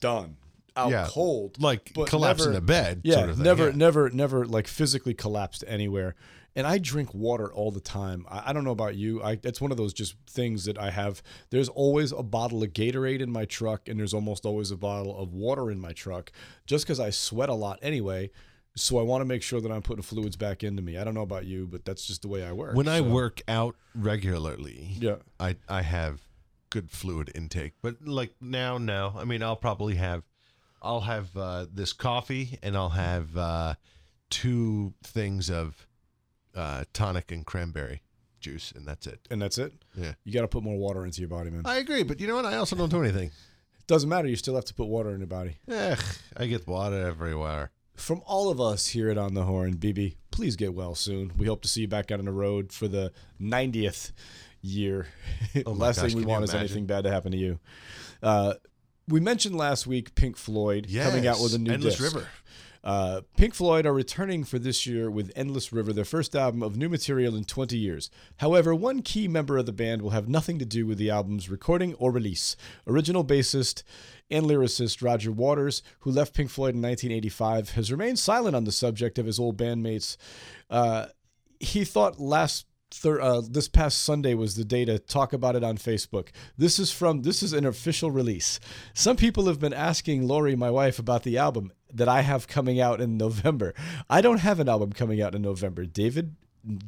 done 0.00 0.36
out 0.76 0.90
Yeah, 0.90 1.06
cold, 1.08 1.60
like 1.60 1.92
but 1.94 2.08
collapse 2.08 2.44
in 2.44 2.54
a 2.54 2.60
bed 2.60 3.00
Yeah, 3.04 3.16
sort 3.16 3.30
of 3.30 3.36
thing, 3.36 3.44
never, 3.44 3.66
yeah. 3.70 3.76
never, 3.76 4.10
never 4.10 4.46
like 4.46 4.66
physically 4.66 5.14
collapsed 5.14 5.64
anywhere. 5.66 6.14
And 6.56 6.66
I 6.66 6.78
drink 6.78 7.14
water 7.14 7.52
all 7.52 7.70
the 7.70 7.80
time. 7.80 8.26
I, 8.28 8.50
I 8.50 8.52
don't 8.52 8.64
know 8.64 8.72
about 8.72 8.96
you. 8.96 9.22
I 9.22 9.38
it's 9.42 9.60
one 9.60 9.70
of 9.70 9.76
those 9.76 9.92
just 9.92 10.16
things 10.28 10.64
that 10.64 10.78
I 10.78 10.90
have. 10.90 11.22
There's 11.50 11.68
always 11.68 12.12
a 12.12 12.22
bottle 12.22 12.62
of 12.62 12.72
Gatorade 12.72 13.20
in 13.20 13.30
my 13.30 13.44
truck, 13.44 13.88
and 13.88 13.98
there's 14.00 14.14
almost 14.14 14.44
always 14.44 14.70
a 14.70 14.76
bottle 14.76 15.16
of 15.16 15.32
water 15.32 15.70
in 15.70 15.78
my 15.80 15.92
truck, 15.92 16.32
just 16.66 16.84
because 16.84 16.98
I 17.00 17.10
sweat 17.10 17.48
a 17.48 17.54
lot 17.54 17.78
anyway. 17.82 18.30
So 18.76 18.98
I 18.98 19.02
want 19.02 19.20
to 19.20 19.24
make 19.24 19.42
sure 19.42 19.60
that 19.60 19.70
I'm 19.70 19.82
putting 19.82 20.02
fluids 20.02 20.36
back 20.36 20.62
into 20.62 20.80
me. 20.80 20.96
I 20.96 21.02
don't 21.04 21.14
know 21.14 21.22
about 21.22 21.44
you, 21.44 21.66
but 21.66 21.84
that's 21.84 22.06
just 22.06 22.22
the 22.22 22.28
way 22.28 22.44
I 22.44 22.52
work. 22.52 22.76
When 22.76 22.88
I 22.88 23.00
work 23.00 23.42
out 23.48 23.74
regularly, 23.94 24.96
Yeah. 24.98 25.16
I 25.38 25.56
I 25.68 25.82
have 25.82 26.20
good 26.70 26.90
fluid 26.90 27.30
intake. 27.34 27.74
But 27.82 28.06
like 28.06 28.34
now, 28.40 28.78
no. 28.78 29.12
I 29.16 29.24
mean, 29.24 29.42
I'll 29.42 29.56
probably 29.56 29.96
have, 29.96 30.22
I'll 30.80 31.00
have 31.00 31.36
uh, 31.36 31.66
this 31.72 31.92
coffee 31.92 32.58
and 32.62 32.76
I'll 32.76 32.90
have 32.90 33.36
uh, 33.36 33.74
two 34.30 34.94
things 35.02 35.50
of 35.50 35.86
uh, 36.54 36.84
tonic 36.92 37.30
and 37.32 37.44
cranberry 37.46 38.02
juice, 38.40 38.72
and 38.74 38.86
that's 38.86 39.06
it. 39.06 39.20
and 39.30 39.40
that's 39.40 39.58
it. 39.58 39.72
Yeah. 39.94 40.12
You 40.24 40.32
got 40.32 40.42
to 40.42 40.48
put 40.48 40.62
more 40.62 40.76
water 40.78 41.04
into 41.04 41.20
your 41.20 41.28
body, 41.28 41.50
man. 41.50 41.62
I 41.64 41.76
agree, 41.76 42.02
but 42.02 42.20
you 42.20 42.26
know 42.26 42.36
what? 42.36 42.46
I 42.46 42.56
also 42.56 42.74
don't 42.76 42.88
do 42.90 43.02
anything. 43.02 43.30
Doesn't 43.86 44.08
matter. 44.08 44.28
You 44.28 44.36
still 44.36 44.54
have 44.54 44.64
to 44.66 44.74
put 44.74 44.86
water 44.86 45.10
in 45.10 45.18
your 45.18 45.26
body. 45.26 45.56
Ugh, 45.70 45.98
I 46.36 46.46
get 46.46 46.66
water 46.66 47.06
everywhere. 47.06 47.70
From 47.96 48.22
all 48.24 48.48
of 48.50 48.60
us 48.60 48.86
here 48.88 49.10
at 49.10 49.18
On 49.18 49.34
the 49.34 49.42
Horn, 49.42 49.76
BB, 49.76 50.14
please 50.30 50.56
get 50.56 50.72
well 50.74 50.94
soon. 50.94 51.32
We 51.36 51.46
hope 51.46 51.60
to 51.62 51.68
see 51.68 51.82
you 51.82 51.88
back 51.88 52.10
out 52.10 52.18
on 52.18 52.24
the 52.24 52.32
road 52.32 52.72
for 52.72 52.88
the 52.88 53.12
90th 53.40 54.12
year. 54.62 55.08
Oh 55.66 55.72
Last 55.72 56.00
gosh, 56.00 56.10
thing 56.12 56.18
we 56.18 56.24
want 56.24 56.44
is 56.44 56.54
anything 56.54 56.86
bad 56.86 57.04
to 57.04 57.10
happen 57.10 57.32
to 57.32 57.36
you. 57.38 57.58
Uh, 58.22 58.54
we 59.08 59.18
mentioned 59.20 59.56
last 59.56 59.86
week 59.86 60.14
Pink 60.14 60.36
Floyd 60.36 60.86
coming 60.94 61.26
out 61.26 61.40
with 61.40 61.52
a 61.54 61.58
new 61.58 61.72
Endless 61.72 61.98
disc. 61.98 62.14
River. 62.14 62.28
Uh, 62.82 63.20
Pink 63.36 63.54
Floyd 63.54 63.84
are 63.84 63.92
returning 63.92 64.44
for 64.44 64.58
this 64.58 64.86
year 64.86 65.10
with 65.10 65.32
Endless 65.36 65.72
River, 65.72 65.92
their 65.92 66.04
first 66.04 66.34
album 66.34 66.62
of 66.62 66.76
new 66.76 66.88
material 66.88 67.36
in 67.36 67.44
20 67.44 67.76
years. 67.76 68.10
However, 68.38 68.74
one 68.74 69.02
key 69.02 69.28
member 69.28 69.58
of 69.58 69.66
the 69.66 69.72
band 69.72 70.02
will 70.02 70.10
have 70.10 70.28
nothing 70.28 70.58
to 70.58 70.64
do 70.64 70.86
with 70.86 70.98
the 70.98 71.10
album's 71.10 71.50
recording 71.50 71.94
or 71.94 72.10
release. 72.10 72.56
Original 72.86 73.24
bassist 73.24 73.82
and 74.30 74.46
lyricist 74.46 75.02
Roger 75.02 75.32
Waters, 75.32 75.82
who 76.00 76.10
left 76.10 76.34
Pink 76.34 76.50
Floyd 76.50 76.74
in 76.74 76.82
1985, 76.82 77.70
has 77.70 77.92
remained 77.92 78.18
silent 78.18 78.56
on 78.56 78.64
the 78.64 78.72
subject 78.72 79.18
of 79.18 79.26
his 79.26 79.38
old 79.38 79.58
bandmates. 79.58 80.16
Uh, 80.70 81.06
he 81.58 81.84
thought 81.84 82.18
last 82.18 82.66
thir- 82.90 83.20
uh, 83.20 83.42
this 83.46 83.68
past 83.68 84.02
Sunday 84.02 84.34
was 84.34 84.56
the 84.56 84.64
day 84.64 84.84
to 84.84 84.98
talk 84.98 85.32
about 85.32 85.56
it 85.56 85.64
on 85.64 85.76
Facebook. 85.76 86.28
This 86.56 86.78
is 86.78 86.90
from 86.90 87.22
this 87.22 87.42
is 87.42 87.52
an 87.52 87.66
official 87.66 88.10
release. 88.10 88.58
Some 88.94 89.16
people 89.16 89.46
have 89.46 89.60
been 89.60 89.74
asking 89.74 90.26
Lori, 90.26 90.56
my 90.56 90.70
wife, 90.70 90.98
about 90.98 91.22
the 91.22 91.36
album 91.36 91.72
that 91.94 92.08
I 92.08 92.22
have 92.22 92.48
coming 92.48 92.80
out 92.80 93.00
in 93.00 93.16
November. 93.16 93.74
I 94.08 94.20
don't 94.20 94.38
have 94.40 94.60
an 94.60 94.68
album 94.68 94.92
coming 94.92 95.20
out 95.22 95.34
in 95.34 95.42
November. 95.42 95.84
David 95.86 96.34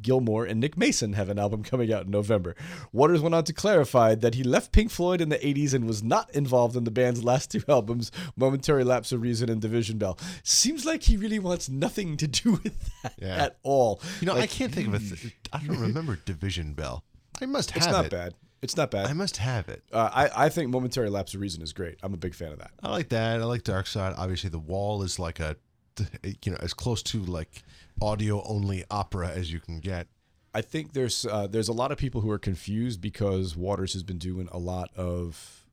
Gilmour 0.03 0.45
and 0.47 0.59
Nick 0.59 0.77
Mason 0.77 1.13
have 1.13 1.29
an 1.29 1.39
album 1.39 1.63
coming 1.63 1.91
out 1.91 2.05
in 2.05 2.11
November. 2.11 2.55
Waters 2.91 3.21
went 3.21 3.33
on 3.33 3.43
to 3.45 3.53
clarify 3.53 4.13
that 4.13 4.35
he 4.35 4.43
left 4.43 4.71
Pink 4.71 4.91
Floyd 4.91 5.19
in 5.19 5.29
the 5.29 5.37
80s 5.39 5.73
and 5.73 5.85
was 5.87 6.03
not 6.03 6.29
involved 6.35 6.75
in 6.75 6.83
the 6.83 6.91
band's 6.91 7.23
last 7.23 7.49
two 7.49 7.63
albums, 7.67 8.11
Momentary 8.35 8.83
Lapse 8.83 9.11
of 9.11 9.21
Reason 9.23 9.49
and 9.49 9.59
Division 9.59 9.97
Bell. 9.97 10.19
Seems 10.43 10.85
like 10.85 11.01
he 11.03 11.17
really 11.17 11.39
wants 11.39 11.69
nothing 11.69 12.17
to 12.17 12.27
do 12.27 12.51
with 12.63 12.91
that 13.01 13.13
Yeah. 13.19 13.45
at 13.45 13.57
all. 13.63 13.99
You 14.21 14.27
know, 14.27 14.35
I 14.35 14.45
can't 14.45 14.71
think 14.73 14.89
of 14.89 14.93
a. 14.93 14.99
Th- 14.99 15.35
I 15.51 15.57
don't 15.65 15.79
remember 15.79 16.17
Division 16.23 16.73
Bell. 16.73 17.03
I 17.41 17.47
must 17.47 17.71
have 17.71 17.81
It's 17.83 17.91
not 17.91 18.05
it. 18.05 18.11
bad. 18.11 18.35
It's 18.63 18.77
not 18.77 18.91
bad. 18.91 19.07
I 19.07 19.13
must 19.13 19.37
have 19.37 19.67
it. 19.67 19.83
Uh, 19.91 20.09
I, 20.13 20.45
I 20.45 20.49
think 20.49 20.71
Momentary 20.71 21.09
Lapse 21.09 21.33
of 21.33 21.41
Reason 21.41 21.61
is 21.61 21.73
great. 21.73 21.97
I'm 22.01 22.13
a 22.13 22.17
big 22.17 22.33
fan 22.33 22.53
of 22.53 22.59
that. 22.59 22.71
I 22.81 22.91
like 22.91 23.09
that. 23.09 23.41
I 23.41 23.43
like 23.43 23.63
Dark 23.63 23.87
Side. 23.87 24.13
Obviously, 24.17 24.49
The 24.49 24.57
Wall 24.57 25.03
is 25.03 25.19
like 25.19 25.41
a, 25.41 25.57
you 26.23 26.51
know, 26.51 26.57
as 26.61 26.73
close 26.73 27.03
to 27.03 27.19
like 27.19 27.63
audio 28.01 28.41
only 28.47 28.85
opera 28.89 29.27
as 29.27 29.51
you 29.51 29.59
can 29.59 29.81
get. 29.81 30.07
I 30.53 30.61
think 30.61 30.93
there's 30.93 31.25
uh, 31.25 31.47
there's 31.47 31.67
a 31.67 31.73
lot 31.73 31.91
of 31.91 31.97
people 31.97 32.21
who 32.21 32.31
are 32.31 32.39
confused 32.39 33.01
because 33.01 33.57
Waters 33.57 33.91
has 33.93 34.03
been 34.03 34.17
doing 34.17 34.47
a 34.49 34.59
lot 34.59 34.91
of 34.95 35.65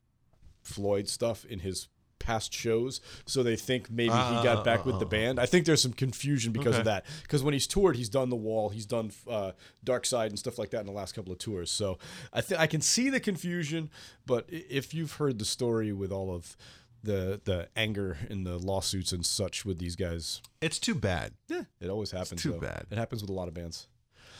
Floyd 0.61 1.07
stuff 1.07 1.45
in 1.45 1.59
his 1.59 1.87
past 2.23 2.53
shows, 2.53 3.01
so 3.25 3.43
they 3.43 3.55
think 3.55 3.89
maybe 3.89 4.13
he 4.13 4.43
got 4.43 4.63
back 4.63 4.85
with 4.85 4.99
the 4.99 5.05
band. 5.05 5.39
I 5.39 5.45
think 5.45 5.65
there's 5.65 5.81
some 5.81 5.93
confusion 5.93 6.51
because 6.51 6.77
of 6.77 6.85
that. 6.85 7.05
Because 7.23 7.43
when 7.43 7.53
he's 7.53 7.67
toured, 7.67 7.95
he's 7.95 8.09
done 8.09 8.29
The 8.29 8.35
Wall, 8.35 8.69
he's 8.69 8.85
done 8.85 9.11
uh, 9.29 9.51
Dark 9.83 10.05
Side 10.05 10.31
and 10.31 10.39
stuff 10.39 10.57
like 10.57 10.69
that 10.71 10.81
in 10.81 10.85
the 10.85 10.91
last 10.91 11.13
couple 11.15 11.31
of 11.31 11.39
tours. 11.39 11.69
So 11.71 11.97
I 12.33 12.41
think 12.41 12.59
I 12.61 12.67
can 12.67 12.81
see 12.81 13.09
the 13.09 13.19
confusion, 13.19 13.89
but 14.25 14.45
if 14.49 14.93
you've 14.93 15.13
heard 15.13 15.39
the 15.39 15.45
story 15.45 15.91
with 15.91 16.11
all 16.11 16.33
of 16.33 16.55
the 17.03 17.41
the 17.45 17.67
anger 17.75 18.17
and 18.29 18.45
the 18.45 18.57
lawsuits 18.59 19.11
and 19.11 19.25
such 19.25 19.65
with 19.65 19.79
these 19.79 19.95
guys, 19.95 20.41
It's 20.61 20.77
too 20.77 20.93
bad. 20.95 21.33
yeah, 21.47 21.63
it 21.79 21.89
always 21.89 22.11
happens. 22.11 22.41
too 22.43 22.51
though. 22.51 22.59
bad. 22.59 22.85
It 22.91 22.97
happens 22.97 23.21
with 23.21 23.29
a 23.31 23.33
lot 23.33 23.47
of 23.47 23.53
bands. 23.55 23.87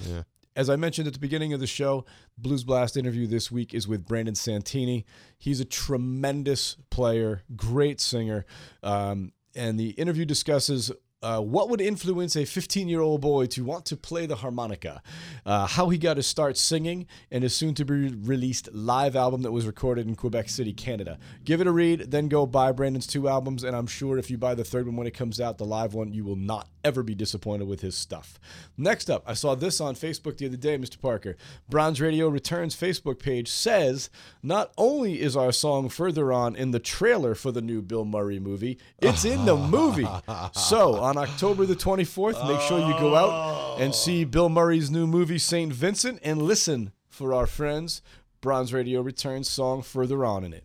Yeah. 0.07 0.23
As 0.55 0.69
I 0.69 0.75
mentioned 0.75 1.07
at 1.07 1.13
the 1.13 1.19
beginning 1.19 1.53
of 1.53 1.61
the 1.61 1.67
show, 1.67 2.05
Blues 2.37 2.65
Blast 2.65 2.97
interview 2.97 3.25
this 3.25 3.49
week 3.51 3.73
is 3.73 3.87
with 3.87 4.05
Brandon 4.05 4.35
Santini. 4.35 5.05
He's 5.37 5.61
a 5.61 5.65
tremendous 5.65 6.75
player, 6.89 7.43
great 7.55 8.01
singer, 8.01 8.45
um, 8.83 9.31
and 9.55 9.79
the 9.79 9.91
interview 9.91 10.25
discusses. 10.25 10.91
Uh, 11.23 11.39
what 11.39 11.69
would 11.69 11.79
influence 11.79 12.35
a 12.35 12.43
15 12.43 12.89
year 12.89 12.99
old 12.99 13.21
boy 13.21 13.45
to 13.45 13.63
want 13.63 13.85
to 13.85 13.95
play 13.95 14.25
the 14.25 14.37
harmonica? 14.37 15.01
Uh, 15.45 15.67
how 15.67 15.87
he 15.87 15.97
got 15.97 16.15
to 16.15 16.23
start 16.23 16.57
singing, 16.57 17.07
and 17.29 17.43
his 17.43 17.55
soon 17.55 17.73
to 17.75 17.85
be 17.85 18.09
released 18.09 18.67
live 18.73 19.15
album 19.15 19.43
that 19.43 19.51
was 19.53 19.65
recorded 19.65 20.05
in 20.05 20.15
Quebec 20.15 20.49
City, 20.49 20.73
Canada. 20.73 21.17
Give 21.45 21.61
it 21.61 21.67
a 21.67 21.71
read, 21.71 22.11
then 22.11 22.27
go 22.27 22.45
buy 22.45 22.73
Brandon's 22.73 23.07
two 23.07 23.29
albums, 23.29 23.63
and 23.63 23.73
I'm 23.73 23.87
sure 23.87 24.17
if 24.17 24.29
you 24.29 24.37
buy 24.37 24.55
the 24.55 24.65
third 24.65 24.87
one 24.87 24.97
when 24.97 25.07
it 25.07 25.13
comes 25.13 25.39
out, 25.39 25.59
the 25.59 25.65
live 25.65 25.93
one, 25.93 26.11
you 26.11 26.25
will 26.25 26.35
not 26.35 26.67
ever 26.83 27.03
be 27.03 27.15
disappointed 27.15 27.67
with 27.67 27.81
his 27.81 27.97
stuff. 27.97 28.39
Next 28.77 29.09
up, 29.09 29.23
I 29.25 29.33
saw 29.33 29.55
this 29.55 29.81
on 29.81 29.95
Facebook 29.95 30.37
the 30.37 30.47
other 30.47 30.57
day, 30.57 30.77
Mr. 30.77 30.99
Parker. 30.99 31.37
Bronze 31.69 32.01
Radio 32.01 32.27
Returns 32.27 32.75
Facebook 32.75 33.19
page 33.19 33.49
says 33.49 34.09
not 34.41 34.71
only 34.77 35.21
is 35.21 35.35
our 35.35 35.51
song 35.51 35.89
further 35.89 36.31
on 36.31 36.55
in 36.55 36.71
the 36.71 36.79
trailer 36.79 37.35
for 37.35 37.51
the 37.51 37.61
new 37.61 37.81
Bill 37.81 38.05
Murray 38.05 38.39
movie, 38.39 38.77
it's 38.99 39.25
in 39.25 39.45
the 39.45 39.55
movie. 39.55 40.07
So 40.53 40.95
on 40.95 41.17
October 41.17 41.65
the 41.65 41.75
24th, 41.75 42.47
make 42.47 42.61
sure 42.61 42.79
you 42.79 42.93
go 42.99 43.15
out 43.15 43.79
and 43.79 43.93
see 43.93 44.23
oh. 44.23 44.27
Bill 44.27 44.49
Murray's 44.49 44.89
new 44.89 45.07
movie, 45.07 45.37
St. 45.37 45.71
Vincent, 45.71 46.19
and 46.23 46.41
listen 46.41 46.91
for 47.09 47.33
our 47.33 47.47
friends. 47.47 48.01
Bronze 48.41 48.73
Radio 48.73 49.01
Returns 49.01 49.49
song 49.49 49.81
further 49.81 50.25
on 50.25 50.43
in 50.43 50.53
it. 50.53 50.63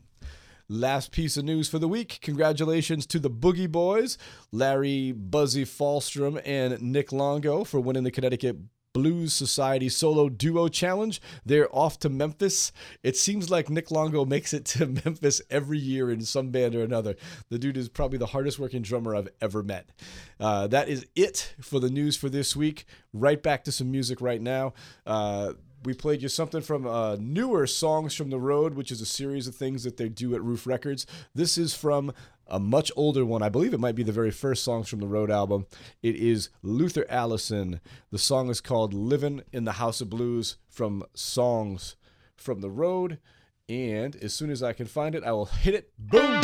Last 0.69 1.13
piece 1.13 1.37
of 1.37 1.45
news 1.45 1.69
for 1.69 1.79
the 1.79 1.87
week. 1.87 2.19
Congratulations 2.23 3.07
to 3.07 3.21
the 3.21 3.31
Boogie 3.31 3.71
Boys, 3.71 4.19
Larry 4.51 5.13
Buzzy 5.13 5.65
Falstrom 5.65 6.43
and 6.45 6.83
Nick 6.83 7.13
Longo 7.13 7.63
for 7.63 7.79
winning 7.79 8.03
the 8.03 8.11
Connecticut 8.11 8.57
Blues 8.93 9.33
Society 9.33 9.89
Solo 9.89 10.29
Duo 10.29 10.67
Challenge. 10.67 11.21
They're 11.45 11.69
off 11.71 12.01
to 12.01 12.09
Memphis. 12.09 12.73
It 13.05 13.17
seems 13.17 13.49
like 13.49 13.71
Nick 13.71 13.93
Longo 13.93 14.25
makes 14.25 14.53
it 14.53 14.65
to 14.65 14.87
Memphis 15.05 15.41
every 15.51 15.79
year 15.79 16.11
in 16.11 16.23
some 16.23 16.51
band 16.51 16.75
or 16.75 16.83
another. 16.83 17.15
The 17.49 17.59
dude 17.61 17.77
is 17.77 17.89
probably 17.89 18.19
the 18.19 18.27
hardest 18.27 18.59
working 18.59 18.83
drummer 18.83 19.15
I've 19.15 19.29
ever 19.41 19.63
met. 19.63 19.91
Uh, 20.41 20.67
that 20.67 20.89
is 20.89 21.07
it 21.15 21.55
for 21.61 21.79
the 21.79 21.91
news 21.91 22.17
for 22.17 22.29
this 22.29 22.57
week. 22.57 22.87
Right 23.13 23.41
back 23.41 23.63
to 23.65 23.73
some 23.73 23.93
music 23.93 24.21
right 24.21 24.41
now. 24.43 24.73
Uh, 25.05 25.53
we 25.85 25.95
played 25.95 26.23
you 26.23 26.29
something 26.29 26.61
from 26.61 26.87
uh, 26.87 27.17
newer 27.21 27.67
Songs 27.67 28.15
from 28.15 28.31
the 28.31 28.39
Road, 28.39 28.75
which 28.75 28.91
is 28.91 29.01
a 29.01 29.07
series 29.07 29.47
of 29.47 29.55
things 29.55 29.85
that 29.85 29.97
they 29.97 30.09
do 30.09 30.35
at 30.35 30.43
Ruf 30.43 30.67
Records. 30.67 31.07
This 31.35 31.57
is 31.57 31.75
from 31.75 32.13
a 32.47 32.59
much 32.59 32.91
older 32.97 33.25
one. 33.25 33.43
I 33.43 33.49
believe 33.49 33.75
it 33.75 33.81
might 33.81 33.95
be 33.95 34.03
the 34.03 34.13
very 34.13 34.31
first 34.31 34.65
Songs 34.65 34.89
from 34.89 35.01
the 35.01 35.07
Road 35.07 35.31
album. 35.31 35.67
It 36.03 36.17
is 36.17 36.49
Luther 36.63 37.07
Allison. 37.09 37.81
The 38.11 38.19
song 38.19 38.51
is 38.51 38.61
called 38.61 38.95
Living 38.95 39.43
in 39.53 39.65
the 39.65 39.73
House 39.73 40.01
of 40.01 40.11
Blues 40.11 40.57
from 40.69 41.05
Songs 41.15 41.97
from 42.37 42.61
the 42.61 42.71
Road. 42.71 43.19
And 43.69 44.15
as 44.17 44.33
soon 44.33 44.51
as 44.51 44.63
I 44.63 44.73
can 44.73 44.87
find 44.87 45.15
it, 45.15 45.25
I 45.25 45.33
will 45.33 45.47
hit 45.47 45.75
it. 45.75 45.93
Boom! 45.99 46.43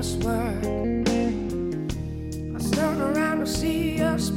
Us 0.00 0.14
work. 0.24 0.64
I 2.56 2.58
stand 2.58 3.02
around 3.02 3.40
to 3.40 3.46
see 3.46 4.00
us 4.00 4.30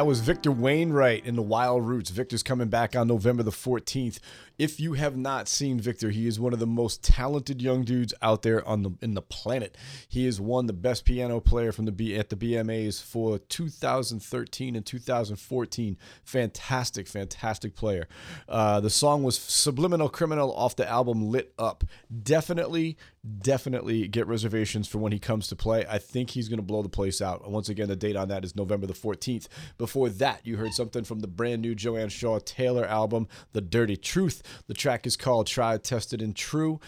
That 0.00 0.06
was 0.06 0.20
Victor 0.20 0.50
Wainwright 0.50 1.26
in 1.26 1.36
the 1.36 1.42
Wild 1.42 1.86
Roots. 1.86 2.08
Victor's 2.08 2.42
coming 2.42 2.68
back 2.68 2.96
on 2.96 3.06
November 3.06 3.42
the 3.42 3.50
14th. 3.50 4.18
If 4.58 4.80
you 4.80 4.94
have 4.94 5.14
not 5.14 5.46
seen 5.46 5.78
Victor, 5.78 6.08
he 6.08 6.26
is 6.26 6.40
one 6.40 6.54
of 6.54 6.58
the 6.58 6.66
most 6.66 7.04
talented 7.04 7.60
young 7.60 7.84
dudes 7.84 8.14
out 8.22 8.40
there 8.40 8.66
on 8.66 8.82
the 8.82 8.92
in 9.02 9.12
the 9.12 9.20
planet. 9.20 9.76
He 10.08 10.24
has 10.24 10.40
won 10.40 10.66
the 10.66 10.72
best 10.72 11.04
piano 11.04 11.38
player 11.38 11.70
from 11.70 11.84
the 11.84 11.92
B 11.92 12.16
at 12.16 12.30
the 12.30 12.36
BMAs 12.36 13.02
for 13.02 13.38
2013 13.38 14.74
and 14.74 14.86
2014. 14.86 15.98
Fantastic, 16.24 17.06
fantastic 17.06 17.74
player. 17.74 18.08
Uh, 18.48 18.80
the 18.80 18.88
song 18.88 19.22
was 19.22 19.38
Subliminal 19.38 20.08
Criminal 20.08 20.54
off 20.54 20.76
the 20.76 20.88
album 20.88 21.30
Lit 21.30 21.52
Up. 21.58 21.84
Definitely, 22.22 22.96
definitely 23.42 24.08
get 24.08 24.26
reservations 24.26 24.88
for 24.88 24.98
when 24.98 25.12
he 25.12 25.18
comes 25.18 25.48
to 25.48 25.56
play. 25.56 25.84
I 25.88 25.98
think 25.98 26.30
he's 26.30 26.48
going 26.48 26.58
to 26.58 26.64
blow 26.64 26.82
the 26.82 26.88
place 26.88 27.20
out. 27.20 27.48
Once 27.50 27.68
again, 27.68 27.88
the 27.88 27.96
date 27.96 28.16
on 28.16 28.28
that 28.28 28.44
is 28.44 28.56
November 28.56 28.86
the 28.86 28.94
14th. 28.94 29.46
Before 29.78 30.08
that, 30.08 30.46
you 30.46 30.56
heard 30.56 30.72
something 30.72 31.04
from 31.04 31.20
the 31.20 31.26
brand 31.26 31.62
new 31.62 31.74
Joanne 31.74 32.08
Shaw 32.08 32.38
Taylor 32.38 32.86
album, 32.86 33.28
The 33.52 33.60
Dirty 33.60 33.96
Truth. 33.96 34.42
The 34.66 34.74
track 34.74 35.06
is 35.06 35.16
called 35.16 35.46
Tried, 35.46 35.84
Tested, 35.84 36.22
and 36.22 36.34
True. 36.34 36.80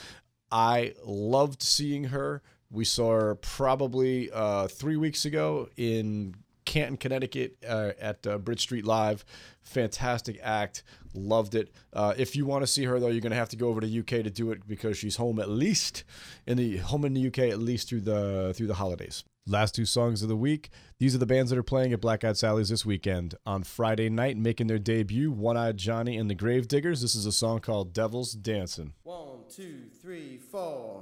I 0.51 0.95
loved 1.05 1.63
seeing 1.63 2.05
her. 2.05 2.43
We 2.71 2.85
saw 2.85 3.13
her 3.13 3.35
probably 3.35 4.31
uh, 4.33 4.69
three 4.69 4.97
weeks 4.97 5.27
ago 5.27 5.69
in 5.77 6.35
Canton, 6.65 6.97
Connecticut 6.97 7.57
uh, 7.69 7.93
at 8.01 8.27
uh, 8.27 8.39
Bridge 8.39 8.61
Street 8.61 8.87
Live. 8.87 9.25
Fantastic 9.63 10.39
act. 10.43 10.83
Loved 11.15 11.55
it. 11.55 11.73
Uh, 11.93 12.15
if 12.17 12.35
you 12.37 12.47
want 12.47 12.63
to 12.63 12.67
see 12.67 12.85
her 12.85 12.99
though, 12.99 13.09
you're 13.09 13.21
gonna 13.21 13.35
have 13.35 13.51
to 13.51 13.57
go 13.57 13.69
over 13.69 13.81
to 13.81 13.99
UK 14.01 14.25
to 14.25 14.31
do 14.31 14.51
it 14.51 14.67
because 14.67 14.97
she's 14.97 15.17
home 15.17 15.39
at 15.39 15.49
least 15.49 16.05
in 16.47 16.57
the 16.57 16.79
home 16.79 17.05
in 17.05 17.15
the 17.15 17.27
UK 17.27 17.51
at 17.51 17.59
least 17.59 17.89
through 17.89 18.01
the 18.01 18.53
through 18.57 18.67
the 18.67 18.75
holidays. 18.75 19.25
Last 19.47 19.75
two 19.75 19.85
songs 19.85 20.23
of 20.23 20.29
the 20.29 20.37
week. 20.37 20.71
These 21.01 21.17
are 21.17 21.19
the 21.19 21.27
bands 21.27 21.51
that 21.51 21.59
are 21.59 21.65
playing 21.65 21.93
at 21.93 22.01
Black 22.01 22.23
Eyed 22.23 22.37
Sally's 22.37 22.69
this 22.69 22.87
weekend. 22.87 23.35
On 23.45 23.65
Friday 23.65 24.09
night, 24.09 24.37
making 24.37 24.69
their 24.69 24.79
debut, 24.79 25.33
One 25.33 25.57
Eyed 25.57 25.77
Johnny 25.79 26.17
and 26.17 26.31
the 26.31 26.37
Gravediggers. 26.37 27.03
This 27.03 27.17
is 27.17 27.27
a 27.27 27.33
song 27.33 27.59
called 27.59 27.93
Devil's 27.93 28.35
Dancing. 28.35 28.93
One, 29.03 29.41
two, 29.49 29.87
three, 30.01 30.39
four. 30.39 31.01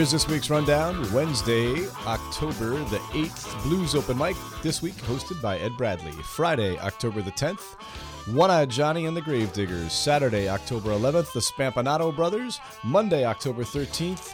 Here's 0.00 0.12
this 0.12 0.28
week's 0.28 0.48
rundown. 0.48 1.12
Wednesday, 1.12 1.86
October 2.06 2.70
the 2.84 2.96
8th, 3.12 3.62
Blues 3.64 3.94
Open 3.94 4.16
Mic, 4.16 4.34
this 4.62 4.80
week 4.80 4.94
hosted 4.94 5.42
by 5.42 5.58
Ed 5.58 5.76
Bradley. 5.76 6.12
Friday, 6.12 6.78
October 6.78 7.20
the 7.20 7.32
10th, 7.32 7.74
One 8.34 8.50
Eyed 8.50 8.70
Johnny 8.70 9.04
and 9.04 9.14
the 9.14 9.20
Gravediggers. 9.20 9.92
Saturday, 9.92 10.48
October 10.48 10.92
11th, 10.92 11.34
the 11.34 11.40
Spampinato 11.40 12.16
Brothers. 12.16 12.60
Monday, 12.82 13.26
October 13.26 13.62
13th, 13.62 14.32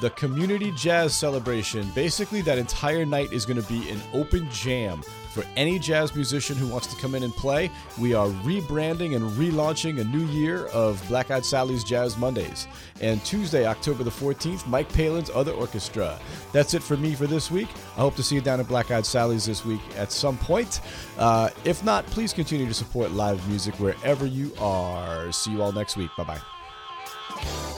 the 0.00 0.10
Community 0.10 0.72
Jazz 0.72 1.14
Celebration. 1.14 1.88
Basically, 1.94 2.42
that 2.42 2.58
entire 2.58 3.04
night 3.04 3.32
is 3.32 3.44
going 3.44 3.60
to 3.60 3.68
be 3.68 3.88
an 3.90 4.00
open 4.12 4.48
jam 4.50 5.02
for 5.38 5.44
any 5.56 5.78
jazz 5.78 6.14
musician 6.14 6.56
who 6.56 6.66
wants 6.66 6.86
to 6.88 7.00
come 7.00 7.14
in 7.14 7.22
and 7.22 7.32
play. 7.32 7.70
We 7.98 8.14
are 8.14 8.28
rebranding 8.28 9.14
and 9.14 9.30
relaunching 9.32 10.00
a 10.00 10.04
new 10.04 10.24
year 10.26 10.66
of 10.66 11.02
Black 11.08 11.30
Eyed 11.30 11.44
Sally's 11.44 11.84
Jazz 11.84 12.16
Mondays. 12.16 12.66
And 13.00 13.24
Tuesday, 13.24 13.66
October 13.66 14.02
the 14.02 14.10
14th, 14.10 14.66
Mike 14.66 14.92
Palin's 14.92 15.30
Other 15.30 15.52
Orchestra. 15.52 16.18
That's 16.52 16.74
it 16.74 16.82
for 16.82 16.96
me 16.96 17.14
for 17.14 17.26
this 17.26 17.50
week. 17.50 17.68
I 17.96 18.00
hope 18.00 18.16
to 18.16 18.22
see 18.22 18.34
you 18.34 18.40
down 18.40 18.58
at 18.58 18.68
Black 18.68 18.90
Eyed 18.90 19.06
Sally's 19.06 19.46
this 19.46 19.64
week 19.64 19.80
at 19.96 20.10
some 20.10 20.36
point. 20.38 20.80
Uh, 21.18 21.50
if 21.64 21.84
not, 21.84 22.04
please 22.06 22.32
continue 22.32 22.66
to 22.66 22.74
support 22.74 23.12
live 23.12 23.46
music 23.48 23.74
wherever 23.78 24.26
you 24.26 24.52
are. 24.58 25.30
See 25.30 25.52
you 25.52 25.62
all 25.62 25.72
next 25.72 25.96
week. 25.96 26.10
Bye 26.16 26.24
bye. 26.24 27.77